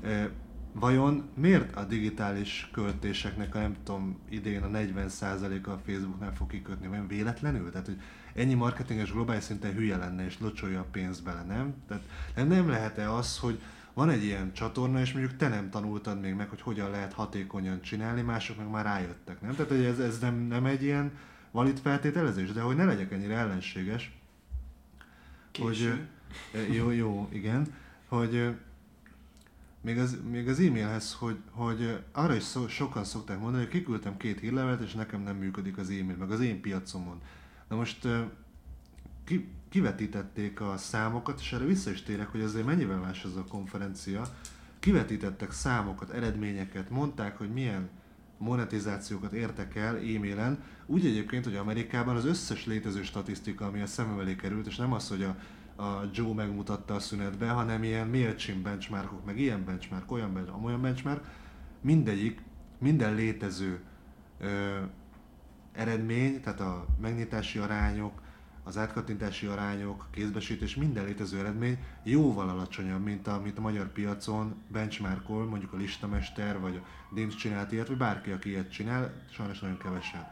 E, 0.02 0.30
vajon 0.72 1.30
miért 1.34 1.76
a 1.76 1.84
digitális 1.84 2.68
költéseknek 2.72 3.54
a 3.54 3.58
nem 3.58 3.76
tudom, 3.84 4.18
idén 4.28 4.62
a 4.62 4.68
40%-a 4.68 5.70
a 5.70 5.80
Facebooknál 5.86 6.34
fog 6.34 6.50
kikötni? 6.50 6.86
Vajon 6.86 7.06
véletlenül? 7.06 7.70
Tehát, 7.70 7.86
hogy 7.86 8.00
ennyi 8.34 8.54
marketinges 8.54 9.12
globális 9.12 9.44
szinten 9.44 9.72
hülye 9.72 9.96
lenne 9.96 10.24
és 10.24 10.40
locsolja 10.40 10.80
a 10.80 10.86
pénzt 10.90 11.24
bele, 11.24 11.42
nem? 11.42 11.74
Tehát 11.88 12.02
nem, 12.34 12.48
nem 12.48 12.68
lehet-e 12.68 13.12
az, 13.12 13.38
hogy 13.38 13.60
van 13.94 14.10
egy 14.10 14.24
ilyen 14.24 14.52
csatorna, 14.52 15.00
és 15.00 15.12
mondjuk 15.12 15.36
te 15.36 15.48
nem 15.48 15.70
tanultad 15.70 16.20
még 16.20 16.34
meg, 16.34 16.48
hogy 16.48 16.60
hogyan 16.60 16.90
lehet 16.90 17.12
hatékonyan 17.12 17.80
csinálni, 17.80 18.22
mások 18.22 18.56
meg 18.56 18.70
már 18.70 18.84
rájöttek, 18.84 19.40
nem? 19.40 19.54
Tehát 19.54 19.70
hogy 19.70 19.84
ez, 19.84 19.98
ez 19.98 20.18
nem, 20.18 20.34
nem 20.34 20.66
egy 20.66 20.82
ilyen 20.82 21.12
valid 21.52 21.78
feltételezés, 21.78 22.52
de 22.52 22.60
hogy 22.60 22.76
ne 22.76 22.84
legyek 22.84 23.12
ennyire 23.12 23.36
ellenséges, 23.36 24.12
Késő. 25.50 26.08
hogy 26.50 26.74
jó, 26.74 26.90
jó, 26.90 27.28
igen, 27.32 27.74
hogy 28.08 28.54
még 29.80 29.98
az, 29.98 30.18
még 30.30 30.48
az 30.48 30.60
e-mailhez, 30.60 31.14
hogy, 31.14 31.36
hogy 31.50 31.98
arra 32.12 32.34
is 32.34 32.42
szó, 32.42 32.68
sokan 32.68 33.04
szokták 33.04 33.38
mondani, 33.40 33.62
hogy 33.62 33.72
kiküldtem 33.72 34.16
két 34.16 34.40
hírlevelet, 34.40 34.80
és 34.80 34.92
nekem 34.92 35.22
nem 35.22 35.36
működik 35.36 35.78
az 35.78 35.90
e-mail, 35.90 36.16
meg 36.16 36.30
az 36.30 36.40
én 36.40 36.60
piacomon. 36.60 37.20
Na 37.68 37.76
most 37.76 38.08
ki, 39.24 39.48
kivetítették 39.68 40.60
a 40.60 40.76
számokat, 40.76 41.40
és 41.40 41.52
erre 41.52 41.64
vissza 41.64 41.90
is 41.90 42.02
térek, 42.02 42.28
hogy 42.28 42.40
azért 42.40 42.66
mennyivel 42.66 42.98
más 42.98 43.24
ez 43.24 43.36
a 43.36 43.44
konferencia. 43.44 44.36
Kivetítettek 44.78 45.52
számokat, 45.52 46.10
eredményeket, 46.10 46.90
mondták, 46.90 47.38
hogy 47.38 47.52
milyen 47.52 47.90
monetizációkat 48.42 49.32
értek 49.32 49.76
el 49.76 49.96
e-mailen, 49.96 50.62
úgy 50.86 51.06
egyébként, 51.06 51.44
hogy 51.44 51.56
Amerikában 51.56 52.16
az 52.16 52.24
összes 52.24 52.66
létező 52.66 53.02
statisztika, 53.02 53.66
ami 53.66 53.80
a 53.80 53.86
szemem 53.86 54.18
elé 54.18 54.36
került, 54.36 54.66
és 54.66 54.76
nem 54.76 54.92
az, 54.92 55.08
hogy 55.08 55.22
a, 55.22 55.36
a 55.82 56.10
Joe 56.12 56.34
megmutatta 56.34 56.94
a 56.94 56.98
szünetbe, 57.00 57.48
hanem 57.48 57.82
ilyen 57.82 58.08
MailChimp 58.08 58.62
benchmarkok, 58.62 59.24
meg 59.24 59.38
ilyen 59.38 59.64
benchmark, 59.64 60.12
olyan 60.12 60.32
benchmark, 60.32 60.64
olyan 60.64 60.80
benchmark, 60.80 61.24
mindegyik, 61.80 62.42
minden 62.78 63.14
létező 63.14 63.80
ö, 64.40 64.78
eredmény, 65.72 66.40
tehát 66.40 66.60
a 66.60 66.86
megnyitási 67.00 67.58
arányok, 67.58 68.21
az 68.64 68.76
átkattintási 68.76 69.46
arányok, 69.46 70.06
kézbesítés, 70.10 70.76
minden 70.76 71.04
létező 71.04 71.38
eredmény 71.38 71.78
jóval 72.02 72.48
alacsonyabb, 72.48 73.04
mint 73.04 73.26
amit 73.26 73.58
a 73.58 73.60
magyar 73.60 73.92
piacon 73.92 74.54
benchmarkol, 74.68 75.44
mondjuk 75.44 75.72
a 75.72 75.76
listamester, 75.76 76.60
vagy 76.60 76.76
a 76.76 77.14
DIMS 77.14 77.34
csinált 77.34 77.72
ilyet, 77.72 77.88
vagy 77.88 77.96
bárki, 77.96 78.30
aki 78.30 78.48
ilyet 78.48 78.72
csinál, 78.72 79.12
sajnos 79.30 79.60
nagyon 79.60 79.78
kevesen. 79.78 80.26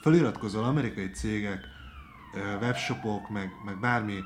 Feliratkozol 0.00 0.64
amerikai 0.64 1.10
cégek, 1.10 1.64
webshopok, 2.60 3.28
meg, 3.28 3.50
meg 3.64 3.80
bármi 3.80 4.20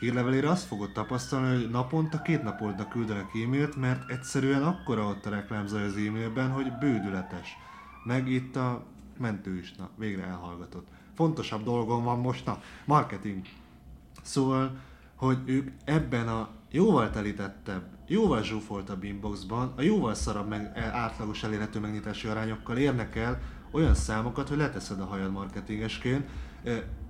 hírlevelére 0.00 0.48
azt 0.48 0.66
fogod 0.66 0.92
tapasztalni, 0.92 1.56
hogy 1.56 1.70
naponta 1.70 2.22
két 2.22 2.42
napoldnak 2.42 2.88
küldenek 2.88 3.34
e-mailt, 3.44 3.76
mert 3.76 4.10
egyszerűen 4.10 4.62
akkora 4.62 5.06
ott 5.06 5.26
a 5.26 5.30
reklámzaj 5.30 5.84
az 5.84 5.96
e-mailben, 5.96 6.50
hogy 6.50 6.72
bődületes. 6.78 7.56
Meg 8.04 8.28
itt 8.28 8.56
a 8.56 8.86
mentő 9.18 9.56
is, 9.56 9.74
na, 9.74 9.90
végre 9.96 10.24
elhallgatott. 10.24 10.88
Fontosabb 11.14 11.64
dolgom 11.64 12.04
van 12.04 12.18
most, 12.18 12.46
na, 12.46 12.60
marketing. 12.84 13.46
Szóval, 14.22 14.76
hogy 15.16 15.38
ők 15.44 15.70
ebben 15.84 16.28
a 16.28 16.48
jóval 16.70 17.10
telítettebb, 17.10 17.82
jóval 18.06 18.42
zsúfoltabb 18.42 19.04
inboxban, 19.04 19.72
a 19.76 19.82
jóval 19.82 20.14
szarabb 20.14 20.48
meg, 20.48 20.78
átlagos 20.78 21.42
elérhető 21.42 21.80
megnyitási 21.80 22.28
arányokkal 22.28 22.76
érnek 22.76 23.16
el 23.16 23.40
olyan 23.70 23.94
számokat, 23.94 24.48
hogy 24.48 24.56
leteszed 24.56 25.00
a 25.00 25.04
hajad 25.04 25.32
marketingesként. 25.32 26.28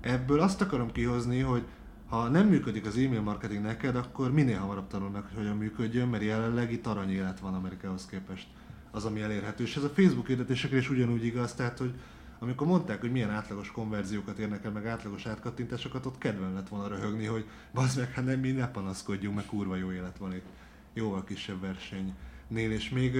Ebből 0.00 0.40
azt 0.40 0.60
akarom 0.60 0.92
kihozni, 0.92 1.40
hogy 1.40 1.64
ha 2.08 2.28
nem 2.28 2.46
működik 2.46 2.86
az 2.86 2.96
e-mail 2.96 3.20
marketing 3.20 3.62
neked, 3.62 3.96
akkor 3.96 4.32
minél 4.32 4.58
hamarabb 4.58 4.86
tanul 4.86 5.10
meg, 5.10 5.22
hogy 5.22 5.36
hogyan 5.36 5.56
működjön, 5.56 6.08
mert 6.08 6.22
jelenleg 6.22 6.72
itt 6.72 6.86
arany 6.86 7.10
élet 7.10 7.40
van 7.40 7.54
Amerikához 7.54 8.06
képest 8.06 8.46
az, 8.90 9.04
ami 9.04 9.20
elérhető. 9.20 9.64
És 9.64 9.76
ez 9.76 9.82
a 9.82 9.88
Facebook 9.88 10.26
hirdetésekre 10.26 10.76
is 10.76 10.90
ugyanúgy 10.90 11.24
igaz, 11.24 11.54
tehát 11.54 11.78
hogy 11.78 11.94
amikor 12.42 12.66
mondták, 12.66 13.00
hogy 13.00 13.12
milyen 13.12 13.30
átlagos 13.30 13.70
konverziókat 13.70 14.38
érnek 14.38 14.64
el, 14.64 14.70
meg 14.70 14.86
átlagos 14.86 15.26
átkattintásokat, 15.26 16.06
ott 16.06 16.18
kedven 16.18 16.52
lett 16.52 16.68
volna 16.68 16.88
röhögni, 16.88 17.24
hogy 17.24 17.46
bazd 17.72 17.98
meg, 17.98 18.12
hát 18.12 18.24
nem, 18.24 18.40
mi 18.40 18.50
ne 18.50 18.68
panaszkodjunk, 18.68 19.36
meg 19.36 19.46
kurva 19.46 19.76
jó 19.76 19.92
élet 19.92 20.18
van 20.18 20.34
itt. 20.34 20.46
Jóval 20.92 21.24
kisebb 21.24 21.60
versenynél, 21.60 22.72
és 22.72 22.88
még 22.88 23.16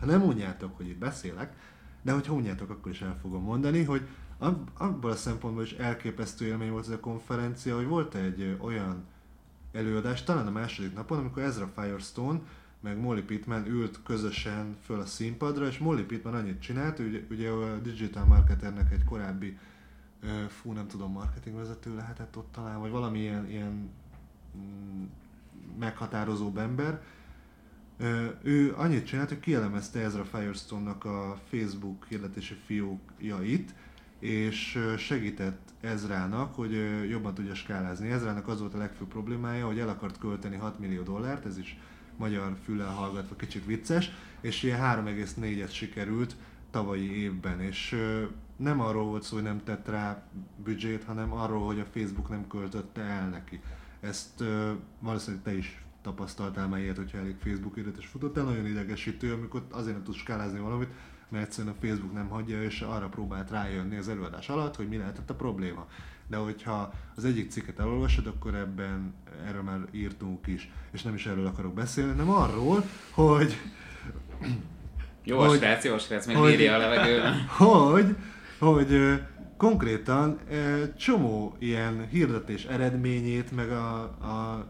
ha 0.00 0.06
nem 0.06 0.20
mondjátok, 0.20 0.76
hogy 0.76 0.88
itt 0.88 0.98
beszélek, 0.98 1.52
de 2.02 2.12
hogyha 2.12 2.32
mondjátok, 2.32 2.70
akkor 2.70 2.92
is 2.92 3.00
el 3.00 3.18
fogom 3.20 3.42
mondani, 3.42 3.84
hogy 3.84 4.08
abból 4.78 5.10
a 5.10 5.16
szempontból 5.16 5.62
is 5.62 5.72
elképesztő 5.72 6.46
élmény 6.46 6.70
volt 6.70 6.86
ez 6.86 6.92
a 6.92 7.00
konferencia, 7.00 7.76
hogy 7.76 7.86
volt 7.86 8.14
egy 8.14 8.56
olyan 8.60 9.04
előadás, 9.72 10.22
talán 10.22 10.46
a 10.46 10.50
második 10.50 10.94
napon, 10.94 11.18
amikor 11.18 11.42
Ezra 11.42 11.72
Firestone 11.74 12.40
meg 12.84 13.00
Molly 13.00 13.22
Pittman 13.22 13.66
ült 13.66 14.00
közösen 14.02 14.76
föl 14.84 15.00
a 15.00 15.06
színpadra, 15.06 15.66
és 15.66 15.78
Molly 15.78 16.02
Pittman 16.02 16.34
annyit 16.34 16.60
csinált, 16.60 16.98
ugye, 16.98 17.20
ugye 17.30 17.48
a 17.48 17.78
Digital 17.78 18.24
Marketernek 18.24 18.92
egy 18.92 19.04
korábbi, 19.04 19.58
fú, 20.48 20.72
nem 20.72 20.88
tudom, 20.88 21.12
marketingvezető 21.12 21.94
lehetett 21.94 22.36
ott 22.36 22.52
talán, 22.52 22.80
vagy 22.80 22.90
valami 22.90 23.18
ilyen, 23.18 23.50
ilyen 23.50 23.90
mm, 24.56 25.04
meghatározó 25.78 26.52
ember, 26.56 27.02
ő 28.42 28.74
annyit 28.76 29.06
csinált, 29.06 29.28
hogy 29.28 29.40
kielemezte 29.40 30.00
Ezra 30.00 30.24
Firestone-nak 30.24 31.04
a 31.04 31.38
Facebook 31.48 32.06
hirdetési 32.08 32.54
fiókjait, 32.54 33.74
és 34.18 34.78
segített 34.98 35.72
Ezrának, 35.80 36.54
hogy 36.54 36.72
jobban 37.08 37.34
tudja 37.34 37.54
skálázni. 37.54 38.10
Ezrának 38.10 38.48
az 38.48 38.60
volt 38.60 38.74
a 38.74 38.78
legfőbb 38.78 39.08
problémája, 39.08 39.66
hogy 39.66 39.78
el 39.78 39.88
akart 39.88 40.18
költeni 40.18 40.56
6 40.56 40.78
millió 40.78 41.02
dollárt, 41.02 41.46
ez 41.46 41.58
is 41.58 41.78
magyar 42.16 42.56
füllel 42.64 42.92
hallgatva 42.92 43.36
kicsit 43.36 43.64
vicces, 43.64 44.10
és 44.40 44.62
ilyen 44.62 45.04
3,4-et 45.04 45.72
sikerült 45.72 46.36
tavalyi 46.70 47.22
évben, 47.22 47.60
és 47.60 47.96
nem 48.56 48.80
arról 48.80 49.04
volt 49.04 49.22
szó, 49.22 49.34
hogy 49.34 49.44
nem 49.44 49.64
tett 49.64 49.88
rá 49.88 50.22
büdzsét, 50.64 51.04
hanem 51.04 51.32
arról, 51.32 51.66
hogy 51.66 51.80
a 51.80 51.86
Facebook 51.92 52.28
nem 52.28 52.46
költötte 52.46 53.00
el 53.00 53.28
neki. 53.28 53.60
Ezt 54.00 54.44
valószínűleg 54.98 55.44
te 55.44 55.56
is 55.56 55.84
tapasztaltál 56.02 56.68
már 56.68 56.80
ilyet, 56.80 56.96
hogyha 56.96 57.18
elég 57.18 57.36
Facebook 57.42 57.76
és 57.98 58.06
futottál, 58.06 58.44
nagyon 58.44 58.66
idegesítő, 58.66 59.32
amikor 59.32 59.66
azért 59.70 59.94
nem 59.94 60.04
tudsz 60.04 60.16
skálázni 60.16 60.58
valamit, 60.58 60.88
mert 61.28 61.44
egyszerűen 61.44 61.74
a 61.74 61.86
Facebook 61.86 62.12
nem 62.12 62.28
hagyja, 62.28 62.62
és 62.62 62.80
arra 62.80 63.08
próbált 63.08 63.50
rájönni 63.50 63.96
az 63.96 64.08
előadás 64.08 64.48
alatt, 64.48 64.76
hogy 64.76 64.88
mi 64.88 64.96
lehetett 64.96 65.30
a 65.30 65.34
probléma. 65.34 65.86
De 66.26 66.36
hogyha 66.36 66.92
az 67.16 67.24
egyik 67.24 67.50
cikket 67.50 67.78
elolvasod, 67.78 68.26
akkor 68.26 68.54
ebben 68.54 69.14
erről 69.46 69.62
már 69.62 69.80
írtunk 69.90 70.46
is, 70.46 70.70
és 70.92 71.02
nem 71.02 71.14
is 71.14 71.26
erről 71.26 71.46
akarok 71.46 71.74
beszélni, 71.74 72.10
hanem 72.10 72.30
arról, 72.30 72.84
hogy... 73.10 73.60
Jó 75.24 75.38
a 75.38 75.54
srác, 75.56 75.84
jó 75.84 75.94
a 75.94 75.98
srác, 75.98 76.26
meg 76.26 76.36
hogy, 76.36 76.66
a 76.66 76.78
levegőben. 76.78 77.46
Hogy, 77.58 78.16
hogy 78.58 79.20
konkrétan 79.56 80.38
csomó 80.96 81.56
ilyen 81.58 82.08
hirdetés 82.08 82.64
eredményét, 82.64 83.52
meg 83.52 83.70
a, 83.70 84.00
a 84.02 84.66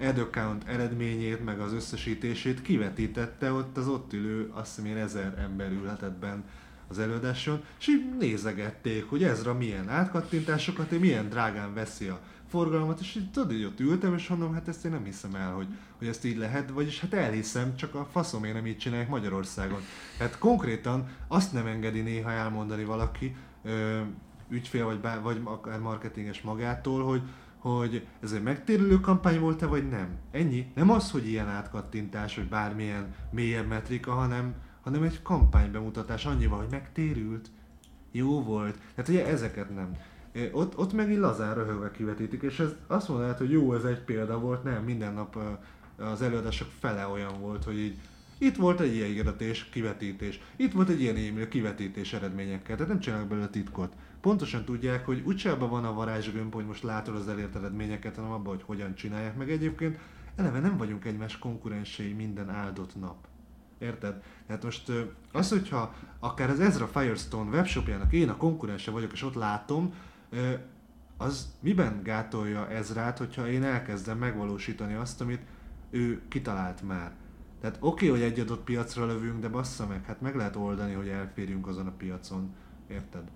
ad 0.00 0.18
account 0.18 0.68
eredményét, 0.68 1.44
meg 1.44 1.60
az 1.60 1.72
összesítését 1.72 2.62
kivetítette 2.62 3.52
ott 3.52 3.76
az 3.76 3.88
ott 3.88 4.12
ülő, 4.12 4.50
azt 4.54 4.74
hiszem 4.74 4.90
én 4.90 4.96
ezer 4.96 5.34
ember 5.38 5.70
ülhetett 5.70 6.18
benn 6.18 6.40
az 6.88 6.98
előadáson, 6.98 7.64
és 7.78 7.88
így 7.88 8.16
nézegették, 8.18 9.08
hogy 9.08 9.22
ezra 9.22 9.54
milyen 9.54 9.88
átkattintásokat, 9.88 10.98
milyen 10.98 11.28
drágán 11.28 11.74
veszi 11.74 12.08
a 12.08 12.20
forgalmat, 12.48 13.00
és 13.00 13.14
így 13.14 13.30
tudod, 13.30 13.50
hogy 13.50 13.64
ott 13.64 13.80
ültem, 13.80 14.14
és 14.14 14.28
mondom, 14.28 14.54
hát 14.54 14.68
ezt 14.68 14.84
én 14.84 14.90
nem 14.90 15.04
hiszem 15.04 15.34
el, 15.34 15.52
hogy, 15.52 15.66
hogy 15.98 16.06
ezt 16.06 16.24
így 16.24 16.36
lehet, 16.36 16.70
vagyis 16.70 17.00
hát 17.00 17.14
elhiszem, 17.14 17.76
csak 17.76 17.94
a 17.94 18.08
faszom 18.10 18.44
én 18.44 18.52
nem 18.52 18.66
így 18.66 18.78
csinálják 18.78 19.08
Magyarországon. 19.08 19.80
Hát 20.18 20.38
konkrétan 20.38 21.08
azt 21.28 21.52
nem 21.52 21.66
engedi 21.66 22.00
néha 22.00 22.30
elmondani 22.30 22.84
valaki, 22.84 23.36
ö, 23.64 24.00
ügyfél 24.48 24.84
vagy, 24.84 25.00
bár, 25.00 25.20
vagy 25.20 25.40
akár 25.44 25.78
marketinges 25.78 26.40
magától, 26.40 27.04
hogy 27.04 27.22
hogy 27.58 28.06
ez 28.22 28.32
egy 28.32 28.42
megtérülő 28.42 29.00
kampány 29.00 29.40
volt-e, 29.40 29.66
vagy 29.66 29.88
nem. 29.88 30.08
Ennyi. 30.30 30.66
Nem 30.74 30.90
az, 30.90 31.10
hogy 31.10 31.28
ilyen 31.28 31.48
átkattintás, 31.48 32.36
vagy 32.36 32.48
bármilyen 32.48 33.14
mélyebb 33.30 33.66
metrika, 33.66 34.12
hanem, 34.12 34.54
hanem 34.88 35.02
egy 35.02 35.22
kampánybemutatás 35.22 36.26
annyival, 36.26 36.58
hogy 36.58 36.70
megtérült, 36.70 37.50
jó 38.12 38.42
volt. 38.42 38.78
Tehát 38.94 39.10
ugye 39.10 39.26
ezeket 39.26 39.74
nem. 39.74 39.96
Ott, 40.52 40.78
ott 40.78 40.92
meg 40.92 41.10
így 41.10 41.18
lazán 41.18 41.54
röhögve 41.54 41.90
kivetítik, 41.90 42.42
és 42.42 42.58
ez 42.58 42.74
azt 42.86 43.08
mondanád, 43.08 43.38
hogy 43.38 43.50
jó, 43.50 43.74
ez 43.74 43.84
egy 43.84 44.00
példa 44.00 44.38
volt, 44.38 44.64
nem, 44.64 44.84
minden 44.84 45.12
nap 45.12 45.38
az 45.96 46.22
előadások 46.22 46.68
fele 46.78 47.06
olyan 47.06 47.40
volt, 47.40 47.64
hogy 47.64 47.78
így 47.78 47.98
itt 48.38 48.56
volt 48.56 48.80
egy 48.80 48.94
ilyen 48.94 49.08
hirdetés, 49.08 49.64
kivetítés, 49.64 50.40
itt 50.56 50.72
volt 50.72 50.88
egy 50.88 51.00
ilyen 51.00 51.16
e-mail, 51.16 51.48
kivetítés 51.48 52.12
eredményekkel, 52.12 52.76
tehát 52.76 52.92
nem 52.92 53.00
csinálnak 53.00 53.28
belőle 53.28 53.48
titkot 53.48 53.92
pontosan 54.20 54.64
tudják, 54.64 55.06
hogy 55.06 55.22
úgyse 55.24 55.54
van 55.54 55.84
a 55.84 55.92
varázsgömb, 55.92 56.54
hogy 56.54 56.66
most 56.66 56.82
látod 56.82 57.14
az 57.14 57.28
elért 57.28 57.56
eredményeket, 57.56 58.16
hanem 58.16 58.30
abban, 58.30 58.54
hogy 58.54 58.62
hogyan 58.62 58.94
csinálják 58.94 59.36
meg. 59.36 59.50
Egyébként 59.50 59.98
eleve 60.36 60.60
nem 60.60 60.76
vagyunk 60.76 61.04
egymás 61.04 61.38
konkurensei 61.38 62.12
minden 62.12 62.50
áldott 62.50 63.00
nap. 63.00 63.27
Érted? 63.78 64.22
Tehát 64.46 64.62
most 64.62 64.92
az, 65.32 65.48
hogyha 65.48 65.94
akár 66.18 66.50
az 66.50 66.60
Ezra 66.60 66.86
Firestone 66.86 67.50
webshopjának 67.50 68.12
én 68.12 68.28
a 68.28 68.36
konkurense 68.36 68.90
vagyok, 68.90 69.12
és 69.12 69.22
ott 69.22 69.34
látom, 69.34 69.94
az 71.16 71.52
miben 71.60 72.02
gátolja 72.02 72.68
Ezrát, 72.68 73.18
hogyha 73.18 73.48
én 73.48 73.62
elkezdem 73.62 74.18
megvalósítani 74.18 74.94
azt, 74.94 75.20
amit 75.20 75.42
ő 75.90 76.22
kitalált 76.28 76.82
már. 76.82 77.12
Tehát 77.60 77.76
oké, 77.80 78.08
okay, 78.08 78.20
hogy 78.20 78.30
egy 78.32 78.40
adott 78.40 78.64
piacra 78.64 79.06
lövünk, 79.06 79.40
de 79.40 79.48
bassza 79.48 79.86
meg, 79.86 80.04
hát 80.04 80.20
meg 80.20 80.36
lehet 80.36 80.56
oldani, 80.56 80.92
hogy 80.92 81.08
elférjünk 81.08 81.66
azon 81.66 81.86
a 81.86 81.92
piacon. 81.96 82.54
Érted? 82.88 83.30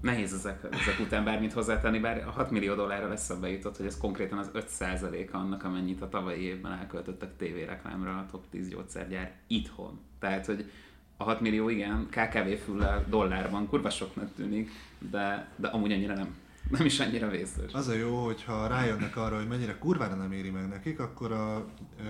Nehéz 0.00 0.32
ezek, 0.32 0.64
ezek 0.70 1.00
után 1.00 1.24
bármit 1.24 1.52
hozzátenni, 1.52 1.98
bár 1.98 2.24
a 2.26 2.30
6 2.30 2.50
millió 2.50 2.74
dollárra 2.74 3.12
eszembe 3.12 3.50
jutott, 3.50 3.76
hogy 3.76 3.86
ez 3.86 3.98
konkrétan 3.98 4.38
az 4.38 4.50
5%-a 4.54 5.36
annak, 5.36 5.64
amennyit 5.64 6.02
a 6.02 6.08
tavalyi 6.08 6.40
évben 6.40 6.72
elköltöttek 6.72 7.36
tévéreklámra 7.36 8.10
a 8.10 8.26
top 8.30 8.44
10 8.50 8.68
gyógyszergyár 8.68 9.32
itthon. 9.46 10.00
Tehát, 10.18 10.46
hogy 10.46 10.70
a 11.16 11.24
6 11.24 11.40
millió 11.40 11.68
igen, 11.68 12.06
KKV 12.10 12.64
füllel 12.64 13.04
dollárban 13.08 13.68
kurva 13.68 13.90
soknak 13.90 14.34
tűnik, 14.34 14.70
de, 15.10 15.48
de 15.56 15.68
amúgy 15.68 15.92
annyira 15.92 16.14
nem. 16.14 16.36
Nem 16.70 16.84
is 16.84 17.00
annyira 17.00 17.28
vészes. 17.28 17.72
Az 17.72 17.88
a 17.88 17.94
jó, 17.94 18.24
hogyha 18.24 18.66
rájönnek 18.66 19.16
arra, 19.16 19.36
hogy 19.36 19.48
mennyire 19.48 19.78
kurvára 19.78 20.14
nem 20.14 20.32
éri 20.32 20.50
meg 20.50 20.68
nekik, 20.68 21.00
akkor 21.00 21.32
a 21.32 21.66
ö, 22.00 22.02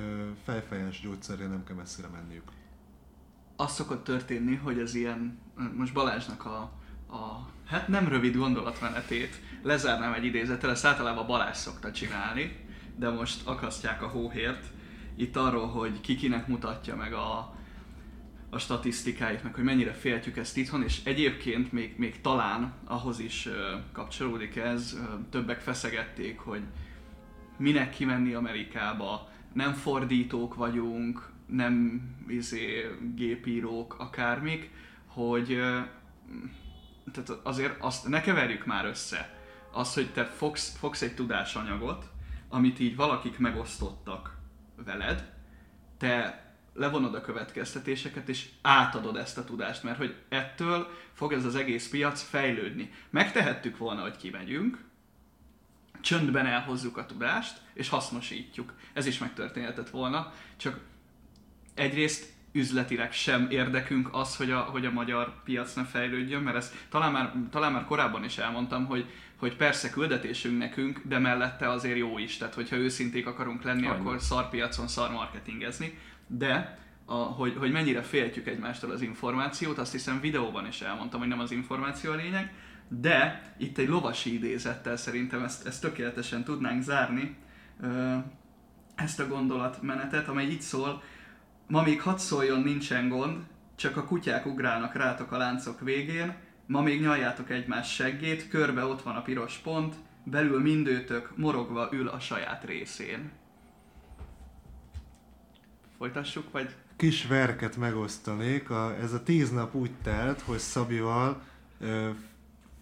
fejfejes 0.45 1.01
gyógyszerre 1.01 1.47
nem 1.47 1.65
kell 1.65 1.77
messzire 1.77 2.09
menniük. 2.09 2.43
Az 3.57 3.73
szokott 3.73 4.05
történni, 4.05 4.55
hogy 4.55 4.79
az 4.79 4.95
ilyen, 4.95 5.39
most 5.77 5.93
Balázsnak 5.93 6.45
a, 6.45 6.73
a 7.11 7.49
hát 7.67 7.89
nem 7.89 8.09
rövid 8.09 8.37
gondolatmenetét. 8.37 9.41
Lezárnám 9.63 10.13
egy 10.13 10.25
idézettel, 10.25 10.71
ezt 10.71 10.85
általában 10.85 11.27
Balázs 11.27 11.57
szokta 11.57 11.93
csinálni, 11.93 12.57
de 12.97 13.11
most 13.11 13.47
akasztják 13.47 14.03
a 14.03 14.07
hóhért. 14.07 14.67
Itt 15.17 15.37
arról, 15.37 15.67
hogy 15.67 16.01
kikinek 16.01 16.47
mutatja 16.47 16.97
meg 16.97 17.13
a, 17.13 17.55
a 18.51 18.59
statisztikáit, 18.59 19.43
meg 19.43 19.55
hogy 19.55 19.65
mennyire 19.65 19.93
féltjük 19.93 20.37
ezt 20.37 20.57
itthon, 20.57 20.83
és 20.83 21.01
egyébként 21.05 21.73
még, 21.73 21.95
még 21.97 22.21
talán 22.21 22.73
ahhoz 22.85 23.19
is 23.19 23.47
uh, 23.47 23.55
kapcsolódik 23.93 24.57
ez, 24.57 24.97
uh, 24.97 25.29
többek 25.31 25.61
feszegették, 25.61 26.39
hogy 26.39 26.63
minek 27.57 27.91
kimenni 27.91 28.35
Amerikába, 28.35 29.29
nem 29.53 29.73
fordítók 29.73 30.55
vagyunk, 30.55 31.31
nem 31.47 32.03
izé, 32.29 32.97
gépírók, 33.15 33.97
akármik, 33.99 34.71
hogy 35.07 35.53
uh, 35.53 35.87
tehát 37.13 37.41
azért 37.43 37.81
azt 37.81 38.09
ne 38.09 38.21
keverjük 38.21 38.67
már 38.67 38.85
össze. 38.85 39.37
Az, 39.73 39.95
hogy 39.95 40.13
te 40.13 40.25
fogsz, 40.25 40.77
fogsz 40.79 41.03
egy 41.03 41.15
tudásanyagot, 41.15 42.11
amit 42.49 42.79
így 42.79 42.97
valakik 42.97 43.39
megosztottak 43.39 44.37
veled, 44.85 45.33
te 45.99 46.47
levonod 46.75 47.15
a 47.15 47.21
következtetéseket, 47.21 48.29
és 48.29 48.49
átadod 48.63 49.17
ezt 49.17 49.39
a 49.39 49.45
tudást, 49.45 49.83
mert 49.83 49.97
hogy 49.99 50.17
ettől 50.29 50.89
fog 51.13 51.33
ez 51.33 51.45
az 51.45 51.55
egész 51.55 51.89
piac 51.89 52.23
fejlődni. 52.23 52.93
Megtehettük 53.11 53.77
volna, 53.77 54.01
hogy 54.01 54.17
kimegyünk, 54.17 54.85
csöndben 56.01 56.47
elhozzuk 56.47 56.97
a 56.97 57.07
tudást, 57.07 57.61
és 57.75 57.89
hasznosítjuk. 57.89 58.75
Ez 58.93 59.07
is 59.07 59.19
megtörténhetett 59.19 59.91
volna, 59.91 60.33
csak 60.57 60.81
egyrészt 61.75 62.33
üzletileg 62.53 63.13
sem 63.13 63.47
érdekünk 63.51 64.09
az, 64.13 64.37
hogy 64.37 64.51
a, 64.51 64.59
hogy 64.61 64.87
a 64.87 64.91
magyar 64.91 65.43
piac 65.45 65.75
ne 65.75 65.85
fejlődjön, 65.85 66.43
mert 66.43 66.57
ezt 66.57 66.75
talán 66.89 67.13
már, 67.13 67.33
talán 67.51 67.73
már 67.73 67.85
korábban 67.85 68.25
is 68.25 68.39
elmondtam, 68.39 68.87
hogy, 68.87 69.07
hogy 69.37 69.57
persze 69.57 69.91
küldetésünk 69.91 70.59
nekünk, 70.59 71.01
de 71.05 71.19
mellette 71.19 71.71
azért 71.71 71.97
jó 71.97 72.19
is. 72.19 72.37
Tehát, 72.37 72.55
hogyha 72.55 72.77
őszinték 72.77 73.27
akarunk 73.27 73.63
lenni, 73.63 73.87
Annyi. 73.87 73.99
akkor 73.99 74.21
szar 74.21 74.49
piacon 74.49 74.89
szar 74.89 75.11
marketingezni. 75.11 75.99
De 76.27 76.79
a, 77.05 77.15
hogy, 77.15 77.57
hogy 77.59 77.73
mennyire 77.73 78.03
féltjük 78.03 78.47
egymástól 78.47 78.91
az 78.91 79.03
információt, 79.03 79.79
azt 79.79 79.93
hiszem 79.93 80.21
videóban 80.21 80.67
is 80.67 80.81
elmondtam, 80.81 81.21
hogy 81.21 81.29
nem 81.29 81.41
az 81.41 81.51
információ 81.51 82.13
a 82.13 82.15
lényeg, 82.15 82.53
de 82.89 83.43
itt 83.59 83.79
egy 83.79 83.89
lovasi 83.89 84.35
idézettel 84.35 84.97
szerintem 84.97 85.43
ezt, 85.43 85.67
ezt 85.67 85.81
tökéletesen 85.81 86.45
tudnánk 86.45 86.83
zárni, 86.83 87.37
ezt 88.95 89.21
a 89.21 89.29
gondolatmenetet, 89.29 90.29
amely 90.29 90.47
így 90.47 90.61
szól, 90.61 91.03
ma 91.69 91.83
még 91.83 92.01
hadd 92.03 92.17
szóljon, 92.17 92.61
nincsen 92.61 93.09
gond, 93.09 93.45
csak 93.77 93.97
a 93.97 94.05
kutyák 94.05 94.47
ugrálnak 94.47 94.95
rátok 94.95 95.33
a 95.33 95.37
láncok 95.37 95.81
végén, 95.81 96.37
ma 96.67 96.81
még 96.81 97.01
nyaljátok 97.01 97.51
egymás 97.51 97.95
seggét, 97.95 98.49
körbe 98.49 98.85
ott 98.85 99.03
van 99.03 99.17
a 99.17 99.23
piros 99.23 99.57
pont, 99.57 99.95
belül 100.25 100.61
mindőtök 100.61 101.37
morogva 101.37 101.89
ül 101.93 102.09
a 102.09 102.21
saját 102.21 102.65
részén. 102.65 103.31
Folytassuk, 105.99 106.51
vagy? 106.51 106.75
Kis 106.97 107.27
verket 107.27 107.77
megosztanék. 107.77 108.71
A, 108.71 108.95
ez 109.01 109.13
a 109.13 109.23
tíz 109.23 109.51
nap 109.51 109.75
úgy 109.75 109.91
telt, 110.03 110.41
hogy 110.41 110.59
Szabival 110.59 111.43
ö, 111.81 112.11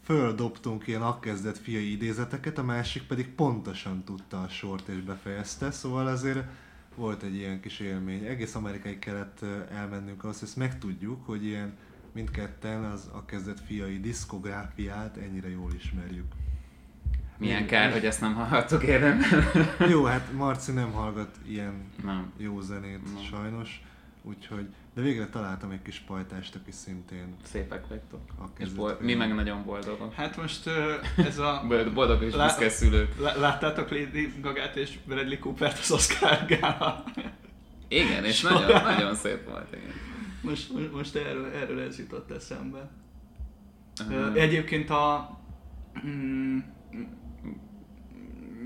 földobtunk 0.04 0.86
ilyen 0.86 1.02
akkezdett 1.02 1.58
fiai 1.58 1.92
idézeteket, 1.92 2.58
a 2.58 2.62
másik 2.62 3.02
pedig 3.02 3.28
pontosan 3.34 4.04
tudta 4.04 4.42
a 4.42 4.48
sort 4.48 4.88
és 4.88 5.00
befejezte, 5.00 5.70
szóval 5.70 6.06
azért 6.06 6.44
volt 6.96 7.22
egy 7.22 7.34
ilyen 7.34 7.60
kis 7.60 7.80
élmény. 7.80 8.24
Egész 8.24 8.54
Amerikai 8.54 8.98
kellett 8.98 9.44
elmennünk 9.70 10.24
ahhoz, 10.24 10.38
hogy 10.38 10.48
ezt 10.48 10.56
megtudjuk, 10.56 11.26
hogy 11.26 11.44
ilyen 11.44 11.76
mindketten 12.12 12.84
az 12.84 13.10
a 13.12 13.24
kezdett 13.24 13.60
fiai 13.60 14.00
diszkográfiát 14.00 15.16
ennyire 15.16 15.50
jól 15.50 15.72
ismerjük. 15.74 16.32
Milyen 17.38 17.60
Még 17.60 17.70
kár, 17.70 17.92
hogy 17.92 18.04
ezt 18.04 18.20
nem 18.20 18.34
hallhattuk 18.34 18.82
érdemben. 18.82 19.44
Jó, 19.90 20.04
hát 20.04 20.32
Marci 20.32 20.72
nem 20.72 20.92
hallgat 20.92 21.36
ilyen 21.46 21.74
nem. 22.04 22.32
jó 22.36 22.60
zenét 22.60 23.14
nem. 23.14 23.22
sajnos, 23.22 23.82
úgyhogy 24.22 24.68
de 24.96 25.02
végre 25.02 25.26
találtam 25.26 25.70
egy 25.70 25.82
kis 25.82 25.98
pajtást, 25.98 26.54
aki 26.54 26.70
szintén... 26.70 27.36
Szépek 27.42 27.86
vagytok. 27.88 28.20
És 28.58 28.68
bol- 28.68 29.00
mi 29.00 29.14
meg 29.14 29.34
nagyon 29.34 29.64
boldogok. 29.64 30.12
Hát 30.14 30.36
most 30.36 30.66
ez 31.16 31.38
a... 31.38 31.64
Boldog 31.94 32.22
és 32.22 32.34
lá- 32.34 32.46
büszke 32.46 32.68
szülők. 32.70 33.14
Láttátok 33.38 33.90
Lady 33.90 34.32
Gagát 34.40 34.76
és 34.76 34.98
Bradley 35.06 35.38
Coopert 35.38 35.78
az 35.78 35.90
Oscar 35.90 36.46
gála? 36.46 37.04
Igen, 37.88 38.24
és 38.24 38.40
nagyon, 38.40 38.82
nagyon 38.82 39.14
szép 39.14 39.48
volt, 39.48 39.72
igen. 39.72 39.94
Most, 40.40 40.72
most, 40.72 40.92
most 40.92 41.14
erről, 41.14 41.46
erről 41.46 41.80
ez 41.80 41.98
jutott 41.98 42.30
eszembe. 42.30 42.90
Uh-huh. 44.08 44.42
Egyébként 44.42 44.90
a... 44.90 45.38
Mm, 46.06 46.58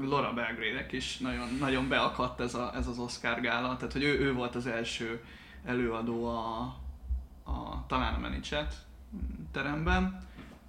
Laura 0.00 0.32
belgrade 0.32 0.86
is 0.90 1.18
nagyon, 1.18 1.48
nagyon 1.60 1.88
beakadt 1.88 2.40
ez, 2.40 2.54
a, 2.54 2.72
ez 2.76 2.86
az 2.86 2.98
Oscar 2.98 3.40
gála, 3.40 3.76
tehát 3.76 3.92
hogy 3.92 4.02
ő, 4.02 4.18
ő 4.18 4.32
volt 4.32 4.54
az 4.54 4.66
első 4.66 5.20
előadó 5.64 6.26
a, 6.26 6.60
a 7.44 7.84
talán 7.86 8.14
a 8.14 8.18
Menicset 8.18 8.74
teremben, 9.52 10.28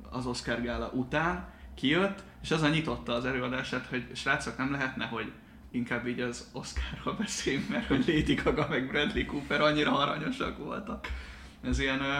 az 0.10 0.26
Oscar 0.26 0.62
gála 0.62 0.90
után 0.90 1.50
kijött, 1.74 2.24
és 2.42 2.52
azon 2.52 2.70
nyitotta 2.70 3.14
az 3.14 3.26
előadását, 3.26 3.86
hogy 3.86 4.08
srácok, 4.14 4.58
nem 4.58 4.72
lehetne, 4.72 5.06
hogy 5.06 5.32
inkább 5.72 6.08
így 6.08 6.20
az 6.20 6.50
Oscarról 6.54 7.14
beszéljünk, 7.14 7.70
mert 7.70 7.88
hogy 7.88 8.08
Lady 8.08 8.34
Gaga 8.34 8.68
meg 8.70 8.88
Bradley 8.88 9.26
Cooper 9.26 9.62
annyira 9.62 9.98
aranyosak 9.98 10.58
voltak. 10.58 11.08
Ez 11.62 11.80
ilyen, 11.80 12.02
ö, 12.02 12.20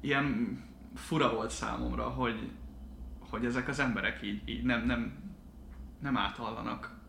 ilyen 0.00 0.58
fura 0.94 1.34
volt 1.34 1.50
számomra, 1.50 2.08
hogy, 2.08 2.50
hogy 3.18 3.44
ezek 3.44 3.68
az 3.68 3.78
emberek 3.78 4.22
így, 4.22 4.48
így 4.48 4.62
nem, 4.62 4.86
nem, 4.86 5.12
nem 6.00 6.16
áthallanak 6.16 6.99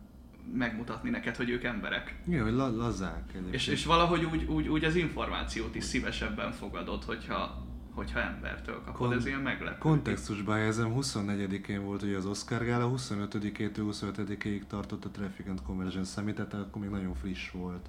megmutatni 0.54 1.10
neked, 1.10 1.36
hogy 1.36 1.50
ők 1.50 1.64
emberek. 1.64 2.20
Igen, 2.26 2.42
hogy 2.42 2.52
la- 2.52 2.76
lazák. 2.76 3.32
És, 3.50 3.66
és 3.66 3.84
valahogy 3.84 4.24
úgy, 4.24 4.44
úgy, 4.44 4.68
úgy 4.68 4.84
az 4.84 4.94
információt 4.94 5.74
is 5.74 5.84
szívesebben 5.84 6.52
fogadod, 6.52 7.04
hogyha, 7.04 7.66
hogyha 7.94 8.20
embertől 8.20 8.74
kapod, 8.74 8.94
Kon- 8.94 9.12
ez 9.12 9.26
ilyen 9.26 9.40
meglepő. 9.40 9.78
Kontextusba 9.78 10.52
helyezem, 10.52 10.94
24-én 10.96 11.84
volt 11.84 12.02
ugye 12.02 12.16
az 12.16 12.26
Oscar 12.26 12.64
gála, 12.64 12.92
25-től 12.96 13.72
25-ig 13.76 14.62
tartott 14.66 15.04
a 15.04 15.10
Traffic 15.10 15.48
and 15.48 15.62
Conversion 15.62 16.04
Summit, 16.04 16.34
tehát 16.34 16.54
akkor 16.54 16.82
még 16.82 16.90
nagyon 16.90 17.14
friss 17.14 17.50
volt 17.50 17.88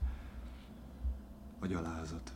a 1.59 1.65
gyalázat. 1.65 2.31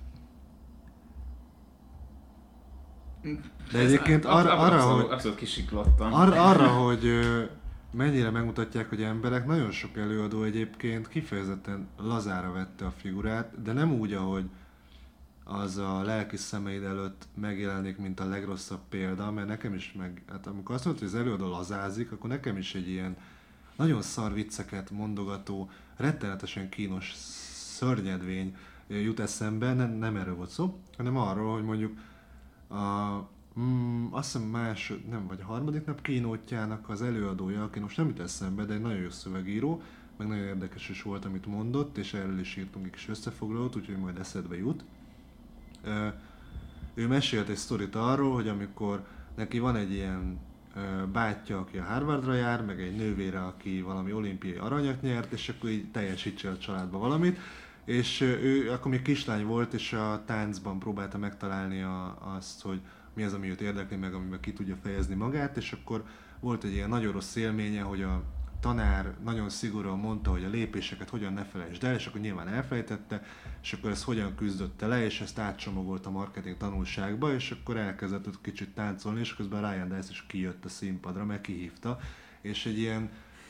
De 3.72 3.80
egyébként 3.80 4.26
arra, 4.26 4.58
arra, 4.58 4.82
hogy, 4.82 5.12
abszolút 5.12 5.38
kisiklottam. 5.38 6.14
Arra, 6.14 6.50
arra, 6.50 6.68
hogy 6.68 7.10
mennyire 7.92 8.30
megmutatják, 8.30 8.90
hogy 8.90 9.02
emberek, 9.02 9.46
nagyon 9.46 9.72
sok 9.72 9.98
előadó 9.98 10.44
egyébként 10.44 11.08
kifejezetten 11.08 11.88
lazára 11.98 12.52
vette 12.52 12.86
a 12.86 12.92
figurát, 12.92 13.62
de 13.62 13.74
nem 13.74 13.92
úgy, 13.92 14.14
ahogy 14.14 14.50
az 15.44 15.78
a 15.78 16.02
lelki 16.02 16.38
szemeid 16.38 16.84
előtt 16.84 17.28
megjelenik, 17.34 17.98
mint 17.98 18.20
a 18.20 18.28
legrosszabb 18.28 18.82
példa, 18.90 19.32
mert 19.32 19.48
nekem 19.48 19.74
is 19.74 19.94
meg, 19.98 20.24
hát 20.30 20.48
amikor 20.48 20.76
azt 20.76 20.86
mondta, 20.86 21.04
hogy 21.04 21.14
az 21.14 21.20
előadó 21.20 21.48
lazázik, 21.48 22.12
akkor 22.12 22.30
nekem 22.30 22.58
is 22.58 22.76
egy 22.76 22.90
ilyen 22.90 23.18
nagyon 23.76 24.02
szar 24.02 24.34
vicceket 24.34 24.90
mondogató, 24.90 25.70
rettenetesen 25.96 26.70
kínos 26.70 27.14
szörnyedvény 27.76 28.56
jut 28.88 29.20
eszembe, 29.20 29.74
nem, 29.74 29.92
nem 29.92 30.16
erről 30.16 30.36
volt 30.36 30.50
szó, 30.50 30.80
hanem 30.98 31.18
arról, 31.18 31.54
hogy 31.54 31.64
mondjuk 31.64 31.98
a 32.70 33.20
Mm, 33.60 34.06
azt 34.12 34.32
hiszem 34.32 34.48
más, 34.48 34.94
nem, 35.10 35.28
vagy 35.28 35.40
a 35.42 35.46
harmadik 35.46 35.86
nap 35.86 36.02
kínótjának 36.02 36.90
az 36.90 37.02
előadója, 37.02 37.64
aki 37.64 37.80
most 37.80 37.98
nem 37.98 38.08
jut 38.08 38.20
eszembe, 38.20 38.66
de 38.66 38.74
egy 38.74 38.82
nagyon 38.82 38.98
jó 38.98 39.10
szövegíró, 39.10 39.82
meg 40.18 40.28
nagyon 40.28 40.44
érdekes 40.44 40.90
is 40.90 41.02
volt, 41.02 41.26
amit 41.26 41.46
mondott, 41.46 41.98
és 41.98 42.14
erről 42.14 42.40
is 42.40 42.56
írtunk 42.56 42.86
egy 42.86 42.92
kis 42.92 43.10
összefoglalót, 43.10 43.76
úgyhogy 43.76 43.98
majd 43.98 44.18
eszedbe 44.18 44.58
jut. 44.58 44.84
Ő 46.94 47.08
mesélt 47.08 47.50
egy 47.50 47.56
sztorit 47.56 47.96
arról, 47.96 48.34
hogy 48.34 48.48
amikor 48.48 49.06
neki 49.36 49.60
van 49.60 49.76
egy 49.76 49.92
ilyen 49.92 50.40
bátyja, 51.12 51.60
aki 51.60 51.78
a 51.78 51.84
Harvardra 51.84 52.34
jár, 52.34 52.66
meg 52.66 52.82
egy 52.82 52.96
nővére, 52.96 53.46
aki 53.46 53.82
valami 53.82 54.14
olimpiai 54.14 54.58
aranyat 54.58 55.02
nyert, 55.02 55.32
és 55.32 55.50
akkor 55.50 55.70
így 55.70 55.92
teljesítse 55.92 56.50
a 56.50 56.58
családba 56.58 56.98
valamit, 56.98 57.40
és 57.86 58.22
ő 58.22 58.72
akkor 58.72 58.92
még 58.92 59.02
kislány 59.02 59.46
volt, 59.46 59.74
és 59.74 59.94
a 59.94 60.24
táncban 60.26 60.80
próbálta 60.80 61.18
megtalálni 61.18 61.82
a, 61.82 62.18
azt, 62.38 62.62
hogy 62.62 62.82
mi 63.18 63.24
az, 63.24 63.34
ami 63.34 63.50
őt 63.50 63.62
érdekli, 63.62 63.96
meg 63.96 64.14
amiben 64.14 64.40
ki 64.40 64.54
tudja 64.54 64.76
fejezni 64.84 65.16
magát, 65.16 65.58
és 65.58 65.72
akkor 65.72 66.04
volt 66.40 66.64
egy 66.64 66.72
ilyen 66.72 66.90
nagyon 66.90 67.12
rossz 67.12 67.36
élménye, 67.36 67.82
hogy 67.82 68.02
a 68.02 68.24
tanár 68.60 69.16
nagyon 69.24 69.50
szigorúan 69.50 70.00
mondta, 70.00 70.32
hogy 70.32 70.44
a 70.44 70.50
lépéseket 70.50 71.10
hogyan 71.10 71.34
ne 71.34 71.44
felejtsd 71.44 71.84
el, 71.84 71.96
és 71.96 72.06
akkor 72.06 72.22
nyilván 72.22 72.48
elfelejtette, 72.48 73.24
és 73.62 73.74
akkor 73.74 73.92
ezt 73.92 74.04
hogyan 74.04 74.36
küzdötte 74.36 74.88
le, 74.88 75.04
és 75.04 75.22
ezt 75.22 75.40
átcsomagolt 75.40 76.06
a 76.06 76.10
marketing 76.10 76.58
tanulságba, 76.58 77.34
és 77.34 77.52
akkor 77.52 77.78
elkezdett 77.78 78.28
ott 78.28 78.42
kicsit 78.42 78.70
táncolni, 78.70 79.20
és 79.20 79.36
közben 79.36 79.72
Ryan 79.72 79.90
Dice 79.90 80.12
is 80.12 80.26
kijött 80.28 80.66
a 80.66 80.70
színpadra, 80.70 81.26
meg 81.26 81.42
kihívta, 81.42 82.00
és 82.42 82.66
egy 82.66 82.80
ilyen, 82.80 83.10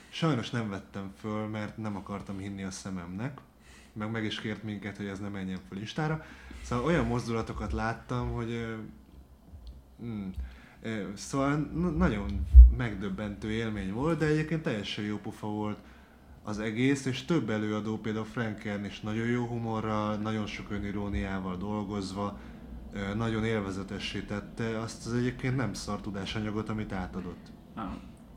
sajnos 0.10 0.50
nem 0.50 0.70
vettem 0.70 1.12
föl, 1.20 1.48
mert 1.48 1.78
nem 1.78 1.96
akartam 1.96 2.38
hinni 2.38 2.64
a 2.64 2.72
szememnek, 2.72 3.40
meg 3.94 4.12
meg 4.12 4.24
is 4.24 4.40
kért 4.40 4.64
minket, 4.64 4.98
hogy 4.98 5.06
ez 5.06 5.20
ne 5.20 5.30
menjen 5.30 5.60
föl 5.70 5.80
Instára. 5.80 6.26
Szóval 6.64 6.86
olyan 6.86 7.06
mozdulatokat 7.06 7.72
láttam, 7.74 8.32
hogy 8.32 8.78
Mm. 10.04 10.30
Szóval 11.14 11.56
nagyon 11.98 12.48
megdöbbentő 12.78 13.52
élmény 13.52 13.94
volt, 13.94 14.20
de 14.20 14.26
egyébként 14.26 14.62
teljesen 14.62 15.04
jó 15.04 15.18
pufa 15.18 15.48
volt 15.48 15.78
az 16.44 16.60
egész, 16.60 17.06
és 17.06 17.26
több 17.26 17.50
előadó, 17.50 17.98
például 17.98 18.26
Frank 18.26 18.58
Kern 18.58 18.86
is 18.86 19.00
nagyon 19.00 19.28
jó 19.28 19.46
humorral, 19.46 20.16
nagyon 20.16 20.46
sok 20.46 20.72
öniróniával 20.72 21.58
dolgozva, 21.58 22.40
nagyon 23.16 23.46
élvezetessé 23.46 24.20
tette 24.20 24.80
azt 24.80 25.06
az 25.06 25.14
egyébként 25.14 25.56
nem 25.56 25.74
szar 25.74 26.02
tudásanyagot, 26.02 26.70
amit 26.70 26.92
átadott. 26.92 27.52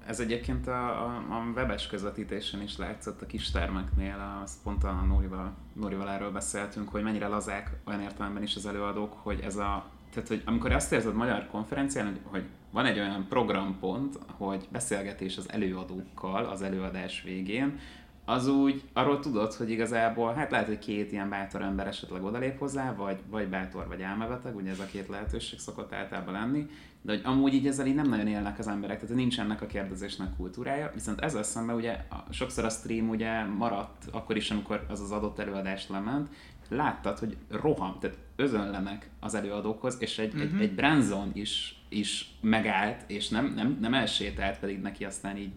Ez 0.07 0.21
egyébként 0.21 0.67
a, 0.67 1.05
a, 1.05 1.15
a 1.31 1.53
webes 1.55 1.87
közvetítésen 1.87 2.63
is 2.63 2.77
látszott 2.77 3.23
a 3.23 3.27
kis 3.27 3.51
termeknél, 3.51 4.41
azt 4.43 4.63
pont 4.63 4.85
a 4.85 4.93
Nórival, 4.93 5.55
Nórival 5.73 6.11
erről 6.11 6.31
beszéltünk, 6.31 6.89
hogy 6.89 7.03
mennyire 7.03 7.27
lazák 7.27 7.81
olyan 7.85 8.01
értelemben 8.01 8.43
is 8.43 8.57
az 8.57 8.67
előadók, 8.67 9.13
hogy 9.13 9.41
ez 9.41 9.57
a 9.57 9.91
tehát, 10.15 10.29
hogy 10.29 10.43
amikor 10.45 10.73
azt 10.73 10.93
érzed 10.93 11.15
magyar 11.15 11.47
konferencián, 11.47 12.07
hogy, 12.07 12.21
hogy 12.23 12.45
van 12.71 12.87
egy 12.87 12.99
olyan 12.99 13.27
programpont, 13.29 14.19
hogy 14.37 14.69
beszélgetés 14.73 15.37
az 15.37 15.51
előadókkal 15.51 16.45
az 16.45 16.63
előadás 16.63 17.23
végén, 17.23 17.79
az 18.25 18.49
úgy, 18.49 18.83
arról 18.93 19.19
tudod, 19.19 19.53
hogy 19.53 19.71
igazából, 19.71 20.33
hát 20.33 20.51
lehet, 20.51 20.67
hogy 20.67 20.79
két 20.79 21.13
ilyen 21.13 21.29
bátor 21.29 21.63
ember 21.63 21.87
esetleg 21.87 22.25
odalép 22.25 22.59
hozzá, 22.59 22.95
vagy, 22.95 23.19
vagy 23.31 23.49
bátor, 23.49 23.87
vagy 23.89 24.01
elmebeteg, 24.01 24.57
ugye 24.57 24.71
ez 24.71 24.79
a 24.79 24.87
két 24.87 25.09
lehetőség 25.09 25.59
szokott 25.59 25.93
általában 25.93 26.33
lenni, 26.33 26.67
de 27.03 27.13
hogy 27.13 27.23
amúgy 27.25 27.55
így 27.55 27.67
ezzel 27.67 27.87
így 27.87 27.95
nem 27.95 28.09
nagyon 28.09 28.27
élnek 28.27 28.59
az 28.59 28.69
emberek, 28.69 29.01
tehát 29.01 29.17
nincs 29.17 29.41
ennek 29.41 29.63
a 29.63 29.67
kérdezésnek 29.67 30.37
kultúrája, 30.37 30.91
viszont 30.95 31.21
ezzel 31.21 31.43
szemben 31.43 31.77
ugye 31.77 31.97
sokszor 32.31 32.65
a 32.65 32.69
stream 32.69 33.09
ugye 33.09 33.45
maradt 33.45 34.05
akkor 34.13 34.37
is, 34.37 34.51
amikor 34.51 34.87
az 34.89 35.01
az 35.01 35.11
adott 35.11 35.39
előadást 35.39 35.89
lement, 35.89 36.29
láttad, 36.71 37.19
hogy 37.19 37.37
roham, 37.51 37.99
tehát 38.01 38.17
özönlenek 38.37 39.11
az 39.21 39.35
előadókhoz, 39.35 39.97
és 40.01 40.19
egy, 40.19 40.27
uh-huh. 40.27 40.43
egy, 40.43 40.53
mhm. 40.53 40.61
egy 40.61 40.75
Branson 40.75 41.31
is, 41.33 41.83
is 41.89 42.35
megállt, 42.41 43.05
és 43.07 43.29
nem, 43.29 43.53
nem, 43.55 43.79
nem 43.81 43.95
elsétált, 43.95 44.59
pedig 44.59 44.81
neki 44.81 45.05
aztán 45.05 45.37
így 45.37 45.53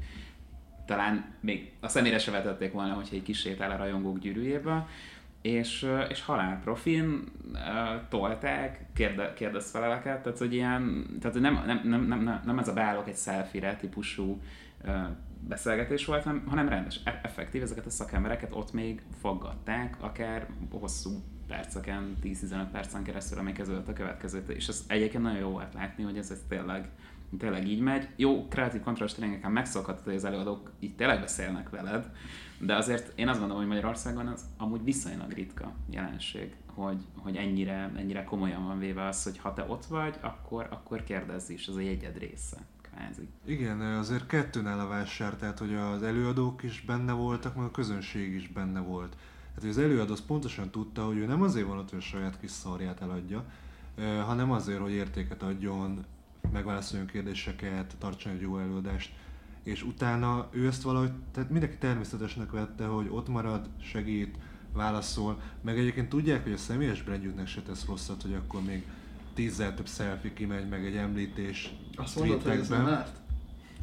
talán 0.85 1.25
még 1.39 1.71
a 1.79 1.87
személyre 1.87 2.19
se 2.19 2.31
vetették 2.31 2.71
volna, 2.71 2.93
hogyha 2.93 3.15
egy 3.15 3.23
kis 3.23 3.39
sétál 3.39 3.71
a 3.71 3.77
rajongók 3.77 4.19
gyűrűjéből, 4.19 4.87
és, 5.41 5.87
és 6.09 6.21
halál 6.21 6.59
profin 6.63 7.23
uh, 7.51 7.59
tolták, 8.09 8.85
kérde, 8.95 9.33
kérdezfeleleket, 9.33 10.23
tehát 10.23 10.37
hogy 10.37 10.53
ilyen, 10.53 11.05
tehát 11.21 11.39
nem, 11.39 11.63
nem, 11.65 11.81
nem, 11.83 12.03
nem, 12.07 12.41
nem 12.45 12.59
ez 12.59 12.67
a 12.67 12.73
beállok 12.73 13.07
egy 13.07 13.17
selfie 13.17 13.75
típusú 13.75 14.41
uh, 14.85 14.93
beszélgetés 15.47 16.05
volt, 16.05 16.23
hanem, 16.23 16.43
hanem 16.47 16.69
rendes, 16.69 16.99
e- 17.03 17.19
effektív 17.23 17.61
ezeket 17.61 17.85
a 17.85 17.89
szakembereket 17.89 18.55
ott 18.55 18.73
még 18.73 19.01
foggatták, 19.21 19.97
akár 19.99 20.47
hosszú 20.71 21.21
perceken, 21.47 22.17
10-15 22.23 22.67
percen 22.71 23.03
keresztül, 23.03 23.39
amíg 23.39 23.53
kezdődött 23.53 23.87
a 23.87 23.93
következő. 23.93 24.43
És 24.47 24.67
ez 24.67 24.83
egyébként 24.87 25.23
nagyon 25.23 25.39
jó 25.39 25.49
volt 25.49 25.73
látni, 25.73 26.03
hogy 26.03 26.17
ez, 26.17 26.31
ez 26.31 26.41
tényleg, 26.47 26.89
tényleg 27.37 27.67
így 27.67 27.79
megy. 27.79 28.07
Jó, 28.15 28.47
kreatív 28.47 28.81
kontrollos 28.81 29.13
tréningeken 29.13 29.51
megszokhatod, 29.51 30.03
hogy 30.03 30.15
az 30.15 30.23
előadók 30.23 30.71
így 30.79 30.95
tényleg 30.95 31.19
beszélnek 31.19 31.69
veled, 31.69 32.11
de 32.59 32.75
azért 32.75 33.19
én 33.19 33.27
azt 33.27 33.39
gondolom, 33.39 33.61
hogy 33.61 33.71
Magyarországon 33.71 34.27
az 34.27 34.45
amúgy 34.57 34.83
viszonylag 34.83 35.31
ritka 35.31 35.73
jelenség, 35.89 36.55
hogy, 36.65 37.01
hogy 37.15 37.35
ennyire, 37.35 37.91
ennyire 37.95 38.23
komolyan 38.23 38.65
van 38.65 38.79
véve 38.79 39.05
az, 39.05 39.23
hogy 39.23 39.37
ha 39.37 39.53
te 39.53 39.65
ott 39.67 39.85
vagy, 39.85 40.15
akkor, 40.21 40.67
akkor 40.69 41.03
kérdezz 41.03 41.49
is, 41.49 41.67
az 41.67 41.75
a 41.75 41.81
jegyed 41.81 42.17
része 42.17 42.57
kvázi. 42.95 43.27
Igen, 43.45 43.81
azért 43.81 44.25
kettőn 44.25 44.65
a 44.65 44.87
vásár, 44.87 45.35
tehát 45.35 45.59
hogy 45.59 45.73
az 45.73 46.03
előadók 46.03 46.63
is 46.63 46.83
benne 46.87 47.11
voltak, 47.11 47.55
meg 47.55 47.65
a 47.65 47.71
közönség 47.71 48.33
is 48.33 48.47
benne 48.47 48.79
volt. 48.79 49.15
Hát 49.55 49.63
az 49.63 49.77
előadó 49.77 50.11
az 50.11 50.25
pontosan 50.25 50.69
tudta, 50.69 51.05
hogy 51.05 51.17
ő 51.17 51.25
nem 51.25 51.41
azért 51.41 51.67
van 51.67 51.77
ott, 51.77 51.89
hogy 51.89 51.99
a 51.99 52.01
saját 52.01 52.39
kis 52.39 52.51
szarját 52.51 53.01
eladja, 53.01 53.45
hanem 54.25 54.51
azért, 54.51 54.79
hogy 54.79 54.91
értéket 54.91 55.43
adjon, 55.43 56.05
megválaszoljon 56.51 57.07
kérdéseket, 57.07 57.95
tartson 57.97 58.31
egy 58.31 58.41
jó 58.41 58.59
előadást, 58.59 59.13
és 59.63 59.83
utána 59.83 60.47
ő 60.51 60.67
ezt 60.67 60.81
valahogy, 60.81 61.11
tehát 61.31 61.49
mindenki 61.49 61.77
természetesnek 61.77 62.51
vette, 62.51 62.85
hogy 62.85 63.07
ott 63.09 63.27
marad, 63.27 63.69
segít, 63.81 64.37
válaszol, 64.73 65.41
meg 65.61 65.77
egyébként 65.77 66.09
tudják, 66.09 66.43
hogy 66.43 66.51
a 66.51 66.57
személyes 66.57 67.03
brandjüknek 67.03 67.47
se 67.47 67.61
tesz 67.61 67.85
rosszat, 67.85 68.21
hogy 68.21 68.33
akkor 68.33 68.61
még 68.61 68.85
tízzel 69.33 69.75
több 69.75 69.87
selfie 69.87 70.33
kimegy, 70.33 70.69
meg 70.69 70.85
egy 70.85 70.95
említés 70.95 71.73
Azt 71.95 72.19
mondod, 72.19 72.41
hogy 72.41 72.51
ez 72.51 72.67
nem 72.67 72.87
árt? 72.87 73.21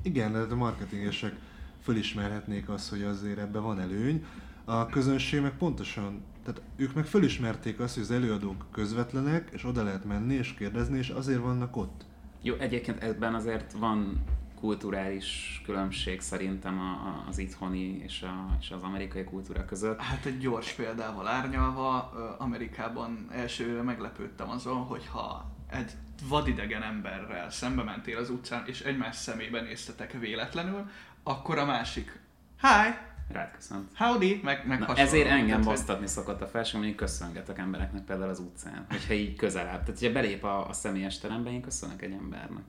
Igen, 0.02 0.32
de 0.32 0.38
a 0.38 0.54
marketingesek 0.56 1.34
fölismerhetnék 1.82 2.68
azt, 2.68 2.90
hogy 2.90 3.02
azért 3.02 3.38
ebben 3.38 3.62
van 3.62 3.80
előny. 3.80 4.24
A 4.64 4.86
közönség 4.86 5.40
meg 5.40 5.56
pontosan, 5.56 6.22
tehát 6.44 6.62
ők 6.76 6.94
meg 6.94 7.06
fölismerték 7.06 7.80
azt, 7.80 7.94
hogy 7.94 8.02
az 8.02 8.10
előadók 8.10 8.66
közvetlenek, 8.72 9.48
és 9.52 9.64
oda 9.64 9.82
lehet 9.82 10.04
menni 10.04 10.34
és 10.34 10.54
kérdezni, 10.54 10.98
és 10.98 11.08
azért 11.08 11.40
vannak 11.40 11.76
ott. 11.76 12.04
Jó, 12.42 12.54
egyébként 12.54 13.02
ebben 13.02 13.34
azért 13.34 13.72
van 13.72 14.24
kulturális 14.60 15.60
különbség 15.64 16.20
szerintem 16.20 16.78
a, 16.78 16.90
a, 16.90 17.24
az 17.28 17.38
itthoni 17.38 18.02
és, 18.02 18.22
a, 18.22 18.56
és 18.60 18.70
az 18.70 18.82
amerikai 18.82 19.24
kultúra 19.24 19.64
között. 19.64 20.00
Hát 20.00 20.24
egy 20.24 20.38
gyors 20.38 20.72
példával 20.72 21.26
árnyalva, 21.26 22.12
Amerikában 22.38 23.26
elsőre 23.30 23.82
meglepődtem 23.82 24.50
azon, 24.50 24.76
hogyha 24.76 25.50
egy 25.70 25.90
vadidegen 26.28 26.82
emberrel 26.82 27.50
szembe 27.50 27.82
mentél 27.82 28.18
az 28.18 28.30
utcán, 28.30 28.62
és 28.66 28.80
egymás 28.80 29.16
szemébe 29.16 29.60
néztetek 29.60 30.12
véletlenül, 30.12 30.90
akkor 31.22 31.58
a 31.58 31.64
másik, 31.64 32.20
hi, 32.60 32.94
Rád 33.32 33.50
köszönt. 33.54 33.90
Howdy, 33.96 34.40
meg, 34.42 34.66
meg 34.66 34.78
Na, 34.78 34.94
Ezért 34.94 35.28
engem 35.28 35.60
basztatni 35.60 36.06
szokott 36.06 36.40
a 36.40 36.46
felső, 36.46 36.78
hogy 36.78 36.94
köszöngetek 36.94 37.58
embereknek 37.58 38.04
például 38.04 38.30
az 38.30 38.38
utcán, 38.38 38.86
hogyha 38.90 39.12
így 39.12 39.36
közelebb. 39.36 39.68
Tehát, 39.70 39.86
hogyha 39.86 40.12
belép 40.12 40.44
a, 40.44 40.68
a 40.68 40.72
személyes 40.72 41.18
terembe, 41.18 41.50
én 41.50 41.60
köszönök 41.60 42.02
egy 42.02 42.12
embernek 42.12 42.64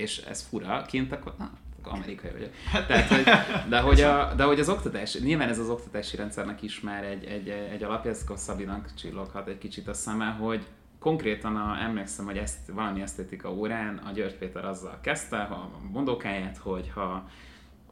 és 0.00 0.18
ez 0.18 0.42
fura, 0.42 0.84
kint 0.88 1.12
akkor, 1.12 1.34
na, 1.38 1.50
amerikai 1.82 2.30
vagyok. 2.30 2.50
Hát- 2.66 2.86
Tehát, 2.86 3.08
hogy, 3.08 3.24
de, 3.68 3.80
hogy 3.88 4.00
a, 4.00 4.32
de 4.36 4.44
hogy 4.44 4.60
az 4.60 4.68
oktatás, 4.68 5.20
nyilván 5.20 5.48
ez 5.48 5.58
az 5.58 5.68
oktatási 5.68 6.16
rendszernek 6.16 6.62
is 6.62 6.80
már 6.80 7.04
egy, 7.04 7.24
egy, 7.24 7.48
egy 7.48 7.82
alapja, 7.82 8.10
ez 8.10 8.24
Szabinak 8.34 8.94
csilloghat 8.94 9.48
egy 9.48 9.58
kicsit 9.58 9.88
a 9.88 9.94
szeme, 9.94 10.26
hogy 10.26 10.66
konkrétan 10.98 11.56
a, 11.56 11.82
emlékszem, 11.82 12.24
hogy 12.24 12.36
ezt 12.36 12.68
valami 12.72 13.00
esztétika 13.00 13.52
órán 13.52 13.96
a 13.96 14.10
György 14.12 14.34
Péter 14.34 14.64
azzal 14.64 14.98
kezdte 15.02 15.36
a 15.36 15.70
mondókáját, 15.92 16.56
hogy 16.56 16.90
ha 16.94 17.28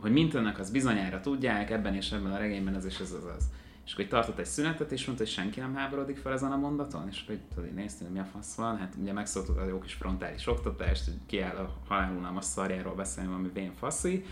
hogy 0.01 0.13
mint 0.13 0.35
önnek 0.35 0.59
az 0.59 0.71
bizonyára 0.71 1.21
tudják, 1.21 1.71
ebben 1.71 1.95
és 1.95 2.13
ebben 2.13 2.33
a 2.33 2.39
regényben 2.39 2.75
ez 2.75 2.85
és 2.85 2.99
ez 2.99 3.13
az 3.13 3.25
az. 3.37 3.45
És 3.89 3.95
akkor 3.95 4.07
tartott 4.07 4.39
egy 4.39 4.45
szünetet, 4.47 4.93
és 4.93 5.07
mondta, 5.07 5.25
hogy 5.25 5.33
senki 5.33 5.61
nem 5.61 5.75
háborodik 5.75 6.17
fel 6.17 6.33
ezen 6.33 6.53
a 6.53 6.57
mondaton, 6.57 7.09
és 7.11 7.23
akkor 7.25 7.39
tudod, 7.55 7.75
néztem, 7.75 8.07
hogy 8.07 8.17
mi 8.17 8.23
a 8.23 8.29
fasz 8.33 8.55
van, 8.55 8.77
hát 8.77 8.95
ugye 9.01 9.13
megszóltuk 9.13 9.59
a 9.59 9.67
jó 9.67 9.79
kis 9.79 9.93
frontális 9.93 10.47
oktatást, 10.47 11.05
hogy 11.05 11.15
kiáll 11.27 11.57
a 11.57 11.77
halálunalmas 11.87 12.45
szarjáról 12.45 12.95
beszélni, 12.95 13.33
ami 13.33 13.51
vén 13.55 13.73
faszi, 13.79 14.25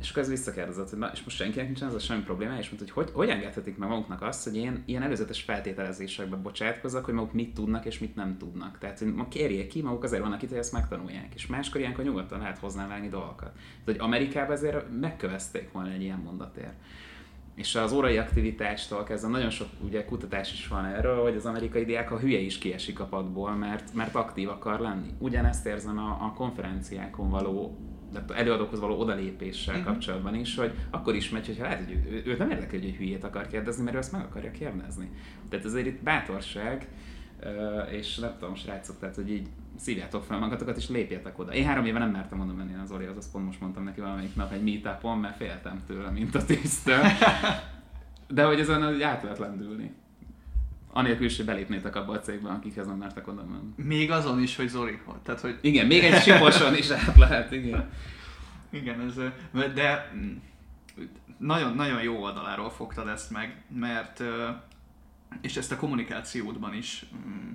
és 0.00 0.10
akkor 0.10 0.22
ez 0.22 0.28
visszakérdezett, 0.28 0.90
hogy 0.90 0.98
na, 0.98 1.10
és 1.12 1.22
most 1.24 1.36
senkinek 1.36 1.66
nincsen 1.66 1.88
ez 1.88 1.94
a 1.94 1.98
semmi 1.98 2.22
probléma, 2.22 2.58
és 2.58 2.70
mondta, 2.70 2.92
hogy, 2.92 3.04
hogy 3.04 3.14
hogy 3.14 3.28
engedhetik 3.28 3.76
meg 3.76 3.88
maguknak 3.88 4.22
azt, 4.22 4.44
hogy 4.44 4.56
én 4.56 4.82
ilyen 4.86 5.02
előzetes 5.02 5.42
feltételezésekbe 5.42 6.36
bocsátkozzak, 6.36 7.04
hogy 7.04 7.14
maguk 7.14 7.32
mit 7.32 7.54
tudnak 7.54 7.84
és 7.84 7.98
mit 7.98 8.14
nem 8.14 8.38
tudnak. 8.38 8.78
Tehát, 8.78 8.98
hogy 8.98 9.14
ma 9.14 9.28
kérjék 9.28 9.68
ki, 9.68 9.82
maguk 9.82 10.04
azért 10.04 10.22
vannak 10.22 10.42
itt, 10.42 10.48
hogy 10.48 10.58
ezt 10.58 10.72
megtanulják, 10.72 11.34
és 11.34 11.46
máskor 11.46 11.80
ilyenkor 11.80 12.04
nyugodtan 12.04 12.38
lehet 12.38 12.58
hozzá 12.58 12.98
dolgokat. 13.10 13.52
Tehát, 13.52 13.84
hogy 13.84 13.98
Amerikában 13.98 14.56
azért 14.56 15.00
megkövezték 15.00 15.72
volna 15.72 15.90
egy 15.90 16.02
ilyen 16.02 16.18
mondatért 16.18 16.74
és 17.60 17.74
az 17.74 17.92
órai 17.92 18.18
aktivitástól 18.18 19.04
kezdve 19.04 19.30
nagyon 19.30 19.50
sok 19.50 19.68
ugye, 19.84 20.04
kutatás 20.04 20.52
is 20.52 20.68
van 20.68 20.84
erről, 20.84 21.22
hogy 21.22 21.36
az 21.36 21.46
amerikai 21.46 21.84
diák 21.84 22.10
a 22.10 22.18
hülye 22.18 22.38
is 22.38 22.58
kiesik 22.58 23.00
a 23.00 23.04
padból, 23.04 23.50
mert, 23.50 23.94
mert 23.94 24.14
aktív 24.14 24.48
akar 24.48 24.80
lenni. 24.80 25.08
Ugyanezt 25.18 25.66
érzem 25.66 25.98
a, 25.98 26.10
a 26.10 26.32
konferenciákon 26.36 27.30
való 27.30 27.78
tehát 28.12 28.30
előadókhoz 28.30 28.80
való 28.80 28.98
odalépéssel 28.98 29.74
uh-huh. 29.74 29.92
kapcsolatban 29.92 30.34
is, 30.34 30.56
hogy 30.56 30.72
akkor 30.90 31.14
is 31.14 31.30
megy, 31.30 31.46
hogyha 31.46 31.62
lehet, 31.62 31.84
hogy 31.84 31.92
ő, 32.10 32.22
ő 32.26 32.36
nem 32.36 32.50
érdekel, 32.50 32.78
hogy 32.78 32.88
egy 32.88 32.96
hülyét 32.96 33.24
akar 33.24 33.46
kérdezni, 33.46 33.82
mert 33.82 33.96
ő 33.96 33.98
ezt 33.98 34.12
meg 34.12 34.20
akarja 34.20 34.50
kérdezni. 34.50 35.10
Tehát 35.48 35.64
ezért 35.64 35.86
itt 35.86 36.02
bátorság, 36.02 36.88
és 37.90 38.18
nem 38.18 38.36
tudom, 38.38 38.54
srácok, 38.54 38.98
tehát 38.98 39.14
hogy 39.14 39.30
így 39.30 39.48
szívjátok 39.80 40.24
fel 40.24 40.38
magatokat, 40.38 40.76
és 40.76 40.88
lépjetek 40.88 41.38
oda. 41.38 41.52
Én 41.52 41.66
három 41.66 41.84
éve 41.84 41.98
nem 41.98 42.10
mertem 42.10 42.40
oda 42.40 42.52
menni 42.52 42.74
az 42.82 42.90
Orihoz, 42.90 43.16
azt 43.16 43.32
pont 43.32 43.46
most 43.46 43.60
mondtam 43.60 43.84
neki 43.84 44.00
valamelyik 44.00 44.34
nap 44.34 44.52
egy 44.52 44.62
meetupon, 44.62 45.18
mert 45.18 45.36
féltem 45.36 45.82
tőle, 45.86 46.10
mint 46.10 46.34
a 46.34 46.44
tisztől. 46.44 47.02
De 48.28 48.44
hogy 48.44 48.60
ezen 48.60 48.84
hogy 48.84 49.02
át 49.02 49.22
lehet 49.22 49.38
lendülni. 49.38 49.94
Anélkül 50.92 51.26
is, 51.26 51.36
hogy 51.36 51.46
belépnétek 51.46 51.96
abba 51.96 52.12
a 52.12 52.20
cégbe, 52.20 52.50
akikhez 52.50 52.86
nem 52.86 52.96
mertek 52.96 53.28
oda 53.28 53.44
menni. 53.44 53.88
Még 53.88 54.10
azon 54.10 54.42
is, 54.42 54.56
hogy 54.56 54.68
Zori 54.68 55.00
volt. 55.06 55.18
Tehát, 55.18 55.40
hogy... 55.40 55.58
Igen, 55.60 55.86
még 55.86 56.04
egy 56.04 56.22
siposon 56.22 56.74
is 56.74 56.90
át 56.90 57.16
lehet, 57.16 57.52
igen. 57.52 57.90
Igen, 58.70 59.00
ez, 59.00 59.14
de 59.74 60.12
mm, 60.14 60.36
nagyon, 61.38 61.74
nagyon 61.74 62.02
jó 62.02 62.22
oldaláról 62.22 62.70
fogtad 62.70 63.08
ezt 63.08 63.30
meg, 63.30 63.62
mert 63.68 64.22
és 65.40 65.56
ezt 65.56 65.72
a 65.72 65.76
kommunikációdban 65.76 66.74
is 66.74 67.06
mm, 67.26 67.50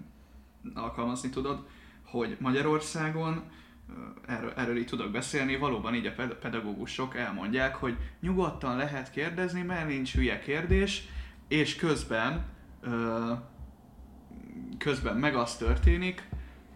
alkalmazni 0.73 1.29
tudod, 1.29 1.67
hogy 2.15 2.37
Magyarországon 2.39 3.43
erről, 4.27 4.53
erről 4.55 4.77
így 4.77 4.85
tudok 4.85 5.11
beszélni, 5.11 5.55
valóban 5.55 5.95
így 5.95 6.05
a 6.05 6.25
pedagógusok 6.41 7.15
elmondják, 7.15 7.75
hogy 7.75 7.97
nyugodtan 8.21 8.77
lehet 8.77 9.11
kérdezni, 9.11 9.61
mert 9.61 9.87
nincs 9.87 10.13
hülye 10.15 10.39
kérdés, 10.39 11.03
és 11.47 11.75
közben 11.75 12.45
közben 14.77 15.17
meg 15.17 15.35
az 15.35 15.55
történik, 15.57 16.27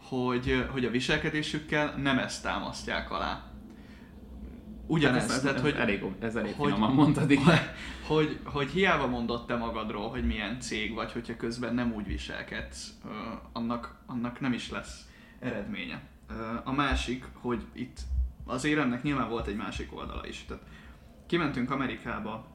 hogy, 0.03 0.65
hogy 0.71 0.85
a 0.85 0.89
viselkedésükkel 0.89 1.95
nem 1.97 2.17
ezt 2.17 2.43
támasztják 2.43 3.11
alá. 3.11 3.43
Ugyanez, 4.87 5.21
hát 5.21 5.31
ez, 5.31 5.41
tehát, 5.41 5.55
ez, 5.55 5.61
hogy, 5.61 5.75
elég, 5.75 6.03
ez 6.19 6.35
elég 6.35 6.53
hogy, 6.53 6.71
finoman 6.71 6.93
mondtad, 6.93 7.31
igen. 7.31 7.45
Hogy, 7.45 7.59
hogy, 8.07 8.39
hogy 8.43 8.69
hiába 8.69 9.07
mondott 9.07 9.47
te 9.47 9.55
magadról, 9.55 10.09
hogy 10.09 10.25
milyen 10.25 10.59
cég 10.59 10.93
vagy, 10.93 11.11
hogyha 11.11 11.35
közben 11.35 11.73
nem 11.73 11.93
úgy 11.93 12.07
viselkedsz, 12.07 12.93
annak, 13.53 13.95
annak 14.05 14.39
nem 14.39 14.53
is 14.53 14.69
lesz 14.69 15.07
eredménye. 15.39 16.01
A 16.63 16.71
másik, 16.71 17.25
hogy 17.33 17.65
itt 17.73 17.99
azért 18.45 18.79
ennek 18.79 19.03
nyilván 19.03 19.29
volt 19.29 19.47
egy 19.47 19.55
másik 19.55 19.95
oldala 19.95 20.27
is. 20.27 20.45
Tehát 20.47 20.63
kimentünk 21.27 21.71
Amerikába 21.71 22.47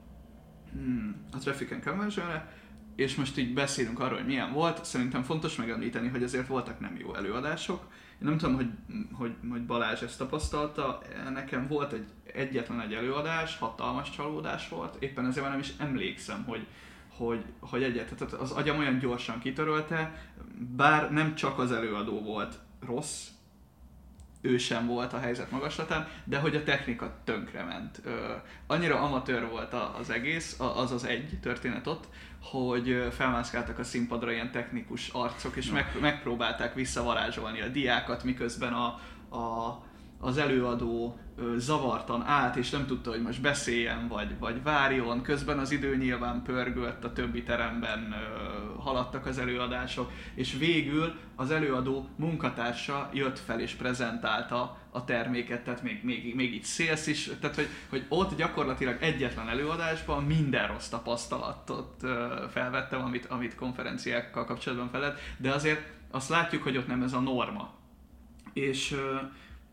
hmm, 0.73 1.27
a 1.33 1.39
Traffic 1.39 1.71
and 1.71 1.85
Convention-re, 1.85 2.53
és 2.97 3.15
most 3.15 3.39
így 3.39 3.55
beszélünk 3.55 4.01
arról, 4.01 4.19
hogy 4.19 4.27
milyen 4.27 4.53
volt, 4.53 4.85
szerintem 4.85 5.23
fontos 5.23 5.57
megemlíteni, 5.57 6.09
hogy 6.09 6.23
azért 6.23 6.47
voltak 6.47 6.81
nem 6.81 6.97
jó 6.97 7.15
előadások. 7.15 7.87
Én 8.13 8.29
nem 8.29 8.39
tudom, 8.39 8.55
hogy, 8.55 8.71
hogy, 9.13 9.35
hogy 9.51 9.67
Balázs 9.67 10.03
ezt 10.03 10.19
tapasztalta, 10.19 11.03
nekem 11.33 11.67
volt 11.67 11.93
egy 11.93 12.07
egyetlen 12.35 12.81
egy 12.81 12.93
előadás, 12.93 13.59
hatalmas 13.59 14.11
csalódás 14.11 14.69
volt, 14.69 15.03
éppen 15.03 15.27
ezért 15.27 15.43
már 15.43 15.51
nem 15.51 15.61
is 15.61 15.73
emlékszem, 15.79 16.45
hogy, 16.45 16.67
hogy, 17.17 17.45
hogy 17.61 17.83
egyet, 17.83 18.15
tehát 18.15 18.35
az 18.35 18.51
agyam 18.51 18.79
olyan 18.79 18.99
gyorsan 18.99 19.39
kitörölte, 19.39 20.29
bár 20.77 21.13
nem 21.13 21.35
csak 21.35 21.59
az 21.59 21.73
előadó 21.73 22.21
volt 22.21 22.59
rossz, 22.87 23.27
ő 24.41 24.59
sem 24.59 24.87
volt 24.87 25.13
a 25.13 25.19
helyzet 25.19 25.51
magaslatán, 25.51 26.09
de 26.25 26.39
hogy 26.39 26.57
a 26.57 26.63
technika 26.63 27.17
tönkrement. 27.25 28.03
Annyira 28.67 29.01
amatőr 29.01 29.49
volt 29.49 29.73
az 29.73 30.11
egész, 30.11 30.61
az 30.61 30.93
az 30.93 31.05
egy 31.05 31.39
történet 31.43 31.87
ott, 31.87 32.09
hogy 32.43 33.09
felmászkáltak 33.11 33.79
a 33.79 33.85
színpadra 33.85 34.33
ilyen 34.33 34.51
technikus 34.51 35.09
arcok, 35.09 35.57
és 35.57 35.71
meg, 35.71 35.97
megpróbálták 36.01 36.75
visszavarázsolni 36.75 37.61
a 37.61 37.69
diákat, 37.69 38.25
miközben 38.25 38.73
a, 38.73 38.87
a 39.37 39.83
az 40.25 40.39
előadó 40.39 41.19
zavartan 41.57 42.23
állt, 42.23 42.57
és 42.57 42.71
nem 42.71 42.87
tudta, 42.87 43.11
hogy 43.11 43.23
most 43.23 43.41
beszéljen, 43.41 44.09
vagy, 44.09 44.39
vagy 44.39 44.63
várjon. 44.63 45.23
Közben 45.23 45.59
az 45.59 45.71
idő 45.71 45.97
nyilván 45.97 46.43
pörgött, 46.43 47.05
a 47.05 47.13
többi 47.13 47.43
teremben 47.43 48.15
haladtak 48.79 49.27
az 49.27 49.39
előadások, 49.39 50.11
és 50.35 50.57
végül 50.59 51.15
az 51.37 51.51
előadó 51.51 52.09
munkatársa 52.17 53.11
jött 53.13 53.39
fel 53.39 53.61
és 53.61 53.73
prezentálta 53.73 54.79
a 54.91 55.05
terméket, 55.05 55.65
tehát 55.65 55.83
még, 55.83 56.01
még, 56.05 56.35
még 56.35 56.55
így 56.55 56.65
szélsz 56.65 57.07
is, 57.07 57.31
tehát 57.41 57.57
hogy, 57.57 57.69
hogy 57.89 58.05
ott 58.09 58.37
gyakorlatilag 58.37 58.97
egyetlen 59.01 59.49
előadásban 59.49 60.25
minden 60.25 60.67
rossz 60.69 60.89
tapasztalatot 60.89 62.07
felvettem, 62.51 63.05
amit, 63.05 63.27
amit 63.27 63.55
konferenciákkal 63.55 64.45
kapcsolatban 64.45 64.91
felett, 64.91 65.19
de 65.37 65.51
azért 65.51 65.93
azt 66.11 66.29
látjuk, 66.29 66.63
hogy 66.63 66.77
ott 66.77 66.87
nem 66.87 67.03
ez 67.03 67.13
a 67.13 67.21
norma. 67.21 67.73
És 68.53 68.97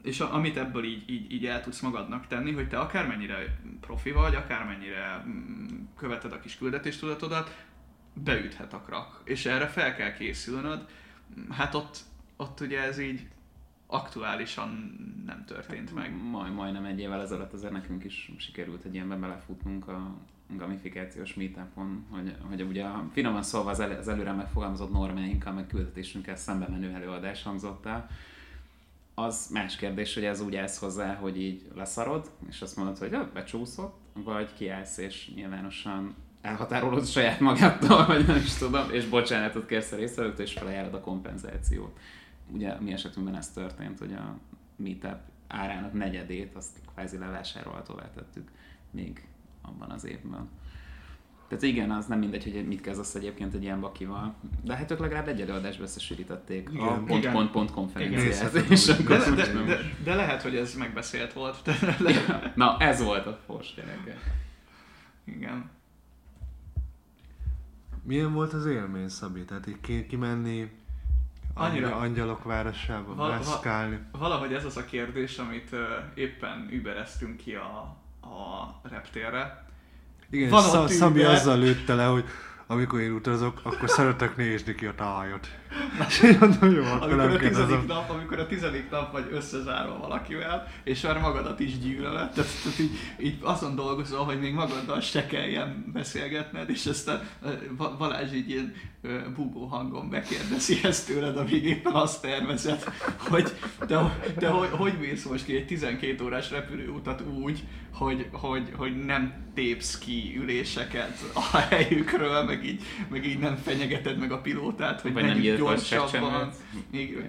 és 0.04 0.20
a, 0.20 0.34
amit 0.34 0.58
ebből 0.58 0.84
így, 0.84 1.10
így, 1.10 1.32
így 1.32 1.45
el 1.45 1.62
tudsz 1.62 1.80
magadnak 1.80 2.28
tenni, 2.28 2.52
hogy 2.52 2.68
te 2.68 2.80
akármennyire 2.80 3.60
profi 3.80 4.12
vagy, 4.12 4.36
akármennyire 4.36 5.24
mm, 5.28 5.66
követed 5.97 6.32
a 6.32 6.39
kis 6.39 6.58
küldetéstudatodat, 6.58 7.66
beüthet 8.14 8.74
a 8.74 8.82
krak. 8.82 9.22
És 9.24 9.45
erre 9.45 9.68
fel 9.68 9.95
kell 9.95 10.14
készülnöd. 10.14 10.86
Hát 11.49 11.74
ott, 11.74 11.97
ott 12.38 12.60
ugye 12.60 12.82
ez 12.82 12.99
így 12.99 13.28
aktuálisan 13.88 14.70
nem 15.26 15.45
történt 15.45 15.89
hát, 15.89 15.97
meg. 15.97 16.24
Majd, 16.24 16.54
majdnem 16.54 16.86
egy 16.86 16.99
évvel 16.99 17.22
ezelőtt 17.22 17.54
azért 17.54 17.72
nekünk 17.72 18.04
is 18.04 18.32
sikerült 18.38 18.84
egy 18.84 18.93
ilyenben 18.93 19.20
belefutnunk 19.20 19.88
a 19.88 20.16
gamifikációs 20.47 21.34
meetupon, 21.34 22.06
hogy, 22.10 22.36
hogy 22.49 22.62
ugye 22.62 22.86
finoman 23.12 23.43
szólva 23.43 23.70
az, 23.70 23.80
el, 23.80 23.97
az 23.97 24.08
előre 24.08 24.32
megfogalmazott 24.32 24.91
normáinkkal, 24.91 25.54
meg 25.54 25.68
küldetésünkkel 25.68 26.36
szembe 26.36 26.68
menő 26.68 26.93
előadás 26.93 27.43
hangzott 27.43 27.86
el, 27.86 28.10
az 29.22 29.48
más 29.52 29.76
kérdés, 29.76 30.14
hogy 30.14 30.24
ez 30.24 30.42
úgy 30.42 30.56
állsz 30.56 30.80
hozzá, 30.80 31.14
hogy 31.14 31.42
így 31.42 31.72
leszarod, 31.76 32.32
és 32.50 32.62
azt 32.62 32.76
mondod, 32.76 32.98
hogy 32.98 33.12
ja, 33.12 33.30
becsúszott, 33.34 33.96
vagy 34.14 34.54
kiállsz, 34.54 34.98
és 34.98 35.32
nyilvánosan 35.36 36.16
elhatárolod 36.42 37.06
saját 37.06 37.40
magadtól, 37.40 38.06
vagy 38.14 38.28
nem 38.28 38.36
is 38.36 38.54
tudom, 38.54 38.92
és 38.92 39.06
bocsánatot 39.06 39.66
kérsz 39.66 39.92
a 39.92 39.96
résztvevőktől, 39.96 40.46
és 40.46 40.54
felajánlod 40.54 40.94
a 40.94 41.00
kompenzációt. 41.00 42.00
Ugye 42.54 42.80
mi 42.80 42.92
esetünkben 42.92 43.36
ez 43.36 43.52
történt, 43.52 44.00
hogy 44.00 44.14
a 44.14 44.38
meetup 44.76 45.20
árának 45.48 45.94
negyedét 45.94 46.56
azt 46.56 46.80
kvázi 46.94 47.18
levásárolhatóvá 47.18 48.10
tettük 48.16 48.52
még 48.92 49.28
abban 49.62 49.90
az 49.90 50.06
évben. 50.06 50.50
Tehát 51.52 51.66
igen, 51.66 51.91
az 51.91 52.06
nem 52.06 52.20
mindegy, 52.20 52.43
hogy 52.43 52.68
mit 52.68 52.82
kezdesz 52.82 53.16
egyébként 53.16 53.54
egy 53.54 53.64
ilyen 53.64 53.80
bakival. 53.80 54.36
De 54.64 54.76
hát 54.76 54.91
ők 54.91 54.99
legalább 54.99 55.28
egy 55.28 55.41
előadásba 55.41 55.84
összesűrítették 55.84 56.70
igen, 56.74 56.88
a 56.88 57.04
pont, 57.04 57.20
igen. 57.20 57.32
pont, 57.32 57.52
pont 57.52 57.72
konferenciát. 57.72 58.54
És 58.70 58.86
de, 58.86 58.93
de, 58.93 59.32
de, 59.36 59.64
de, 59.64 59.78
de, 60.04 60.16
lehet, 60.16 60.41
hogy 60.41 60.56
ez 60.56 60.76
megbeszélt 60.76 61.34
volt. 61.34 61.62
De 61.66 61.95
lehet. 61.99 62.56
Na, 62.56 62.78
ez 62.80 63.04
volt 63.04 63.26
a 63.26 63.39
fos 63.45 63.74
gyereke. 63.76 64.18
Igen. 65.26 65.70
Milyen 68.04 68.34
volt 68.34 68.54
az 68.54 68.66
élmény, 68.66 69.10
Szabi? 69.10 69.45
Tehát 69.45 69.68
így 69.68 70.08
kimenni 70.08 70.72
Annyira 71.54 71.95
angyalok 71.95 72.43
városába, 72.43 73.16
val- 73.16 73.32
mászkálni. 73.32 73.99
Valahogy 74.12 74.54
ez 74.54 74.66
az 74.66 74.78
a 74.78 74.86
kérdés, 74.86 75.38
amit 75.38 75.72
uh, 75.72 75.80
éppen 76.14 76.68
übereztünk 76.72 77.38
ki 77.38 77.54
a, 77.54 77.97
a 78.22 78.80
reptérre, 78.84 79.70
igen, 80.32 80.50
Van 80.50 80.88
Szabi 80.88 81.24
azzal 81.24 81.58
lőtte 81.58 81.96
le, 81.96 82.06
hogy 82.06 82.24
amikor 82.68 83.00
én 83.00 83.12
utazok, 83.12 83.60
akkor 83.64 83.90
szeretek 83.90 84.36
nézni 84.36 84.76
ki 84.76 84.86
a 84.86 84.94
tájat. 84.96 85.48
És 86.08 86.22
én 86.22 86.38
mondom, 86.40 86.72
jó, 86.72 86.84
akkor 86.84 87.20
amikor 87.20 87.36
a 87.36 87.38
tizedik 87.38 87.88
nap, 87.88 88.10
amikor 88.10 88.40
a 88.40 88.48
tizedik 88.48 88.90
nap 88.90 89.12
vagy 89.12 89.28
összezárva 89.32 89.98
valakivel, 89.98 90.68
és 90.84 91.02
már 91.02 91.20
magadat 91.20 91.60
is 91.60 91.80
gyűlölöd, 91.80 92.30
tehát, 92.30 92.50
tehát 92.64 92.80
így, 92.80 92.92
így 93.20 93.38
azon 93.42 93.76
dolgozol, 93.76 94.26
hogy 94.26 94.40
még 94.40 94.54
magaddal 94.54 95.02
se 95.02 95.26
kelljen 95.26 95.90
beszélgetned, 95.94 96.70
és 96.70 96.86
aztán 96.86 97.22
Balázs 97.98 98.34
így 98.34 98.50
ilyen 98.50 98.74
búgó 99.36 99.66
hangon 99.66 100.06
megkérdezi 100.06 100.80
ezt 100.84 101.08
tőled, 101.08 101.38
amíg 101.38 101.64
éppen 101.64 101.94
azt 101.94 102.22
tervezed, 102.22 102.84
hogy 103.18 103.52
te, 103.80 104.18
te 104.38 104.48
hogy, 104.48 104.70
hogy 104.70 104.94
mész 105.00 105.26
most 105.26 105.46
ki 105.46 105.56
egy 105.56 105.66
12 105.66 106.24
órás 106.24 106.52
repülőutat 106.52 107.22
úgy, 107.22 107.64
hogy, 107.94 108.28
hogy, 108.32 108.72
hogy 108.76 109.06
nem 109.06 109.34
tépsz 109.54 109.98
ki 109.98 110.38
üléseket 110.42 111.18
a 111.34 111.58
helyükről, 111.58 112.44
meg 112.44 112.66
így, 112.66 112.82
meg 113.10 113.26
így 113.26 113.40
nem 113.40 113.56
fenyegeted 113.56 114.18
meg 114.18 114.32
a 114.32 114.42
pilótát, 114.42 115.02
hogy 115.02 115.14
menjünk 115.14 115.61
gyorsabban. 115.66 116.51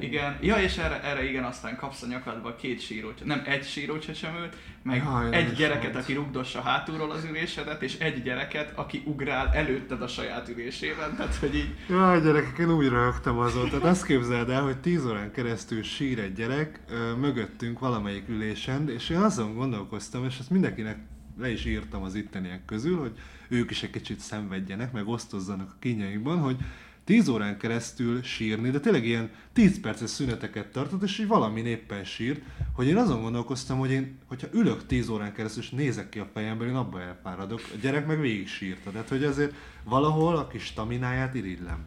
Igen. 0.01 0.39
Ja, 0.41 0.57
és 0.57 0.77
erre, 0.77 1.03
erre 1.03 1.29
igen, 1.29 1.45
aztán 1.45 1.77
kapsz 1.77 2.03
a 2.03 2.07
nyakadba 2.07 2.57
két 2.57 2.81
sírót, 2.81 3.25
nem 3.25 3.43
egy 3.47 3.65
sírócsecsemőt, 3.65 4.57
meg 4.83 5.03
Jaj, 5.05 5.37
egy 5.37 5.53
gyereket, 5.53 5.93
volt. 5.93 6.05
aki 6.05 6.13
rugdossa 6.13 6.61
hátulról 6.61 7.11
az 7.11 7.25
ülésedet, 7.25 7.83
és 7.83 7.99
egy 7.99 8.23
gyereket, 8.23 8.73
aki 8.75 9.03
ugrál 9.07 9.51
előtted 9.53 10.03
a 10.03 10.07
saját 10.07 10.49
ülésében, 10.49 11.17
tehát 11.17 11.35
hogy 11.35 11.55
így... 11.55 11.75
Jaj, 11.89 12.21
gyerekek, 12.21 12.59
én 12.59 12.73
úgy 12.73 12.89
rögtem 12.89 13.39
azon, 13.39 13.69
tehát 13.69 13.85
azt 13.85 14.07
képzeld 14.07 14.51
el, 14.51 14.63
hogy 14.63 14.79
10 14.79 15.07
órán 15.07 15.33
keresztül 15.33 15.83
sír 15.83 16.19
egy 16.19 16.33
gyerek 16.33 16.81
ö, 16.89 17.15
mögöttünk 17.15 17.79
valamelyik 17.79 18.29
ülésen, 18.29 18.89
és 18.89 19.11
én 19.11 19.19
azon 19.19 19.55
gondolkoztam, 19.55 20.25
és 20.25 20.39
ezt 20.39 20.51
mindenkinek 20.51 20.99
le 21.39 21.51
is 21.51 21.65
írtam 21.65 22.03
az 22.03 22.15
itteniek 22.15 22.65
közül, 22.65 22.99
hogy 22.99 23.13
ők 23.49 23.71
is 23.71 23.83
egy 23.83 23.91
kicsit 23.91 24.21
szenvedjenek, 24.21 24.93
meg 24.93 25.09
osztozzanak 25.09 25.71
a 25.71 25.77
kínjaikban, 25.79 26.39
hogy 26.39 26.57
10 27.05 27.29
órán 27.29 27.59
keresztül 27.59 28.23
sírni, 28.23 28.71
de 28.71 28.81
tényleg 28.81 29.07
ilyen 29.07 29.31
10 29.53 29.81
perces 29.81 30.11
szüneteket 30.11 30.67
tartott, 30.67 31.03
és 31.03 31.19
így 31.19 31.27
valami 31.27 31.61
éppen 31.61 32.05
sírt, 32.05 32.41
hogy 32.73 32.87
én 32.87 32.97
azon 32.97 33.23
gondolkoztam, 33.23 33.79
hogy 33.79 33.91
én, 33.91 34.19
hogyha 34.27 34.47
ülök 34.53 34.87
10 34.87 35.09
órán 35.09 35.33
keresztül, 35.33 35.63
és 35.63 35.71
nézek 35.71 36.09
ki 36.09 36.19
a 36.19 36.31
fejemben, 36.33 36.69
én 36.69 36.75
abba 36.75 37.01
elfáradok. 37.01 37.61
A 37.61 37.77
gyerek 37.81 38.07
meg 38.07 38.21
végig 38.21 38.49
sírta. 38.49 38.91
Tehát, 38.91 39.09
hogy 39.09 39.25
azért 39.25 39.55
valahol 39.85 40.37
a 40.37 40.47
kis 40.47 40.65
stamináját 40.65 41.35
irigylem. 41.35 41.85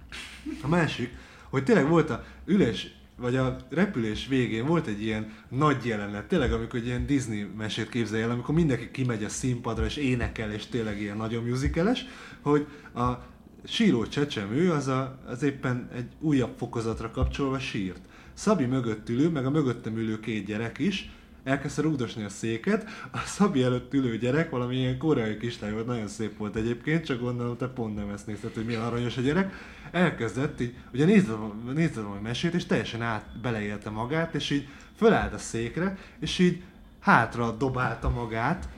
A 0.61 0.67
másik, 0.67 1.09
hogy 1.49 1.63
tényleg 1.63 1.87
volt 1.87 2.09
a 2.09 2.23
ülés, 2.45 2.93
vagy 3.17 3.35
a 3.35 3.57
repülés 3.69 4.27
végén 4.27 4.65
volt 4.65 4.87
egy 4.87 5.01
ilyen 5.01 5.33
nagy 5.49 5.85
jelenet, 5.85 6.27
tényleg 6.27 6.53
amikor 6.53 6.83
ilyen 6.83 7.05
Disney 7.05 7.47
mesét 7.57 7.89
képzelj 7.89 8.21
el, 8.21 8.31
amikor 8.31 8.55
mindenki 8.55 8.91
kimegy 8.91 9.23
a 9.23 9.29
színpadra 9.29 9.85
és 9.85 9.95
énekel, 9.95 10.51
és 10.51 10.65
tényleg 10.65 11.01
ilyen 11.01 11.17
nagyon 11.17 11.43
musicales, 11.43 12.05
hogy 12.41 12.67
a 12.95 13.33
síró 13.67 14.07
csecsemő 14.07 14.71
az, 14.71 14.87
a, 14.87 15.19
az 15.27 15.43
éppen 15.43 15.89
egy 15.95 16.07
újabb 16.19 16.53
fokozatra 16.57 17.11
kapcsolva 17.11 17.59
sírt. 17.59 18.01
Szabi 18.33 18.65
mögött 18.65 19.09
ülő, 19.09 19.29
meg 19.29 19.45
a 19.45 19.49
mögöttem 19.49 19.97
ülő 19.97 20.19
két 20.19 20.45
gyerek 20.45 20.79
is, 20.79 21.09
elkezdte 21.43 21.81
rugdosni 21.81 22.23
a 22.23 22.29
széket, 22.29 22.89
a 23.11 23.17
Szabi 23.25 23.63
előtt 23.63 23.93
ülő 23.93 24.17
gyerek, 24.17 24.49
valami 24.49 24.75
ilyen 24.75 24.97
koreai 24.97 25.37
kislány 25.37 25.73
volt, 25.73 25.85
nagyon 25.85 26.07
szép 26.07 26.37
volt 26.37 26.55
egyébként, 26.55 27.05
csak 27.05 27.19
gondolom, 27.19 27.57
te 27.57 27.67
pont 27.67 27.95
nem 27.95 28.09
ezt 28.09 28.27
nézted, 28.27 28.53
hogy 28.53 28.65
milyen 28.65 28.81
aranyos 28.81 29.17
a 29.17 29.21
gyerek, 29.21 29.53
elkezdett 29.91 30.61
így, 30.61 30.75
ugye 30.93 31.05
nézd 31.73 31.97
a 31.97 32.19
mesét, 32.21 32.53
és 32.53 32.65
teljesen 32.65 33.01
át 33.01 33.39
beleélte 33.41 33.89
magát, 33.89 34.35
és 34.35 34.49
így 34.49 34.67
fölállt 34.95 35.33
a 35.33 35.37
székre, 35.37 35.97
és 36.19 36.39
így 36.39 36.61
hátra 36.99 37.51
dobálta 37.51 38.09
magát, 38.09 38.69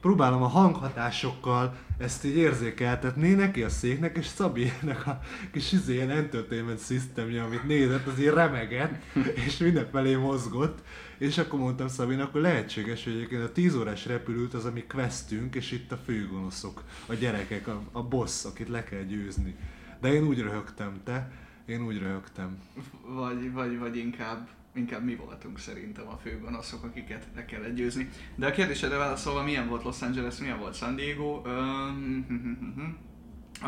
próbálom 0.00 0.42
a 0.42 0.46
hanghatásokkal 0.46 1.76
ezt 1.98 2.24
így 2.24 2.36
érzékeltetni 2.36 3.32
neki 3.32 3.62
a 3.62 3.68
széknek, 3.68 4.16
és 4.16 4.26
Szabinek 4.26 5.06
a 5.06 5.20
kis 5.52 5.72
izé, 5.72 5.94
ilyen 5.94 6.10
entertainment 6.10 6.84
systemje, 6.84 7.42
amit 7.42 7.64
nézett, 7.64 8.06
az 8.06 8.18
így 8.20 8.26
remegett, 8.26 9.02
és 9.46 9.56
mindenfelé 9.56 10.14
mozgott, 10.14 10.82
és 11.18 11.38
akkor 11.38 11.58
mondtam 11.58 11.88
Szabinak, 11.88 12.32
hogy 12.32 12.40
lehetséges, 12.40 13.04
hogy 13.04 13.12
egyébként 13.12 13.42
a 13.42 13.52
10 13.52 13.74
órás 13.74 14.06
repülőt 14.06 14.54
az, 14.54 14.64
ami 14.64 14.84
questünk, 14.84 15.54
és 15.54 15.72
itt 15.72 15.92
a 15.92 15.96
főgonoszok, 15.96 16.82
a 17.06 17.14
gyerekek, 17.14 17.68
a, 17.68 17.82
a 17.92 18.02
boss, 18.02 18.44
akit 18.44 18.68
le 18.68 18.84
kell 18.84 19.02
győzni. 19.02 19.56
De 20.00 20.12
én 20.12 20.26
úgy 20.26 20.40
röhögtem, 20.40 21.00
te? 21.04 21.30
Én 21.66 21.86
úgy 21.86 21.98
röhögtem. 21.98 22.58
Vagy, 23.06 23.52
vagy, 23.52 23.78
vagy 23.78 23.96
inkább 23.96 24.48
inkább 24.74 25.04
mi 25.04 25.14
voltunk 25.14 25.58
szerintem 25.58 26.08
a 26.08 26.16
főgonoszok, 26.16 26.84
akiket 26.84 27.26
le 27.34 27.44
kell 27.44 27.68
győzni. 27.68 28.08
De 28.34 28.46
a 28.46 28.50
kérdésedre 28.50 28.96
válaszolva, 28.96 29.42
milyen 29.42 29.68
volt 29.68 29.82
Los 29.82 30.02
Angeles, 30.02 30.38
milyen 30.38 30.58
volt 30.58 30.74
San 30.74 30.96
Diego, 30.96 31.42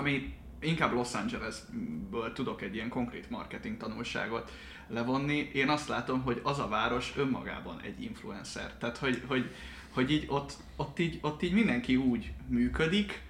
ami 0.00 0.34
inkább 0.60 0.92
Los 0.92 1.14
Angelesből 1.14 2.32
tudok 2.32 2.62
egy 2.62 2.74
ilyen 2.74 2.88
konkrét 2.88 3.30
marketing 3.30 3.76
tanulságot 3.76 4.52
levonni. 4.88 5.50
Én 5.52 5.68
azt 5.68 5.88
látom, 5.88 6.22
hogy 6.22 6.40
az 6.42 6.58
a 6.58 6.68
város 6.68 7.12
önmagában 7.16 7.80
egy 7.80 8.02
influencer. 8.02 8.76
Tehát, 8.78 8.96
hogy, 8.96 9.22
hogy, 9.26 9.50
hogy 9.90 10.10
így 10.10 10.24
ott, 10.28 10.56
ott, 10.76 10.98
így, 10.98 11.18
ott 11.20 11.42
így 11.42 11.52
mindenki 11.52 11.96
úgy 11.96 12.32
működik, 12.48 13.20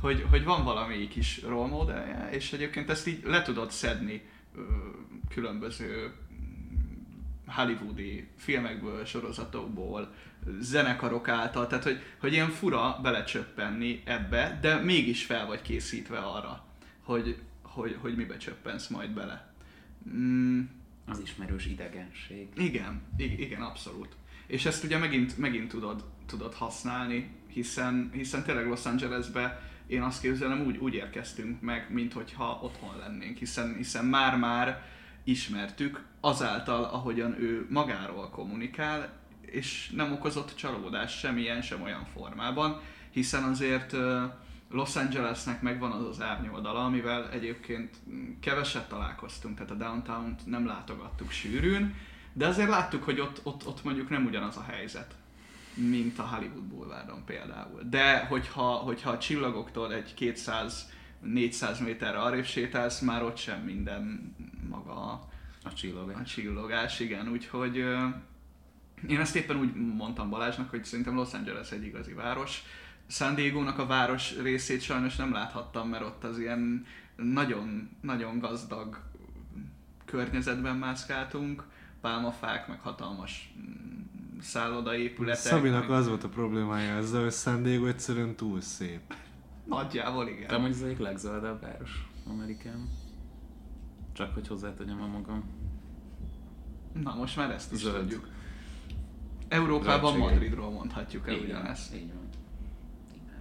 hogy, 0.00 0.26
hogy 0.30 0.44
van 0.44 0.64
valami 0.64 1.08
kis 1.08 1.42
role 1.42 1.68
modellje, 1.68 2.28
és 2.30 2.52
egyébként 2.52 2.90
ezt 2.90 3.06
így 3.06 3.22
le 3.24 3.42
tudod 3.42 3.70
szedni 3.70 4.22
különböző 5.28 6.12
hollywoodi 7.48 8.28
filmekből, 8.36 9.04
sorozatokból, 9.04 10.14
zenekarok 10.60 11.28
által, 11.28 11.66
tehát 11.66 11.84
hogy, 11.84 12.02
hogy 12.20 12.32
ilyen 12.32 12.48
fura 12.50 12.98
belecsöppenni 13.02 14.02
ebbe, 14.04 14.58
de 14.60 14.76
mégis 14.76 15.24
fel 15.24 15.46
vagy 15.46 15.62
készítve 15.62 16.18
arra, 16.18 16.64
hogy, 17.02 17.38
hogy, 17.62 17.96
hogy 18.00 18.16
mibe 18.16 18.36
csöppensz 18.36 18.86
majd 18.86 19.10
bele. 19.10 19.52
Mm, 20.14 20.60
Az 21.06 21.18
ismerős 21.20 21.66
idegenség. 21.66 22.48
igen, 22.56 23.02
igen, 23.16 23.62
abszolút. 23.62 24.16
És 24.46 24.66
ezt 24.66 24.84
ugye 24.84 24.98
megint, 24.98 25.38
megint 25.38 25.68
tudod, 25.68 26.04
tudod 26.26 26.54
használni, 26.54 27.30
hiszen, 27.46 28.10
hiszen 28.12 28.44
tényleg 28.44 28.66
Los 28.66 28.86
Angelesbe 28.86 29.62
én 29.86 30.02
azt 30.02 30.20
képzelem, 30.20 30.66
úgy, 30.66 30.76
úgy 30.76 30.94
érkeztünk 30.94 31.60
meg, 31.60 31.92
mint 31.92 32.12
hogyha 32.12 32.60
otthon 32.62 32.98
lennénk, 32.98 33.36
hiszen, 33.36 33.74
hiszen 33.76 34.04
már-már 34.04 34.82
ismertük 35.28 36.04
azáltal, 36.20 36.84
ahogyan 36.84 37.40
ő 37.40 37.66
magáról 37.70 38.28
kommunikál, 38.30 39.12
és 39.40 39.90
nem 39.94 40.12
okozott 40.12 40.54
csalódást 40.54 41.18
semmilyen, 41.18 41.62
sem 41.62 41.82
olyan 41.82 42.04
formában, 42.12 42.80
hiszen 43.10 43.42
azért 43.42 43.96
Los 44.70 44.96
Angelesnek 44.96 45.62
megvan 45.62 45.90
az 45.90 46.06
az 46.06 46.22
árnyoldala, 46.22 46.84
amivel 46.84 47.30
egyébként 47.30 47.96
keveset 48.40 48.88
találkoztunk, 48.88 49.54
tehát 49.54 49.70
a 49.70 49.74
downtown 49.74 50.34
nem 50.44 50.66
látogattuk 50.66 51.30
sűrűn, 51.30 51.94
de 52.32 52.46
azért 52.46 52.68
láttuk, 52.68 53.04
hogy 53.04 53.20
ott, 53.20 53.40
ott, 53.42 53.66
ott 53.66 53.84
mondjuk 53.84 54.08
nem 54.08 54.24
ugyanaz 54.24 54.56
a 54.56 54.62
helyzet, 54.62 55.14
mint 55.74 56.18
a 56.18 56.22
Hollywood 56.22 56.62
Boulevardon 56.62 57.24
például. 57.24 57.82
De 57.90 58.18
hogyha, 58.18 58.62
hogyha 58.62 59.10
a 59.10 59.18
csillagoktól 59.18 59.94
egy 59.94 60.14
200-400 61.24 61.84
méterre 61.84 62.18
arrébb 62.18 62.44
sétálsz, 62.44 63.00
már 63.00 63.22
ott 63.22 63.36
sem 63.36 63.60
minden 63.60 64.34
maga 64.68 64.92
a 64.92 65.28
A 65.62 65.72
csillog. 65.72 66.10
a 66.10 66.22
csillogás, 66.24 67.00
igen, 67.00 67.28
úgyhogy 67.28 67.76
én 69.08 69.20
ezt 69.20 69.36
éppen 69.36 69.56
úgy 69.56 69.74
mondtam 69.74 70.30
Balázsnak, 70.30 70.70
hogy 70.70 70.84
szerintem 70.84 71.14
Los 71.14 71.32
Angeles 71.34 71.70
egy 71.72 71.84
igazi 71.84 72.12
város. 72.12 72.62
San 73.06 73.34
Diego-nak 73.34 73.78
a 73.78 73.86
város 73.86 74.36
részét 74.42 74.80
sajnos 74.82 75.16
nem 75.16 75.32
láthattam, 75.32 75.88
mert 75.88 76.02
ott 76.04 76.24
az 76.24 76.38
ilyen 76.38 76.86
nagyon, 77.16 77.90
nagyon 78.00 78.38
gazdag 78.38 78.98
környezetben 80.04 80.76
mászkáltunk, 80.76 81.64
pálmafák, 82.00 82.68
meg 82.68 82.80
hatalmas 82.80 83.54
mm, 83.58 84.38
szállodaépületek. 84.40 85.42
Szabinak 85.42 85.88
meg- 85.88 85.98
az 85.98 86.08
volt 86.08 86.24
a 86.24 86.28
problémája 86.28 86.96
ezzel, 86.96 87.22
hogy 87.22 87.32
San 87.32 87.62
Diego 87.62 87.86
egyszerűen 87.86 88.34
túl 88.34 88.60
szép. 88.60 89.14
Nagyjából 89.68 90.28
igen. 90.28 90.48
De 90.48 90.54
amúgy 90.54 90.70
az 90.70 90.82
egyik 90.82 90.98
legzöldebb 90.98 91.60
város 91.60 92.08
Amerikán. 92.26 92.88
Csak 94.12 94.34
hogy 94.34 94.48
hozzátegyem 94.48 95.02
a 95.02 95.06
magam. 95.06 95.44
Na 97.02 97.14
most 97.14 97.36
már 97.36 97.50
ezt 97.50 97.72
is 97.72 97.78
Zöld. 97.78 98.00
tudjuk. 98.00 98.28
Európában 99.48 100.12
Zöldségek. 100.12 100.30
Madridról 100.30 100.70
mondhatjuk 100.70 101.28
el 101.28 101.34
van, 101.34 101.44
ugyanezt. 101.44 101.94
Így 101.94 102.12
van. 102.14 102.28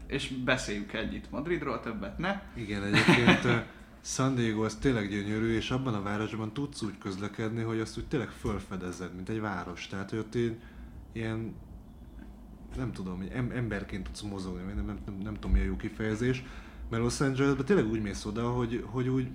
És 0.08 0.28
beszéljük 0.28 0.94
együtt 0.94 1.32
Madridról, 1.32 1.80
többet 1.80 2.18
ne. 2.18 2.42
Igen, 2.56 2.84
egyébként 2.84 3.66
San 4.02 4.36
Diego 4.36 4.64
az 4.64 4.76
tényleg 4.76 5.10
gyönyörű, 5.10 5.56
és 5.56 5.72
abban 5.72 5.94
a 5.94 6.02
városban 6.02 6.54
tudsz 6.54 6.82
úgy 6.82 6.98
közlekedni, 6.98 7.62
hogy 7.62 7.80
azt 7.80 7.98
úgy 7.98 8.08
tényleg 8.08 8.30
fölfedezed, 8.30 9.16
mint 9.16 9.30
egy 9.30 9.40
város. 9.40 9.88
Tehát, 9.88 10.10
hogy 10.10 10.20
ott 10.20 10.36
én, 10.36 10.60
ilyen, 11.12 11.56
nem 12.76 12.92
tudom, 12.92 13.18
hogy 13.18 13.30
em- 13.34 13.54
emberként 13.54 14.04
tudsz 14.04 14.22
mozogni, 14.22 14.74
nem, 14.74 14.86
nem, 14.86 15.00
nem, 15.06 15.18
nem 15.24 15.34
tudom 15.34 15.52
mi 15.52 15.60
a 15.60 15.64
jó 15.64 15.76
kifejezés, 15.76 16.44
mert 16.90 17.04
Los 17.04 17.22
Angelesben 17.22 17.66
tényleg 17.66 17.88
úgy 17.88 18.02
mész 18.02 18.26
oda, 18.26 18.50
hogy, 18.50 18.84
hogy 18.86 19.08
úgy 19.08 19.28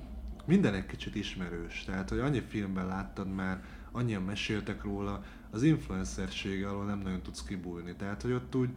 minden 0.44 0.74
egy 0.74 0.86
kicsit 0.86 1.14
ismerős. 1.14 1.84
Tehát, 1.84 2.08
hogy 2.08 2.18
annyi 2.18 2.42
filmben 2.48 2.86
láttad 2.86 3.34
már, 3.34 3.64
annyian 3.92 4.22
meséltek 4.22 4.82
róla, 4.82 5.24
az 5.50 5.62
influencersége 5.62 6.68
alól 6.68 6.84
nem 6.84 6.98
nagyon 6.98 7.22
tudsz 7.22 7.42
kibújni. 7.42 7.94
Tehát, 7.96 8.22
hogy 8.22 8.32
ott 8.32 8.54
úgy 8.54 8.70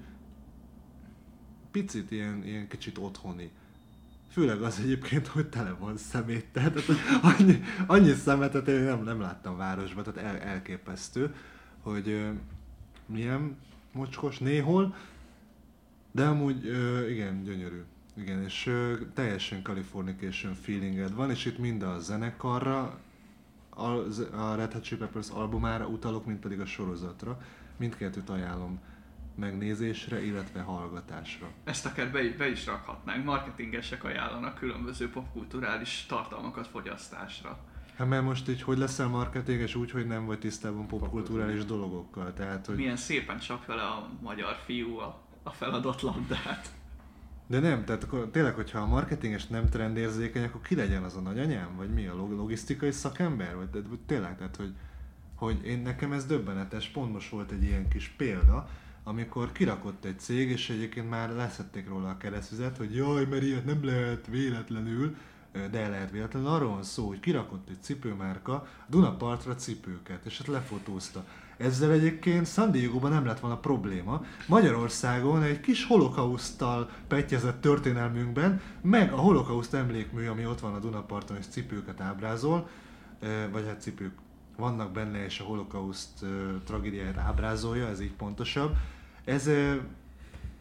picit 1.72 2.12
ilyen, 2.12 2.44
ilyen 2.44 2.68
kicsit 2.68 2.98
otthoni. 2.98 3.52
Főleg 4.32 4.62
az 4.62 4.80
egyébként, 4.80 5.28
hogy 5.28 5.48
tele 5.48 5.72
van 5.72 5.98
szemét. 5.98 6.46
Tehát 6.52 6.80
annyi, 7.22 7.64
annyi 7.88 8.14
szemetet 8.14 8.68
én 8.68 8.84
nem, 8.84 9.04
nem 9.04 9.20
láttam 9.20 9.58
városban, 9.58 10.04
tehát 10.04 10.34
el, 10.34 10.40
elképesztő, 10.40 11.36
hogy 11.82 12.28
milyen 13.06 13.58
mocskos 13.96 14.38
néhol, 14.38 14.96
de 16.12 16.26
amúgy 16.26 16.66
igen, 17.10 17.44
gyönyörű. 17.44 17.84
Igen, 18.18 18.44
és 18.44 18.66
ö, 18.66 18.94
teljesen 19.14 19.64
Californication 19.64 20.54
feelinged 20.54 21.14
van, 21.14 21.30
és 21.30 21.46
itt 21.46 21.58
mind 21.58 21.82
a 21.82 22.00
zenekarra, 22.00 23.00
a, 23.70 23.90
a 24.38 24.56
Red 24.56 24.74
Hot 24.74 24.84
Chili 24.84 25.00
Peppers 25.00 25.30
albumára 25.30 25.88
utalok, 25.88 26.26
mint 26.26 26.40
pedig 26.40 26.60
a 26.60 26.66
sorozatra. 26.66 27.42
Mindkettőt 27.78 28.30
ajánlom 28.30 28.80
megnézésre, 29.36 30.26
illetve 30.26 30.62
hallgatásra. 30.62 31.48
Ezt 31.64 31.86
akár 31.86 32.12
be, 32.12 32.36
be 32.38 32.50
is 32.50 32.66
rakhatnánk. 32.66 33.24
Marketingesek 33.24 34.04
ajánlanak 34.04 34.56
különböző 34.58 35.10
popkulturális 35.10 36.06
tartalmakat 36.08 36.68
fogyasztásra. 36.68 37.60
Hát 37.96 38.08
mert 38.08 38.24
most 38.24 38.50
így 38.50 38.62
hogy 38.62 38.78
leszel 38.78 39.08
marketinges 39.08 39.76
úgy, 39.76 39.92
hogy 39.92 40.08
nem 40.08 40.26
vagy 40.26 40.40
tisztában 40.40 40.88
popkulturális 40.88 41.66
dolgokkal, 41.66 42.34
tehát 42.34 42.66
hogy... 42.66 42.76
Milyen 42.76 42.98
szépen 42.98 43.40
csap 43.40 43.66
vele 43.66 43.82
a 43.82 44.10
magyar 44.22 44.56
fiú 44.66 44.98
a, 44.98 45.22
a 45.44 45.50
feladott 45.50 46.02
labdát. 46.02 46.74
De 47.48 47.60
nem, 47.60 47.86
tehát 47.86 48.04
akkor 48.04 48.30
tényleg, 48.32 48.54
hogyha 48.54 48.80
a 48.80 48.86
marketinges 48.86 49.48
nem 49.48 49.70
trendérzékeny, 49.70 50.44
akkor 50.44 50.62
ki 50.62 50.76
legyen 50.76 51.04
az 51.04 51.16
a 51.16 51.20
nagyanyám? 51.20 51.76
Vagy 51.76 51.94
mi 51.94 52.08
a 52.08 52.16
log- 52.16 52.38
logisztikai 52.38 52.92
szakember? 52.92 53.56
Vagy, 53.56 53.70
de, 53.70 53.80
tényleg, 54.06 54.38
tehát 54.38 54.56
hogy, 54.56 54.74
hogy 55.36 55.66
én 55.66 55.82
nekem 55.82 56.12
ez 56.12 56.26
döbbenetes, 56.26 56.88
pont 56.88 57.14
most 57.14 57.30
volt 57.30 57.52
egy 57.52 57.64
ilyen 57.64 57.88
kis 57.88 58.14
példa, 58.18 58.70
amikor 59.04 59.52
kirakott 59.52 60.06
egy 60.06 60.20
cég, 60.20 60.50
és 60.50 60.70
egyébként 60.70 61.10
már 61.10 61.30
leszették 61.30 61.88
róla 61.88 62.10
a 62.10 62.18
keresztüzet, 62.18 62.78
hogy 62.78 62.96
jaj, 62.96 63.26
mert 63.26 63.44
ilyet 63.44 63.66
nem 63.66 63.86
lehet 63.86 64.28
véletlenül, 64.28 65.16
de 65.72 65.90
lehet 65.90 66.12
véletlenül. 66.12 66.50
Arról 66.50 66.70
van 66.70 66.84
szó, 66.84 67.08
hogy 67.08 67.20
kirakott 67.20 67.70
egy 67.70 67.82
cipőmárka 67.82 68.68
Dunapartra 68.88 69.56
cipőket, 69.56 70.26
és 70.26 70.38
hát 70.38 70.48
lefotózta. 70.48 71.24
Ezzel 71.58 71.92
egyébként 71.92 72.48
San 72.48 72.72
Diego-ban 72.72 73.12
nem 73.12 73.26
lett 73.26 73.40
volna 73.40 73.58
probléma. 73.58 74.26
Magyarországon 74.48 75.44
egy 75.44 75.60
kis 75.60 75.86
holokauszttal 75.86 76.90
petyezett 77.08 77.62
történelmünkben, 77.62 78.62
meg 78.82 79.14
a 79.14 79.18
holokauszt 79.18 79.74
emlékmű, 79.74 80.28
ami 80.28 80.46
ott 80.46 80.60
van 80.60 80.74
a 80.74 80.80
Dunaparton, 80.80 81.38
és 81.38 81.46
cipőket 81.46 82.02
ábrázol, 82.02 82.70
vagy 83.52 83.66
hát 83.66 83.82
cipők 83.82 84.14
vannak 84.58 84.92
benne, 84.92 85.26
és 85.26 85.40
a 85.40 85.44
holokauszt 85.44 86.26
tragédiáját 86.66 87.18
ábrázolja, 87.18 87.88
ez 87.88 88.02
így 88.02 88.14
pontosabb. 88.14 88.76
Ez 89.26 89.50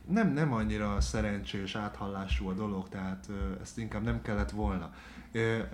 nem, 0.08 0.32
nem 0.32 0.52
annyira 0.52 1.00
szerencsés, 1.00 1.74
áthallású 1.74 2.48
a 2.48 2.52
dolog, 2.52 2.88
tehát 2.88 3.28
ezt 3.62 3.78
inkább 3.78 4.02
nem 4.02 4.22
kellett 4.22 4.50
volna. 4.50 4.94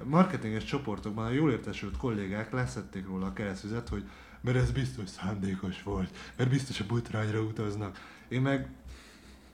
Marketinges 0.05 0.65
csoportokban 0.65 1.25
a 1.25 1.31
jól 1.31 1.51
értesült 1.51 1.97
kollégák 1.97 2.53
leszették 2.53 3.07
róla 3.07 3.27
a 3.27 3.33
keresztüzet, 3.33 3.89
hogy 3.89 4.09
mert 4.41 4.57
ez 4.57 4.71
biztos 4.71 5.09
szándékos 5.09 5.83
volt, 5.83 6.17
mert 6.37 6.51
biztos 6.51 6.81
a 6.81 6.87
butrányra 6.87 7.41
utaznak. 7.41 7.99
Én 8.29 8.41
meg 8.41 8.69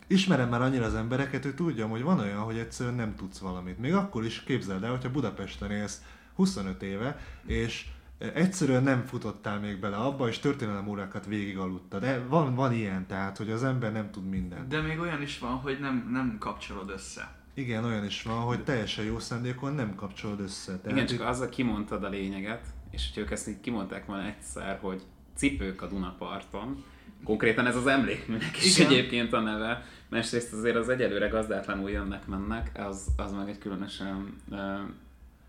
ismerem 0.07 0.49
már 0.49 0.63
annyira 0.63 0.85
az 0.85 0.95
embereket, 0.95 1.43
hogy 1.43 1.55
tudjam, 1.55 1.91
hogy 1.91 2.03
van 2.03 2.19
olyan, 2.19 2.43
hogy 2.43 2.59
egyszerűen 2.59 2.95
nem 2.95 3.15
tudsz 3.15 3.39
valamit. 3.39 3.79
Még 3.79 3.95
akkor 3.95 4.25
is 4.25 4.43
képzeld 4.43 4.83
el, 4.83 4.91
hogyha 4.91 5.11
Budapesten 5.11 5.71
élsz 5.71 6.03
25 6.35 6.83
éve, 6.83 7.21
és 7.47 7.87
egyszerűen 8.19 8.83
nem 8.83 9.05
futottál 9.05 9.61
még 9.61 9.81
bele 9.81 9.97
abba, 9.97 10.29
és 10.29 10.39
történelem 10.39 10.89
órákat 10.89 11.27
végig 11.27 11.59
aludtad. 11.59 12.01
De 12.01 12.25
van, 12.29 12.55
van 12.55 12.73
ilyen, 12.73 13.07
tehát, 13.07 13.37
hogy 13.37 13.51
az 13.51 13.65
ember 13.65 13.93
nem 13.93 14.11
tud 14.11 14.29
mindent. 14.29 14.69
De 14.69 14.81
még 14.81 14.99
olyan 15.01 15.23
is 15.23 15.39
van, 15.39 15.53
hogy 15.53 15.79
nem, 15.81 16.09
nem 16.13 16.37
kapcsolod 16.39 16.91
össze. 16.91 17.35
Igen, 17.55 17.85
olyan 17.85 18.05
is 18.05 18.23
van, 18.23 18.41
hogy 18.41 18.65
teljesen 18.65 19.05
jó 19.05 19.19
szándékon 19.19 19.75
nem 19.75 19.95
kapcsolod 19.95 20.41
össze. 20.41 20.79
Tehát 20.79 20.91
Igen, 20.97 21.07
csak 21.07 21.19
itt- 21.19 21.25
azzal 21.25 21.49
kimondtad 21.49 22.05
a 22.05 22.09
lényeget, 22.09 22.67
és 22.91 23.11
hogy 23.15 23.23
ők 23.23 23.31
ezt 23.31 23.49
így 23.49 23.61
kimondták 23.61 24.07
volna 24.07 24.27
egyszer, 24.27 24.79
hogy 24.83 25.03
cipők 25.37 25.83
a 25.83 25.87
Dunaparton, 25.87 26.85
konkrétan 27.25 27.67
ez 27.67 27.77
az 27.77 27.87
emlékműnek 27.87 28.57
is 28.65 28.79
Igen. 28.79 28.91
egyébként 28.91 29.33
a 29.33 29.41
neve, 29.41 29.85
másrészt 30.09 30.53
azért 30.53 30.77
az 30.77 30.89
egyelőre 30.89 31.29
gazdátlanul 31.29 31.91
jönnek-mennek, 31.91 32.71
az, 32.75 33.07
az 33.17 33.33
meg 33.33 33.49
egy 33.49 33.59
különösen 33.59 34.37
uh, 34.51 34.59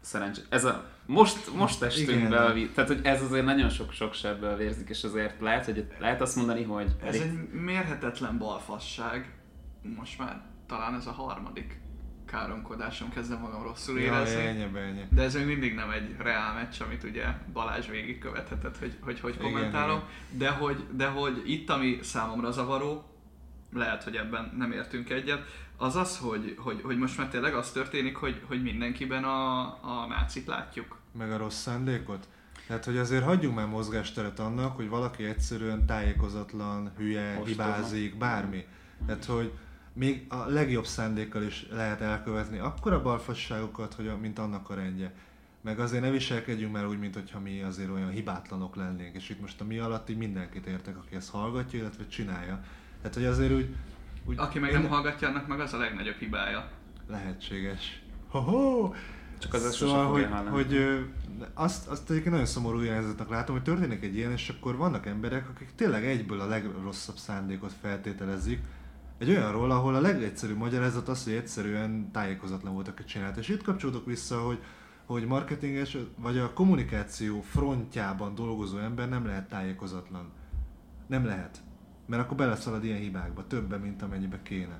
szerencsé. 0.01 0.41
Ez 0.49 0.65
a, 0.65 0.85
most, 1.05 1.55
most 1.55 1.81
estünk 1.81 2.09
Igen. 2.09 2.29
be, 2.29 2.39
a, 2.39 2.53
tehát 2.73 2.89
hogy 2.89 2.99
ez 3.03 3.21
azért 3.21 3.45
nagyon 3.45 3.69
sok-sok 3.69 4.13
sebből 4.13 4.55
vérzik, 4.55 4.89
és 4.89 5.03
azért 5.03 5.41
lehet, 5.41 5.65
hogy 5.65 5.87
lehet 5.99 6.21
azt 6.21 6.35
mondani, 6.35 6.63
hogy 6.63 6.95
Ez 7.03 7.15
egy 7.15 7.49
mérhetetlen 7.51 8.37
balfasság. 8.37 9.35
Most 9.97 10.19
már 10.19 10.41
talán 10.67 10.95
ez 10.95 11.07
a 11.07 11.11
harmadik 11.11 11.79
káromkodásom, 12.25 13.09
kezdem 13.09 13.39
magam 13.39 13.63
rosszul 13.63 13.99
Ja, 13.99 14.05
érezni. 14.05 14.41
ennyi, 14.41 14.61
ennyi. 14.61 15.01
De 15.11 15.21
ez 15.21 15.35
még 15.35 15.45
mindig 15.45 15.73
nem 15.75 15.89
egy 15.91 16.15
reál 16.17 16.53
meccs, 16.53 16.81
amit 16.81 17.03
ugye 17.03 17.25
Balázs 17.53 17.87
végig 17.87 18.19
követhetett, 18.19 18.77
hogy 18.77 18.97
hogy, 19.01 19.19
hogy 19.19 19.33
Igen, 19.33 19.45
kommentálom. 19.51 20.03
De 20.29 20.49
hogy, 20.49 20.83
de 20.91 21.07
hogy 21.07 21.41
itt, 21.45 21.69
ami 21.69 21.99
számomra 22.01 22.51
zavaró, 22.51 23.03
lehet, 23.73 24.03
hogy 24.03 24.15
ebben 24.15 24.53
nem 24.57 24.71
értünk 24.71 25.09
egyet, 25.09 25.43
az 25.77 25.95
az, 25.95 26.17
hogy, 26.17 26.55
hogy, 26.57 26.81
hogy 26.83 26.97
most 26.97 27.17
már 27.17 27.27
tényleg 27.27 27.53
az 27.55 27.71
történik, 27.71 28.15
hogy, 28.15 28.41
hogy 28.47 28.61
mindenkiben 28.61 29.23
a, 29.23 29.59
a 29.65 30.05
nácit 30.09 30.47
látjuk. 30.47 30.97
Meg 31.17 31.31
a 31.31 31.37
rossz 31.37 31.61
szándékot. 31.61 32.27
Tehát, 32.67 32.85
hogy 32.85 32.97
azért 32.97 33.23
hagyjunk 33.23 33.55
már 33.55 33.67
mozgásteret 33.67 34.39
annak, 34.39 34.75
hogy 34.75 34.89
valaki 34.89 35.23
egyszerűen 35.23 35.85
tájékozatlan, 35.85 36.91
hülye, 36.97 37.29
Ostoba. 37.29 37.45
hibázik, 37.45 38.17
bármi. 38.17 38.65
Tehát, 39.05 39.25
hogy 39.25 39.51
még 39.93 40.25
a 40.29 40.45
legjobb 40.49 40.85
szándékkal 40.85 41.43
is 41.43 41.67
lehet 41.71 42.01
elkövetni 42.01 42.57
akkora 42.57 43.01
balfasságokat, 43.01 43.93
hogy 43.93 44.07
a, 44.07 44.17
mint 44.17 44.39
annak 44.39 44.69
a 44.69 44.73
rendje. 44.73 45.13
Meg 45.61 45.79
azért 45.79 46.03
ne 46.03 46.09
viselkedjünk 46.09 46.73
már 46.73 46.87
úgy, 46.87 46.99
mint 46.99 47.13
hogyha 47.13 47.39
mi 47.39 47.61
azért 47.61 47.89
olyan 47.89 48.09
hibátlanok 48.09 48.75
lennénk. 48.75 49.15
És 49.15 49.29
itt 49.29 49.41
most 49.41 49.61
a 49.61 49.63
mi 49.63 49.77
alatt 49.77 50.09
így 50.09 50.17
mindenkit 50.17 50.65
értek, 50.65 50.97
aki 50.97 51.15
ezt 51.15 51.29
hallgatja, 51.29 51.79
illetve 51.79 52.07
csinálja. 52.07 52.63
Tehát, 53.01 53.13
hogy 53.13 53.25
azért 53.25 53.53
úgy... 53.53 53.75
úgy 54.27 54.35
Aki 54.37 54.59
meg 54.59 54.71
én- 54.71 54.79
nem 54.79 54.89
hallgatja, 54.89 55.27
annak 55.27 55.47
meg 55.47 55.59
az 55.59 55.73
a 55.73 55.77
legnagyobb 55.77 56.15
hibája. 56.15 56.69
Lehetséges. 57.07 58.01
Ho-ho! 58.29 58.91
Csak 59.39 59.53
az 59.53 59.75
szóval, 59.75 60.05
hogy, 60.05 60.25
hallani. 60.25 60.49
hogy 60.49 60.73
ö, 60.73 60.99
azt, 61.53 61.87
azt 61.87 62.09
egyébként 62.09 62.31
nagyon 62.31 62.47
szomorú 62.47 62.79
jelzetnek 62.81 63.29
látom, 63.29 63.55
hogy 63.55 63.63
történik 63.63 64.03
egy 64.03 64.15
ilyen, 64.15 64.31
és 64.31 64.49
akkor 64.49 64.75
vannak 64.75 65.05
emberek, 65.05 65.49
akik 65.49 65.75
tényleg 65.75 66.05
egyből 66.05 66.39
a 66.39 66.47
legrosszabb 66.47 67.15
szándékot 67.15 67.73
feltételezik, 67.81 68.59
egy 69.17 69.29
olyanról, 69.29 69.71
ahol 69.71 69.95
a 69.95 70.01
legegyszerűbb 70.01 70.57
magyarázat 70.57 71.07
az, 71.07 71.23
hogy 71.23 71.33
egyszerűen 71.33 72.11
tájékozatlan 72.11 72.73
volt, 72.73 72.87
aki 72.87 73.03
csinált. 73.03 73.37
És 73.37 73.47
itt 73.49 73.63
kapcsolódok 73.63 74.05
vissza, 74.05 74.39
hogy, 74.39 74.59
hogy 75.05 75.25
marketinges, 75.25 75.97
vagy 76.17 76.37
a 76.37 76.53
kommunikáció 76.53 77.41
frontjában 77.41 78.35
dolgozó 78.35 78.77
ember 78.77 79.09
nem 79.09 79.25
lehet 79.25 79.49
tájékozatlan. 79.49 80.31
Nem 81.07 81.25
lehet. 81.25 81.57
Mert 82.07 82.23
akkor 82.23 82.37
beleszalad 82.37 82.83
ilyen 82.83 82.99
hibákba, 82.99 83.47
többen, 83.47 83.79
mint 83.79 84.01
amennyibe 84.01 84.41
kéne. 84.41 84.79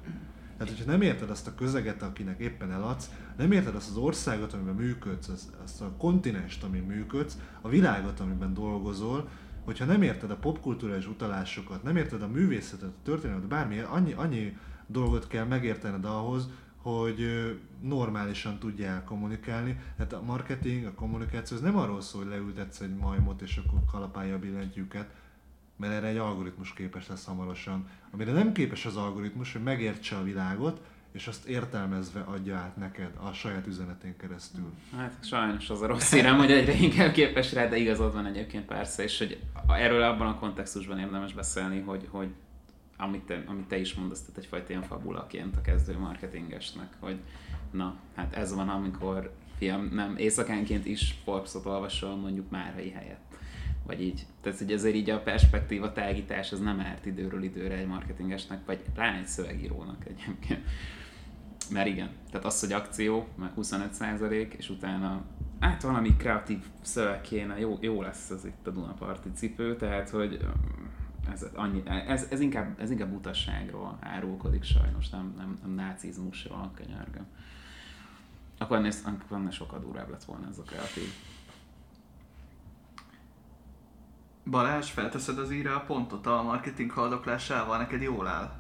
Tehát, 0.58 0.74
hogyha 0.74 0.92
nem 0.92 1.02
érted 1.02 1.30
azt 1.30 1.48
a 1.48 1.56
közeget, 1.56 2.02
akinek 2.02 2.40
éppen 2.40 2.72
eladsz, 2.72 3.12
nem 3.38 3.52
érted 3.52 3.76
azt 3.76 3.90
az 3.90 3.98
országot, 3.98 4.54
amiben 4.54 4.76
működsz, 4.76 5.30
azt, 5.64 5.82
a 5.82 5.92
kontinenst, 5.98 6.64
amin 6.64 6.84
működsz, 6.84 7.38
a 7.62 7.70
világot, 7.70 8.20
amiben 8.20 8.54
dolgozol, 8.54 9.30
hogyha 9.66 9.86
nem 9.86 10.02
érted 10.02 10.32
a 10.32 10.36
popkulturális 10.36 11.08
utalásokat, 11.08 11.84
nem 11.84 11.98
érted 11.98 12.22
a 12.22 12.28
művészetet, 12.28 12.90
a 12.90 13.04
történelmet, 13.04 13.48
bármi, 13.48 13.80
annyi, 13.80 14.14
annyi 14.14 14.58
dolgot 14.88 15.28
kell 15.28 15.46
megértened 15.46 16.06
ahhoz, 16.06 16.50
hogy 16.78 17.20
normálisan 17.82 18.60
tudjál 18.60 19.04
kommunikálni. 19.04 19.80
Tehát 19.96 20.14
a 20.14 20.22
marketing, 20.22 20.86
a 20.86 20.94
kommunikáció, 20.94 21.58
ez 21.58 21.64
nem 21.64 21.78
arról 21.78 22.02
szól, 22.02 22.22
hogy 22.22 22.32
leültetsz 22.32 22.80
egy 22.80 22.96
majmot, 22.96 23.42
és 23.42 23.58
akkor 23.58 23.80
kalapálja 23.92 24.36
a 24.36 24.40
billentyűket, 24.40 25.10
mert 25.78 25.94
erre 25.94 26.08
egy 26.08 26.18
algoritmus 26.18 26.74
képes 26.74 27.08
lesz 27.08 27.26
hamarosan. 27.26 27.90
Amire 28.12 28.32
nem 28.32 28.52
képes 28.52 28.86
az 28.86 28.96
algoritmus, 28.96 29.54
hogy 29.54 29.64
megértse 29.64 30.16
a 30.16 30.24
világot, 30.24 30.82
és 31.12 31.28
azt 31.28 31.46
értelmezve 31.46 32.20
adja 32.20 32.56
át 32.56 32.78
neked 32.78 33.12
a 33.24 33.32
saját 33.32 33.68
üzenetén 33.68 34.18
keresztül. 34.18 34.74
Hát 34.98 35.26
sajnos 35.26 35.70
az 35.70 35.82
a 35.82 35.88
rossz 35.88 36.14
hírem, 36.14 36.38
hogy 36.38 36.52
egyre 36.52 36.74
inkább 36.74 37.12
képes 37.12 37.54
rá, 37.54 37.68
de 37.68 37.78
igazad 37.78 38.14
van 38.14 38.26
egyébként 38.26 38.66
persze, 38.66 39.04
és 39.04 39.18
hogy 39.18 39.40
erről 39.68 40.02
abban 40.02 40.28
a 40.28 40.40
kontextusban 40.40 41.00
érdemes 41.00 41.34
beszélni, 41.34 41.80
hogy, 41.80 42.08
hogy 42.10 42.30
amit 42.98 43.24
te, 43.24 43.44
amit 43.48 43.68
te 43.68 43.78
is 43.78 43.94
mondasz, 43.94 44.22
tehát 44.22 44.38
egyfajta 44.38 44.70
ilyen 44.70 44.82
fabulaként 44.82 45.56
a 45.56 45.62
kezdő 45.62 45.98
marketingesnek, 45.98 46.94
hogy 47.00 47.20
na, 47.72 47.96
hát 48.16 48.34
ez 48.34 48.56
van, 48.56 48.70
amikor 48.70 49.34
fiam, 49.58 49.90
nem, 49.94 50.18
éjszakánként 50.18 50.86
is 50.86 51.16
Forbes-ot 51.24 51.66
olvasol 51.66 52.16
mondjuk 52.16 52.50
Márhai 52.50 52.90
helyett. 52.90 53.27
Vagy 53.88 54.02
így. 54.02 54.26
Tehát 54.42 54.58
hogy 54.58 54.72
azért 54.72 54.96
így 54.96 55.10
a 55.10 55.22
perspektíva 55.22 55.92
tágítás 55.92 56.52
az 56.52 56.60
nem 56.60 56.80
árt 56.80 57.06
időről 57.06 57.44
időre 57.44 57.76
egy 57.76 57.88
marketingesnek, 57.88 58.66
vagy 58.66 58.80
pláne 58.94 59.18
egy 59.18 59.28
szövegírónak 59.28 60.06
egyébként. 60.06 60.62
Mert 61.72 61.88
igen, 61.88 62.10
tehát 62.32 62.46
az, 62.46 62.60
hogy 62.60 62.72
akció, 62.72 63.28
meg 63.36 63.52
25% 63.58 64.54
és 64.54 64.70
utána 64.70 65.26
hát 65.60 65.82
valami 65.82 66.16
kreatív 66.16 66.66
szöveg 66.82 67.22
kéne, 67.22 67.60
jó, 67.60 67.78
jó 67.82 68.02
lesz 68.02 68.30
ez 68.30 68.46
itt 68.46 68.68
a 68.68 68.72
Dunaparti 68.72 69.30
cipő, 69.34 69.76
tehát 69.76 70.10
hogy 70.10 70.46
ez, 71.32 71.46
annyi, 71.54 71.84
ez, 71.86 72.28
ez, 72.30 72.40
inkább, 72.40 72.80
ez 72.80 72.92
inkább 72.92 73.14
utasságról 73.14 73.98
árulkodik 74.02 74.64
sajnos, 74.64 75.10
nem, 75.10 75.34
nem, 75.38 75.60
nem 75.62 75.72
nácizmusról, 75.72 76.72
könyörgöm. 76.76 77.26
Akkor 78.58 78.78
ennél, 78.78 78.92
akkor 79.04 79.38
ennél 79.38 79.52
sokkal 79.52 79.80
durvább 79.80 80.10
lett 80.10 80.24
volna 80.24 80.48
ez 80.50 80.58
a 80.58 80.64
kreatív. 80.64 81.14
Balázs, 84.50 84.90
felteszed 84.90 85.40
az 85.40 85.52
íre 85.52 85.74
a 85.74 85.80
pontot 85.80 86.26
a 86.28 86.44
marketing 86.44 86.92
haldoklásával, 86.92 87.78
neked 87.78 88.02
jól 88.02 88.28
áll? 88.28 88.52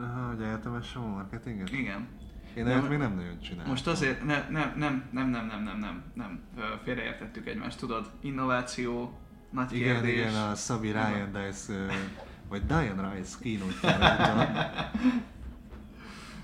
Aha, 0.00 0.26
hogy 0.28 0.42
egyetemesen 0.42 1.02
a 1.02 1.06
marketinget? 1.06 1.72
Igen. 1.72 2.08
Én 2.56 2.64
De 2.64 2.70
ezt 2.72 2.88
még 2.88 2.98
nem 2.98 3.14
nagyon 3.14 3.40
csináltam. 3.40 3.70
Most 3.70 3.86
azért 3.86 4.24
ne, 4.24 4.48
ne, 4.50 4.72
nem, 4.76 5.08
nem, 5.10 5.28
nem, 5.28 5.46
nem, 5.46 5.62
nem, 5.62 5.78
nem, 5.78 6.02
nem, 6.14 6.40
Ö, 6.56 6.62
félreértettük 6.84 7.46
egymást, 7.46 7.78
tudod, 7.78 8.10
innováció, 8.20 9.18
nagy 9.50 9.72
Igen, 9.72 9.94
kérdés. 9.94 10.14
igen, 10.14 10.34
a 10.34 10.54
Szabi 10.54 10.90
Ryan 10.90 11.32
Dice, 11.32 11.86
vagy 12.48 12.66
Diane 12.66 13.14
Rice 13.14 13.36
kínótjára 13.40 14.48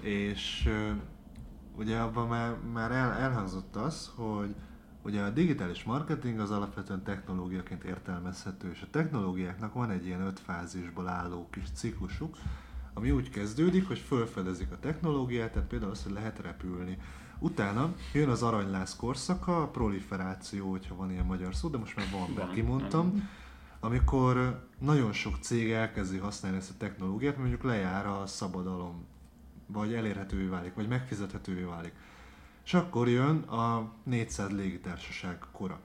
És 0.00 0.68
ugye 1.76 1.98
abban 1.98 2.28
már, 2.28 2.54
már 2.72 2.90
el, 2.90 3.12
elhangzott 3.12 3.76
az, 3.76 4.10
hogy 4.16 4.54
ugye 5.02 5.22
a 5.22 5.30
digitális 5.30 5.84
marketing 5.84 6.38
az 6.38 6.50
alapvetően 6.50 7.02
technológiaként 7.02 7.84
értelmezhető, 7.84 8.70
és 8.70 8.82
a 8.82 8.90
technológiáknak 8.90 9.74
van 9.74 9.90
egy 9.90 10.06
ilyen 10.06 10.20
öt 10.20 10.40
fázisból 10.40 11.08
álló 11.08 11.48
kis 11.50 11.64
ciklusuk, 11.74 12.36
ami 12.94 13.10
úgy 13.10 13.30
kezdődik, 13.30 13.86
hogy 13.86 13.98
felfedezik 13.98 14.72
a 14.72 14.78
technológiát, 14.78 15.52
tehát 15.52 15.68
például 15.68 15.90
az, 15.90 16.02
hogy 16.02 16.12
lehet 16.12 16.38
repülni. 16.38 16.98
Utána 17.38 17.94
jön 18.12 18.28
az 18.28 18.42
aranylász 18.42 18.96
korszaka, 18.96 19.62
a 19.62 19.68
proliferáció, 19.68 20.70
hogyha 20.70 20.94
van 20.94 21.10
ilyen 21.10 21.24
magyar 21.24 21.54
szó, 21.54 21.68
de 21.68 21.78
most 21.78 21.96
már 21.96 22.06
van, 22.10 22.30
mert 22.36 22.52
kimondtam, 22.52 23.28
amikor 23.80 24.66
nagyon 24.78 25.12
sok 25.12 25.36
cég 25.40 25.70
elkezdi 25.70 26.18
használni 26.18 26.56
ezt 26.56 26.70
a 26.70 26.74
technológiát, 26.78 27.38
mondjuk 27.38 27.62
lejár 27.62 28.06
a 28.06 28.26
szabadalom, 28.26 29.06
vagy 29.66 29.94
elérhetővé 29.94 30.46
válik, 30.46 30.74
vagy 30.74 30.88
megfizethetővé 30.88 31.62
válik. 31.62 31.92
És 32.64 32.74
akkor 32.74 33.08
jön 33.08 33.36
a 33.36 33.92
400 34.02 34.50
légitársaság 34.50 35.38
kora. 35.52 35.80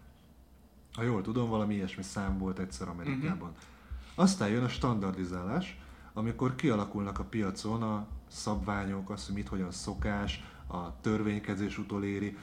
Ha 0.94 1.04
jól 1.04 1.22
tudom, 1.22 1.50
valami 1.50 1.74
ilyesmi 1.74 2.04
szám 2.04 2.38
volt 2.38 2.60
egyszer 2.60 2.88
Amerikában. 2.88 3.52
Aztán 4.16 4.50
jön 4.50 4.64
a 4.64 4.70
standardizálás, 4.70 5.80
amikor 6.14 6.56
kialakulnak 6.56 7.20
a 7.20 7.24
piacon 7.24 7.84
a 7.84 8.08
szabványok, 8.28 9.10
az, 9.10 9.26
hogy 9.26 9.36
mit 9.36 9.48
hogyan 9.48 9.72
szokás, 9.72 10.44
a 10.68 11.02
törvénykezés 11.02 11.78
utoléri. 11.78 12.38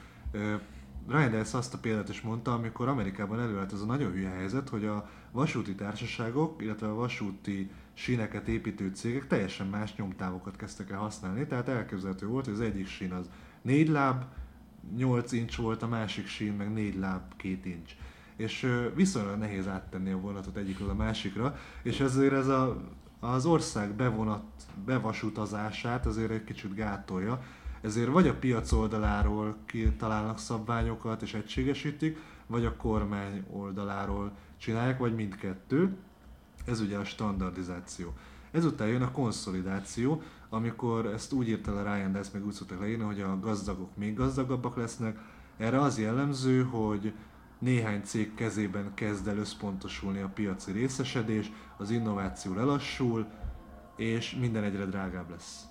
Ryan 1.07 1.31
Dess 1.31 1.53
azt 1.53 1.73
a 1.73 1.77
példát 1.77 2.09
is 2.09 2.21
mondta, 2.21 2.53
amikor 2.53 2.87
Amerikában 2.87 3.39
előállt 3.39 3.73
ez 3.73 3.81
a 3.81 3.85
nagyon 3.85 4.11
hülye 4.11 4.29
helyzet, 4.29 4.69
hogy 4.69 4.85
a 4.85 5.09
vasúti 5.31 5.75
társaságok, 5.75 6.61
illetve 6.61 6.87
a 6.87 6.93
vasúti 6.93 7.71
síneket 7.93 8.47
építő 8.47 8.91
cégek 8.93 9.27
teljesen 9.27 9.67
más 9.67 9.95
nyomtávokat 9.95 10.55
kezdtek 10.55 10.89
el 10.89 10.97
használni, 10.97 11.47
tehát 11.47 11.67
elképzelhető 11.67 12.27
volt, 12.27 12.45
hogy 12.45 12.53
az 12.53 12.61
egyik 12.61 12.87
sín 12.87 13.11
az 13.11 13.29
4 13.65 13.89
láb, 13.89 14.23
8 14.95 15.31
incs 15.31 15.55
volt, 15.55 15.81
a 15.81 15.87
másik 15.87 16.27
sín 16.27 16.53
meg 16.53 16.73
4 16.73 16.95
láb, 16.95 17.21
2 17.35 17.59
incs. 17.63 17.95
És 18.35 18.67
viszonylag 18.95 19.37
nehéz 19.37 19.67
áttenni 19.67 20.11
a 20.11 20.19
vonatot 20.19 20.57
egyikről 20.57 20.89
a 20.89 20.93
másikra, 20.93 21.57
és 21.83 21.99
ezért 21.99 22.33
ez 22.33 22.47
a, 22.47 22.81
az 23.19 23.45
ország 23.45 23.93
bevonat, 23.93 24.43
bevasutazását 24.85 26.05
azért 26.05 26.31
egy 26.31 26.43
kicsit 26.43 26.75
gátolja, 26.75 27.41
ezért 27.81 28.09
vagy 28.09 28.27
a 28.27 28.35
piac 28.35 28.71
oldaláról 28.71 29.55
kitalálnak 29.65 30.39
szabványokat 30.39 31.21
és 31.21 31.33
egységesítik, 31.33 32.17
vagy 32.47 32.65
a 32.65 32.75
kormány 32.75 33.45
oldaláról 33.51 34.31
csinálják, 34.57 34.97
vagy 34.97 35.15
mindkettő. 35.15 35.95
Ez 36.65 36.81
ugye 36.81 36.97
a 36.97 37.05
standardizáció. 37.05 38.13
Ezután 38.51 38.87
jön 38.87 39.01
a 39.01 39.11
konszolidáció, 39.11 40.21
amikor 40.55 41.05
ezt 41.05 41.33
úgy 41.33 41.47
írta 41.47 41.73
le 41.73 41.95
Ryan, 41.95 42.11
de 42.11 42.19
ezt 42.19 42.33
meg 42.33 42.45
úgy 42.45 42.53
szoktak 42.53 42.79
leírni, 42.79 43.03
hogy 43.03 43.21
a 43.21 43.39
gazdagok 43.39 43.97
még 43.97 44.15
gazdagabbak 44.15 44.75
lesznek. 44.75 45.19
Erre 45.57 45.81
az 45.81 45.99
jellemző, 45.99 46.63
hogy 46.63 47.13
néhány 47.59 48.01
cég 48.03 48.33
kezében 48.33 48.93
kezd 48.93 49.27
el 49.27 49.37
összpontosulni 49.37 50.19
a 50.19 50.31
piaci 50.33 50.71
részesedés, 50.71 51.51
az 51.77 51.89
innováció 51.89 52.53
lelassul, 52.53 53.25
és 53.95 54.35
minden 54.39 54.63
egyre 54.63 54.85
drágább 54.85 55.29
lesz. 55.29 55.65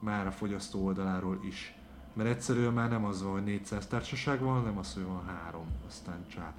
Már 0.00 0.26
a 0.26 0.30
fogyasztó 0.30 0.84
oldaláról 0.84 1.40
is. 1.44 1.74
Mert 2.14 2.28
egyszerűen 2.28 2.72
már 2.72 2.90
nem 2.90 3.04
az 3.04 3.22
van, 3.22 3.32
hogy 3.32 3.44
400 3.44 3.86
társaság 3.86 4.40
van, 4.40 4.54
hanem 4.54 4.78
az, 4.78 4.94
hogy 4.94 5.04
van 5.04 5.26
három, 5.26 5.66
aztán 5.86 6.24
csá. 6.26 6.54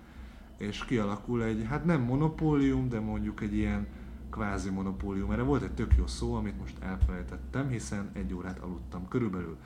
És 0.58 0.86
kialakul 0.86 1.43
egy, 1.43 1.66
hát 1.70 1.86
nem 1.86 2.02
monopólium, 2.02 2.89
de 2.89 2.99
mondjuk 2.99 3.41
egy 3.41 3.54
ilyen 3.56 3.88
kvázi 4.32 4.69
monopólium. 4.69 5.32
Erre 5.32 5.41
volt 5.41 5.63
egy 5.63 5.73
tök 5.73 5.93
jó 5.97 6.07
szó, 6.07 6.34
amit 6.34 6.59
most 6.59 6.75
elfelejtettem, 6.79 7.67
hiszen 7.67 8.09
egy 8.13 8.34
órát 8.34 8.59
aludtam 8.59 9.07
körülbelül. 9.07 9.57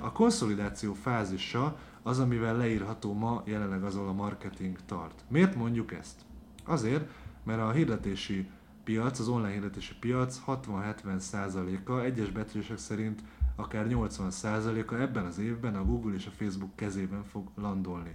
A 0.00 0.12
konszolidáció 0.12 0.92
fázisa 0.92 1.78
az, 2.02 2.18
amivel 2.18 2.56
leírható 2.56 3.12
ma 3.12 3.42
jelenleg 3.44 3.84
az, 3.84 3.96
a 3.96 4.12
marketing 4.12 4.78
tart. 4.86 5.24
Miért 5.28 5.54
mondjuk 5.54 5.92
ezt? 5.92 6.20
Azért, 6.64 7.10
mert 7.44 7.60
a 7.60 7.70
hirdetési 7.70 8.48
piac, 8.84 9.18
az 9.18 9.28
online 9.28 9.52
hirdetési 9.52 9.94
piac 9.94 10.42
60-70%-a, 10.46 11.92
egyes 12.00 12.30
betűsek 12.30 12.78
szerint 12.78 13.22
akár 13.56 13.86
80%-a 13.88 14.94
ebben 14.94 15.24
az 15.24 15.38
évben 15.38 15.74
a 15.74 15.84
Google 15.84 16.14
és 16.14 16.26
a 16.26 16.30
Facebook 16.30 16.76
kezében 16.76 17.24
fog 17.24 17.48
landolni. 17.54 18.14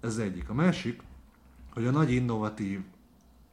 Ez 0.00 0.18
egyik. 0.18 0.48
A 0.48 0.54
másik, 0.54 1.02
hogy 1.72 1.86
a 1.86 1.90
nagy 1.90 2.12
innovatív 2.12 2.80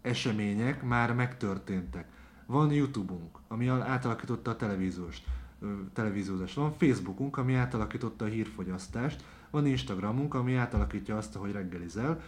események 0.04 0.84
már 0.84 1.14
megtörténtek. 1.14 2.08
Van 2.46 2.72
YouTube-unk, 2.72 3.38
ami 3.48 3.68
átalakította 3.68 4.52
a 4.52 4.56
televízióst, 4.56 5.26
televíziózást. 5.94 6.56
Van 6.56 6.74
Facebookunk, 6.78 7.38
ami 7.38 7.56
átalakította 7.56 8.26
a 8.26 8.28
hírfogyasztást. 8.28 9.24
Van 9.50 9.66
Instagramunk, 9.66 10.34
ami 10.34 10.56
átalakítja 10.56 11.18
azt, 11.18 11.36
hogy 11.36 11.52
reggelizel. 11.52 12.22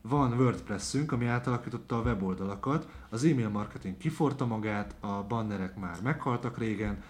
Van 0.00 0.32
WordPressünk, 0.32 1.12
ami 1.12 1.26
átalakította 1.26 1.98
a 1.98 2.02
weboldalakat. 2.02 2.88
Az 3.08 3.24
e-mail 3.24 3.48
marketing 3.48 3.96
kiforta 3.96 4.46
magát, 4.46 4.94
a 5.00 5.24
bannerek 5.28 5.78
már 5.78 5.96
meghaltak 6.02 6.58
régen. 6.58 7.02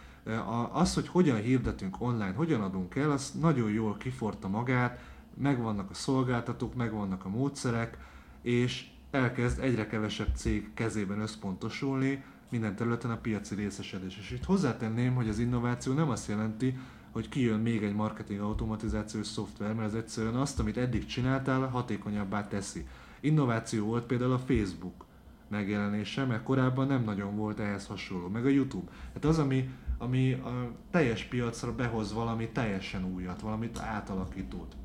Az, 0.73 0.95
hogy 0.95 1.09
hogyan 1.09 1.37
hirdetünk 1.37 2.01
online, 2.01 2.33
hogyan 2.33 2.61
adunk 2.61 2.95
el, 2.95 3.11
az 3.11 3.33
nagyon 3.41 3.71
jól 3.71 3.97
kiforta 3.97 4.49
magát, 4.49 5.01
megvannak 5.35 5.91
a 5.91 5.95
szolgáltatók, 5.95 6.75
megvannak 6.75 7.25
a 7.25 7.29
módszerek, 7.29 7.99
és 8.43 8.89
elkezd 9.11 9.61
egyre 9.61 9.87
kevesebb 9.87 10.35
cég 10.35 10.75
kezében 10.75 11.21
összpontosulni 11.21 12.25
minden 12.51 12.77
területen 12.77 13.11
a 13.11 13.17
piaci 13.17 13.55
részesedés. 13.55 14.19
És 14.19 14.31
itt 14.31 14.45
hozzátenném, 14.45 15.15
hogy 15.15 15.29
az 15.29 15.39
innováció 15.39 15.93
nem 15.93 16.11
azt 16.11 16.29
jelenti, 16.29 16.79
hogy 17.11 17.29
kijön 17.29 17.61
még 17.61 17.83
egy 17.83 17.95
marketing 17.95 18.41
automatizációs 18.41 19.27
szoftver, 19.27 19.75
mert 19.75 19.89
ez 19.89 19.95
egyszerűen 19.95 20.35
azt, 20.35 20.59
amit 20.59 20.77
eddig 20.77 21.07
csináltál, 21.07 21.61
hatékonyabbá 21.61 22.49
teszi. 22.49 22.87
Innováció 23.21 23.87
volt 23.87 24.05
például 24.05 24.33
a 24.33 24.39
Facebook 24.39 25.05
megjelenése, 25.49 26.25
mert 26.25 26.43
korábban 26.43 26.87
nem 26.87 27.05
nagyon 27.05 27.37
volt 27.37 27.59
ehhez 27.59 27.87
hasonló, 27.87 28.29
meg 28.29 28.45
a 28.45 28.49
YouTube. 28.49 28.91
Hát 29.15 29.25
az, 29.25 29.39
ami, 29.39 29.69
ami 29.99 30.33
a 30.33 30.73
teljes 30.91 31.25
piacra 31.25 31.75
behoz 31.75 32.13
valami 32.13 32.49
teljesen 32.49 33.05
újat, 33.05 33.41
valamit 33.41 33.79
átalakítót. 33.79 34.77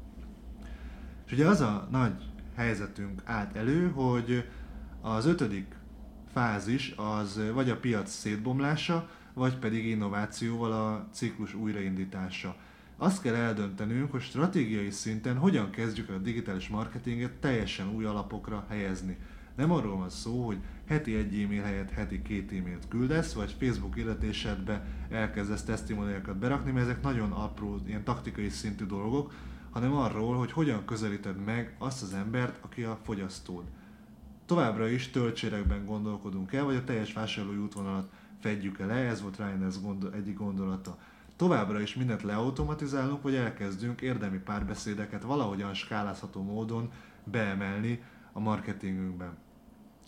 És 1.25 1.31
ugye 1.31 1.47
az 1.47 1.61
a 1.61 1.87
nagy 1.91 2.13
helyzetünk 2.55 3.21
állt 3.25 3.55
elő, 3.55 3.89
hogy 3.89 4.49
az 5.01 5.25
ötödik 5.25 5.75
fázis 6.33 6.93
az 6.95 7.41
vagy 7.53 7.69
a 7.69 7.79
piac 7.79 8.11
szétbomlása, 8.11 9.09
vagy 9.33 9.57
pedig 9.57 9.85
innovációval 9.85 10.71
a 10.71 11.07
ciklus 11.11 11.53
újraindítása. 11.53 12.55
Azt 12.97 13.21
kell 13.21 13.35
eldöntenünk, 13.35 14.11
hogy 14.11 14.21
stratégiai 14.21 14.89
szinten 14.89 15.37
hogyan 15.37 15.69
kezdjük 15.69 16.09
a 16.09 16.17
digitális 16.17 16.67
marketinget 16.67 17.31
teljesen 17.31 17.95
új 17.95 18.05
alapokra 18.05 18.65
helyezni. 18.69 19.17
Nem 19.55 19.71
arról 19.71 19.97
van 19.97 20.09
szó, 20.09 20.45
hogy 20.45 20.57
heti 20.87 21.15
egy 21.15 21.41
e-mail 21.41 21.61
helyett 21.61 21.89
heti 21.89 22.21
két 22.21 22.51
e-mailt 22.51 22.87
küldesz, 22.87 23.33
vagy 23.33 23.55
Facebook 23.59 23.97
illetésedbe 23.97 24.85
elkezdesz 25.09 25.63
testimoniákat 25.63 26.37
berakni, 26.37 26.71
mert 26.71 26.85
ezek 26.85 27.01
nagyon 27.01 27.31
apró, 27.31 27.79
ilyen 27.85 28.03
taktikai 28.03 28.49
szintű 28.49 28.85
dolgok, 28.85 29.33
hanem 29.75 29.95
arról, 29.95 30.37
hogy 30.37 30.51
hogyan 30.51 30.85
közelíted 30.85 31.43
meg 31.43 31.75
azt 31.77 32.01
az 32.01 32.13
embert, 32.13 32.57
aki 32.63 32.83
a 32.83 32.99
fogyasztód. 33.03 33.63
Továbbra 34.45 34.87
is 34.87 35.09
töltsérekben 35.09 35.85
gondolkodunk 35.85 36.53
el, 36.53 36.63
vagy 36.63 36.75
a 36.75 36.83
teljes 36.83 37.13
vásárlói 37.13 37.57
útvonalat 37.57 38.09
fedjük 38.39 38.79
el 38.79 38.91
ez 38.91 39.21
volt 39.21 39.37
Ryan 39.37 39.69
gondol, 39.81 40.13
egyik 40.13 40.37
gondolata. 40.37 40.97
Továbbra 41.35 41.81
is 41.81 41.95
mindent 41.95 42.21
leautomatizálunk, 42.23 43.21
vagy 43.21 43.35
elkezdünk 43.35 44.01
érdemi 44.01 44.37
párbeszédeket 44.37 45.23
valahogyan 45.23 45.73
skálázható 45.73 46.43
módon 46.43 46.91
beemelni 47.23 48.03
a 48.31 48.39
marketingünkben. 48.39 49.37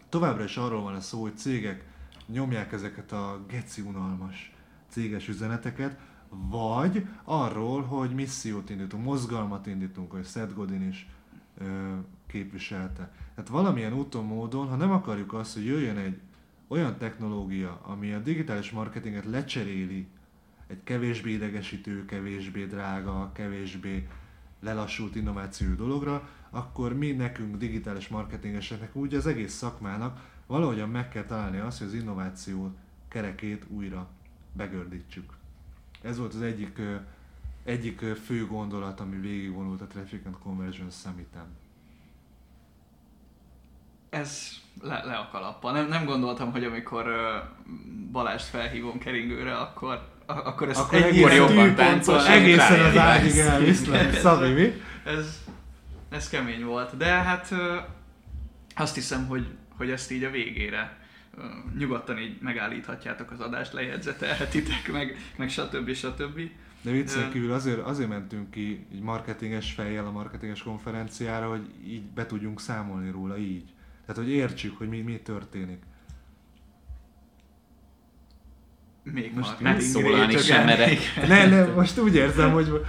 Továbbra 0.10 0.44
is 0.44 0.58
arról 0.58 0.82
van 0.82 0.96
a 0.96 1.02
szó, 1.02 1.22
hogy 1.22 1.38
cégek 1.38 1.86
nyomják 2.28 2.72
ezeket 2.72 3.12
a 3.12 3.44
geci 3.48 3.82
unalmas 3.82 4.54
céges 4.90 5.28
üzeneteket, 5.28 6.00
vagy 6.30 7.08
arról, 7.24 7.82
hogy 7.82 8.14
missziót 8.14 8.70
indítunk, 8.70 9.04
mozgalmat 9.04 9.68
indítunk, 9.68 10.12
hogy 10.12 10.26
Seth 10.26 10.54
Godin 10.54 10.88
is 10.88 11.10
ö, 11.58 11.94
képviselte. 12.28 13.12
Tehát 13.36 13.50
valamilyen 13.50 13.94
úton, 13.94 14.26
módon, 14.26 14.68
ha 14.68 14.76
nem 14.76 14.92
akarjuk 14.92 15.34
azt, 15.34 15.54
hogy 15.54 15.66
jöjjön 15.66 15.98
egy 15.98 16.20
olyan 16.68 16.98
technológia, 16.98 17.80
ami 17.84 18.14
a 18.14 18.20
digitális 18.20 18.72
marketinget 18.72 19.26
lecseréli 19.26 20.08
egy 20.68 20.84
kevésbé 20.84 21.32
idegesítő, 21.32 22.06
kevésbé 22.06 22.66
drága, 22.66 23.32
kevésbé 23.34 24.08
lelassult 24.60 25.16
innovációjú 25.16 25.76
dologra, 25.76 26.30
akkor 26.50 26.94
mi 26.94 27.12
nekünk 27.12 27.58
digitális 27.58 28.08
marketingeseknek 28.08 28.96
úgy 28.96 29.14
az 29.14 29.28
egész 29.28 29.54
szakmának 29.54 30.36
valahogyan 30.48 30.90
meg 30.90 31.10
kell 31.10 31.24
találni 31.24 31.58
azt, 31.58 31.78
hogy 31.78 31.88
az 31.88 31.94
innováció 31.94 32.76
kerekét 33.08 33.66
újra 33.70 34.10
begördítsük. 34.54 35.37
Ez 36.02 36.18
volt 36.18 36.34
az 36.34 36.42
egyik, 36.42 36.82
egyik 37.64 38.00
fő 38.26 38.46
gondolat, 38.46 39.00
ami 39.00 39.18
végigvonult 39.18 39.82
a 39.82 39.88
Traffic 39.88 40.26
and 40.26 40.36
Conversion 40.44 40.90
Summit-en. 40.90 41.58
Ez 44.10 44.50
le, 44.82 45.04
le 45.04 45.16
a 45.16 45.30
kalappal. 45.32 45.72
Nem, 45.72 45.88
nem 45.88 46.06
gondoltam, 46.06 46.52
hogy 46.52 46.64
amikor 46.64 47.06
Balást 48.12 48.46
felhívom 48.46 49.00
keringőre, 49.00 49.58
akkor, 49.58 50.08
akkor 50.26 50.70
ezt 50.70 50.80
akkor 50.80 51.02
egészen 51.02 51.36
jobban 51.36 51.76
táncol. 51.76 52.28
Egészen 52.28 52.86
az 52.86 52.98
ágyig 52.98 53.38
elviszlek. 53.38 54.14
Szabi, 54.14 54.50
mi? 54.50 54.82
Ez, 55.06 55.44
ez 56.10 56.30
kemény 56.30 56.66
volt. 56.66 56.98
De 56.98 57.06
hát 57.06 57.54
azt 58.76 58.96
hiszem, 58.96 59.28
hogy, 59.28 59.48
hogy 59.78 59.90
ezt 59.90 60.12
így 60.12 60.24
a 60.24 60.30
végére 60.30 60.98
nyugodtan 61.78 62.18
így 62.18 62.38
megállíthatjátok 62.42 63.32
az 63.32 63.40
adást, 63.40 63.74
lejegyzetelhetitek, 63.74 64.92
meg, 64.92 65.18
meg 65.38 65.50
stb. 65.50 65.94
stb. 65.94 66.40
De 66.82 66.92
viccen 66.92 67.32
kívül 67.32 67.52
azért, 67.54 67.80
azért 67.80 68.10
mentünk 68.10 68.52
ki 68.52 68.86
egy 68.92 69.02
marketinges 69.02 69.72
fejjel 69.72 70.06
a 70.06 70.12
marketinges 70.12 70.64
konferenciára, 70.64 71.50
hogy 71.50 71.70
így 71.88 72.04
be 72.04 72.26
tudjunk 72.26 72.60
számolni 72.60 73.12
róla 73.12 73.38
így. 73.38 73.74
Tehát, 74.06 74.24
hogy 74.24 74.32
értsük, 74.32 74.78
hogy 74.78 74.90
mi, 74.90 75.02
mi 75.02 75.20
történik. 75.20 75.84
Még 79.04 79.34
most 79.34 79.60
megszólalni 79.60 80.38
sem 80.38 80.66
merek. 80.66 81.00
Ne, 81.28 81.48
ne, 81.48 81.66
most 81.66 82.00
úgy 82.00 82.16
érzem, 82.16 82.52
hogy 82.52 82.86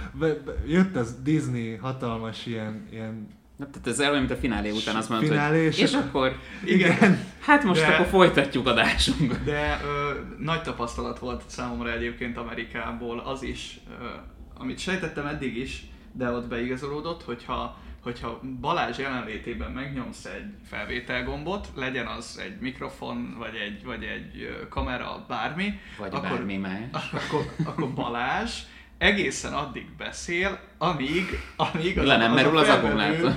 jött 0.67 0.95
az 0.95 1.21
Disney 1.23 1.75
hatalmas 1.75 2.45
ilyen, 2.45 2.87
ilyen 2.91 3.27
tehát 3.59 3.87
ez 3.87 3.99
olyan, 3.99 4.15
mint 4.15 4.31
a 4.31 4.35
finálé 4.35 4.69
után 4.69 4.95
azt 4.95 5.09
mondod, 5.09 5.27
finálé, 5.27 5.63
hogy 5.63 5.79
és, 5.79 5.93
akkor 5.93 6.39
igen, 6.65 7.19
hát 7.39 7.63
most 7.63 7.81
de, 7.81 7.87
akkor 7.87 8.05
folytatjuk 8.05 8.67
adásunk. 8.67 9.33
De 9.33 9.81
ö, 9.83 10.19
nagy 10.37 10.61
tapasztalat 10.61 11.19
volt 11.19 11.43
számomra 11.45 11.91
egyébként 11.91 12.37
Amerikából 12.37 13.19
az 13.19 13.43
is, 13.43 13.79
ö, 14.01 14.05
amit 14.53 14.79
sejtettem 14.79 15.25
eddig 15.25 15.57
is, 15.57 15.83
de 16.11 16.31
ott 16.31 16.47
beigazolódott, 16.47 17.23
hogyha 17.23 17.77
hogyha 18.03 18.39
Balázs 18.59 18.97
jelenlétében 18.97 19.71
megnyomsz 19.71 20.25
egy 20.25 20.53
felvételgombot, 20.69 21.67
legyen 21.75 22.07
az 22.07 22.41
egy 22.43 22.59
mikrofon, 22.59 23.35
vagy 23.37 23.55
egy, 23.55 23.83
vagy 23.83 24.03
egy 24.03 24.65
kamera, 24.69 25.25
bármi, 25.27 25.79
vagy 25.97 26.13
akkor, 26.13 26.29
bármi 26.29 26.57
más. 26.57 27.11
Akkor, 27.27 27.53
akkor 27.65 27.93
Balázs 27.93 28.51
egészen 28.99 29.53
addig 29.53 29.85
beszél, 29.97 30.59
amíg, 30.77 31.39
amíg 31.55 31.99
az, 31.99 32.05
Le 32.05 32.17
nem 32.17 32.31
az, 32.31 32.35
merül 32.35 32.57
az, 32.57 32.67
az 32.67 32.75
akkumulátor. 32.75 33.33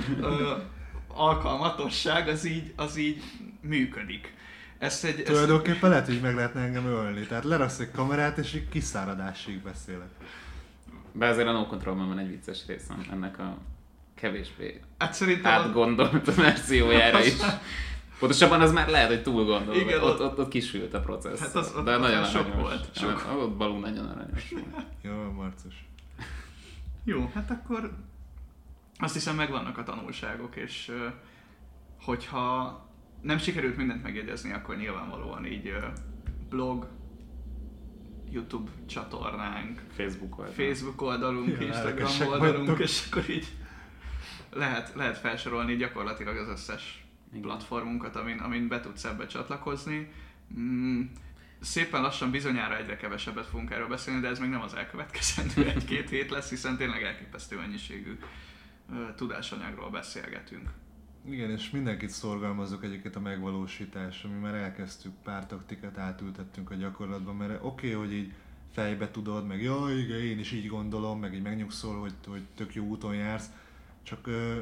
alkalmatosság 1.07 2.27
az 2.27 2.45
így, 2.45 2.73
az 2.75 2.97
így 2.97 3.23
működik. 3.61 4.33
Ezt 4.77 5.03
egy, 5.03 5.23
Tulajdonképpen 5.23 5.73
ezt... 5.73 5.89
lehet, 5.89 6.05
hogy 6.05 6.21
meg 6.21 6.35
lehetne 6.35 6.61
engem 6.61 6.85
ölni. 6.85 7.21
Tehát 7.21 7.43
lerasz 7.43 7.79
egy 7.79 7.91
kamerát, 7.91 8.37
és 8.37 8.53
így 8.53 8.69
kiszáradásig 8.69 9.61
beszélek. 9.61 10.09
Be 11.11 11.27
azért 11.27 11.47
a 11.47 11.51
No 11.51 11.67
control 11.67 11.95
van 11.95 12.19
egy 12.19 12.29
vicces 12.29 12.59
részem 12.67 13.05
ennek 13.11 13.39
a 13.39 13.57
kevésbé 14.15 14.81
hát 14.97 15.13
szerintem 15.13 15.51
átgondolt 15.51 16.35
verziójára 16.35 17.23
is. 17.23 17.33
Pontosabban 18.19 18.61
az 18.61 18.71
már 18.71 18.87
lehet, 18.87 19.07
hogy 19.07 19.23
túl 19.23 19.45
gondol. 19.45 19.75
Igen, 19.75 20.01
ott, 20.01 20.19
ott, 20.21 20.39
ott 20.39 20.49
kisült 20.49 20.93
a 20.93 20.99
processz. 20.99 21.39
Hát 21.39 21.55
az, 21.55 21.73
ott, 21.75 21.85
de 21.85 21.97
nagyon 21.97 22.03
aranyos. 22.03 22.29
Sok 22.29 22.53
volt. 22.53 22.95
Sok. 22.95 23.25
Ja, 23.27 23.37
ott 23.37 23.57
Balú 23.57 23.77
nagyon 23.77 24.05
aranyos. 24.05 24.53
Jó, 25.01 25.31
Marcus. 25.31 25.85
Jó, 27.03 27.31
hát 27.33 27.51
akkor 27.51 27.91
azt 28.97 29.13
hiszem 29.13 29.35
megvannak 29.35 29.77
a 29.77 29.83
tanulságok, 29.83 30.55
és 30.55 30.91
hogyha 32.01 32.79
nem 33.21 33.37
sikerült 33.37 33.77
mindent 33.77 34.03
megjegyezni, 34.03 34.53
akkor 34.53 34.77
nyilvánvalóan 34.77 35.45
így 35.45 35.73
blog, 36.49 36.87
YouTube 38.31 38.71
csatornánk, 38.85 39.81
Facebook 39.95 40.37
oldalunk, 40.37 40.55
Facebook 40.55 41.01
oldalunk 41.01 41.59
ja, 41.59 41.67
Instagram 41.67 42.27
oldalunk, 42.27 42.79
és 42.79 43.07
akkor 43.11 43.29
így 43.29 43.47
lehet, 44.51 44.93
lehet 44.95 45.17
felsorolni 45.17 45.75
gyakorlatilag 45.75 46.37
az 46.37 46.47
összes 46.47 47.02
platformunkat, 47.41 48.15
amin, 48.15 48.37
amin 48.37 48.67
be 48.67 48.79
tudsz 48.79 49.03
ebbe 49.03 49.25
csatlakozni. 49.25 50.11
Mm, 50.59 51.01
szépen 51.59 52.01
lassan 52.01 52.31
bizonyára 52.31 52.77
egyre 52.77 52.97
kevesebbet 52.97 53.45
fogunk 53.45 53.71
erről 53.71 53.87
beszélni, 53.87 54.19
de 54.19 54.27
ez 54.27 54.39
még 54.39 54.49
nem 54.49 54.61
az 54.61 54.73
elkövetkezendő 54.73 55.67
egy-két 55.75 56.09
hét 56.09 56.29
lesz, 56.29 56.49
hiszen 56.49 56.77
tényleg 56.77 57.03
elképesztő 57.03 57.57
mennyiségű 57.57 58.17
tudásanyagról 59.15 59.89
beszélgetünk. 59.89 60.69
Igen, 61.29 61.49
és 61.49 61.69
mindenkit 61.69 62.09
szorgalmazok 62.09 62.83
egyébként 62.83 63.15
a 63.15 63.19
megvalósítás, 63.19 64.23
ami 64.23 64.39
már 64.39 64.53
elkezdtük, 64.53 65.13
pár 65.23 65.47
taktikát 65.47 65.97
átültettünk 65.97 66.71
a 66.71 66.75
gyakorlatban, 66.75 67.35
mert 67.35 67.59
oké, 67.61 67.93
okay, 67.93 67.99
hogy 67.99 68.13
így 68.13 68.33
fejbe 68.71 69.11
tudod, 69.11 69.47
meg 69.47 69.61
jaj, 69.61 69.97
igen, 69.97 70.19
én 70.19 70.39
is 70.39 70.51
így 70.51 70.67
gondolom, 70.67 71.19
meg 71.19 71.33
így 71.33 71.41
megnyugszol, 71.41 71.99
hogy, 71.99 72.13
hogy 72.27 72.43
tök 72.55 72.75
jó 72.75 72.85
úton 72.85 73.15
jársz, 73.15 73.51
csak 74.03 74.27
ö, 74.27 74.59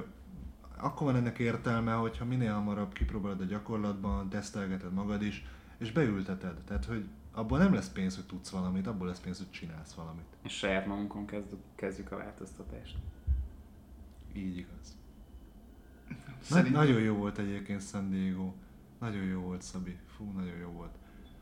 akkor 0.81 1.07
van 1.07 1.15
ennek 1.15 1.39
értelme, 1.39 1.93
hogyha 1.93 2.25
minél 2.25 2.53
hamarabb 2.53 2.93
kipróbálod 2.93 3.41
a 3.41 3.45
gyakorlatban, 3.45 4.29
tesztelgeted 4.29 4.93
magad 4.93 5.21
is, 5.21 5.45
és 5.77 5.91
beülteted. 5.91 6.57
Tehát, 6.65 6.85
hogy 6.85 7.05
abból 7.31 7.57
nem 7.57 7.73
lesz 7.73 7.89
pénz, 7.89 8.15
hogy 8.15 8.25
tudsz 8.25 8.49
valamit, 8.49 8.87
abból 8.87 9.07
lesz 9.07 9.19
pénz, 9.19 9.37
hogy 9.37 9.51
csinálsz 9.51 9.93
valamit. 9.93 10.25
És 10.43 10.57
saját 10.57 10.85
magunkon 10.85 11.25
kezdjük, 11.25 11.59
kezdjük 11.75 12.11
a 12.11 12.17
változtatást. 12.17 12.97
Így 14.33 14.57
igaz. 14.57 14.97
Szerintem... 16.41 16.73
Na, 16.73 16.79
nagyon 16.79 17.01
jó 17.01 17.15
volt 17.15 17.37
egyébként 17.37 17.81
San 17.81 18.09
Diego. 18.09 18.53
Nagyon 18.99 19.23
jó 19.23 19.41
volt, 19.41 19.61
Szabi. 19.61 19.97
Fú, 20.15 20.31
nagyon 20.31 20.57
jó 20.57 20.69
volt. 20.69 20.95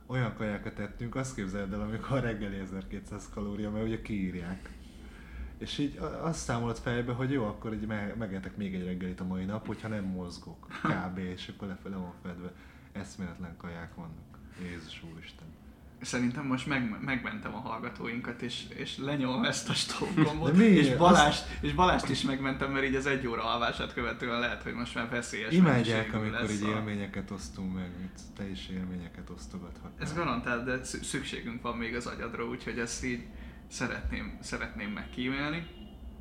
Olyan 0.06 0.34
kajákat 0.34 0.80
ettünk, 0.80 1.16
azt 1.16 1.36
képzeld 1.36 1.74
el, 1.74 1.82
amikor 1.82 2.18
a 2.18 2.20
reggeli 2.20 2.58
1200 2.58 3.30
kalória, 3.30 3.72
mert 3.72 3.86
ugye 3.86 4.02
kiírják. 4.02 4.79
És 5.60 5.78
így 5.78 6.00
azt 6.22 6.40
számolod 6.40 6.78
fejbe, 6.78 7.14
hogy 7.14 7.32
jó, 7.32 7.46
akkor 7.46 7.74
így 7.74 7.88
megetek 8.18 8.58
még 8.58 8.76
egy 8.76 8.86
reggelit 8.86 9.20
a 9.20 9.26
mai 9.26 9.46
nap, 9.46 9.68
hogyha 9.68 9.88
nem 9.88 10.04
mozgok. 10.04 10.68
Kb. 10.84 11.18
és 11.36 11.52
akkor 11.56 11.68
lefele 11.68 11.96
van 11.96 12.14
fedve. 12.24 12.52
Eszméletlen 12.92 13.58
kaják 13.58 13.96
vannak. 13.96 14.40
Jézus 14.62 15.04
Úristen 15.14 15.48
szerintem 16.02 16.46
most 16.46 16.68
meg, 16.68 16.98
megmentem 17.02 17.54
a 17.54 17.58
hallgatóinkat, 17.58 18.42
és, 18.42 18.64
és 18.76 18.98
lenyomom 18.98 19.44
ezt 19.44 19.70
a 19.70 19.74
stop 19.74 20.16
gombot, 20.16 20.58
és 20.58 20.96
Balást, 20.96 21.46
és 21.62 21.74
Balást 21.74 22.10
is 22.10 22.22
megmentem, 22.22 22.72
mert 22.72 22.86
így 22.86 22.96
az 22.96 23.06
egy 23.06 23.28
óra 23.28 23.44
alvását 23.44 23.94
követően 23.94 24.40
lehet, 24.40 24.64
hogy 24.64 24.74
most 24.74 24.96
már 24.96 25.10
veszélyes 25.10 25.54
Imádják, 25.54 26.14
amikor 26.14 26.52
így 26.52 26.68
élményeket 26.68 27.32
osztunk 27.32 27.74
meg, 27.74 27.92
mint 27.98 28.20
te 28.38 28.50
is 28.50 28.70
élményeket 28.70 29.30
osztogathat. 29.30 29.92
Ez 30.00 30.14
garantált, 30.14 30.66
de 30.66 30.84
szükségünk 30.84 31.62
van 31.62 31.78
még 31.78 31.96
az 31.96 32.06
agyadra, 32.06 32.46
úgyhogy 32.46 32.80
ezt 32.80 33.06
így 33.06 33.24
szeretném, 33.70 34.38
szeretném 34.42 34.90
megkímélni. 34.90 35.68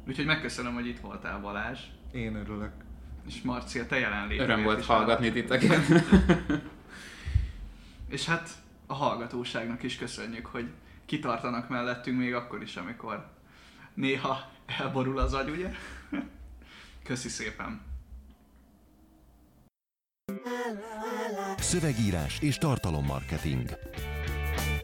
Úgyhogy 0.09 0.27
megköszönöm, 0.27 0.75
hogy 0.75 0.87
itt 0.87 1.01
voltál 1.01 1.41
Balázs. 1.41 1.81
Én 2.13 2.35
örülök. 2.35 2.73
És 3.27 3.43
Marcia, 3.43 3.87
te 3.87 3.99
jelenlétét 3.99 4.41
Öröm 4.41 4.63
volt 4.63 4.85
hallgatni 4.85 5.33
titeket. 5.33 5.87
és 8.09 8.27
hát 8.27 8.51
a 8.87 8.95
hallgatóságnak 8.95 9.83
is 9.83 9.97
köszönjük, 9.97 10.47
hogy 10.47 10.71
kitartanak 11.07 11.69
mellettünk 11.69 12.19
még 12.19 12.35
akkor 12.35 12.63
is, 12.63 12.77
amikor 12.77 13.31
néha 13.95 14.51
elborul 14.67 15.19
az 15.19 15.35
agy, 15.35 15.51
ugye? 15.51 15.71
Köszi 17.05 17.29
szépen! 17.29 17.87
Szövegírás 21.59 22.39
és 22.41 22.59
tartalommarketing. 22.59 23.69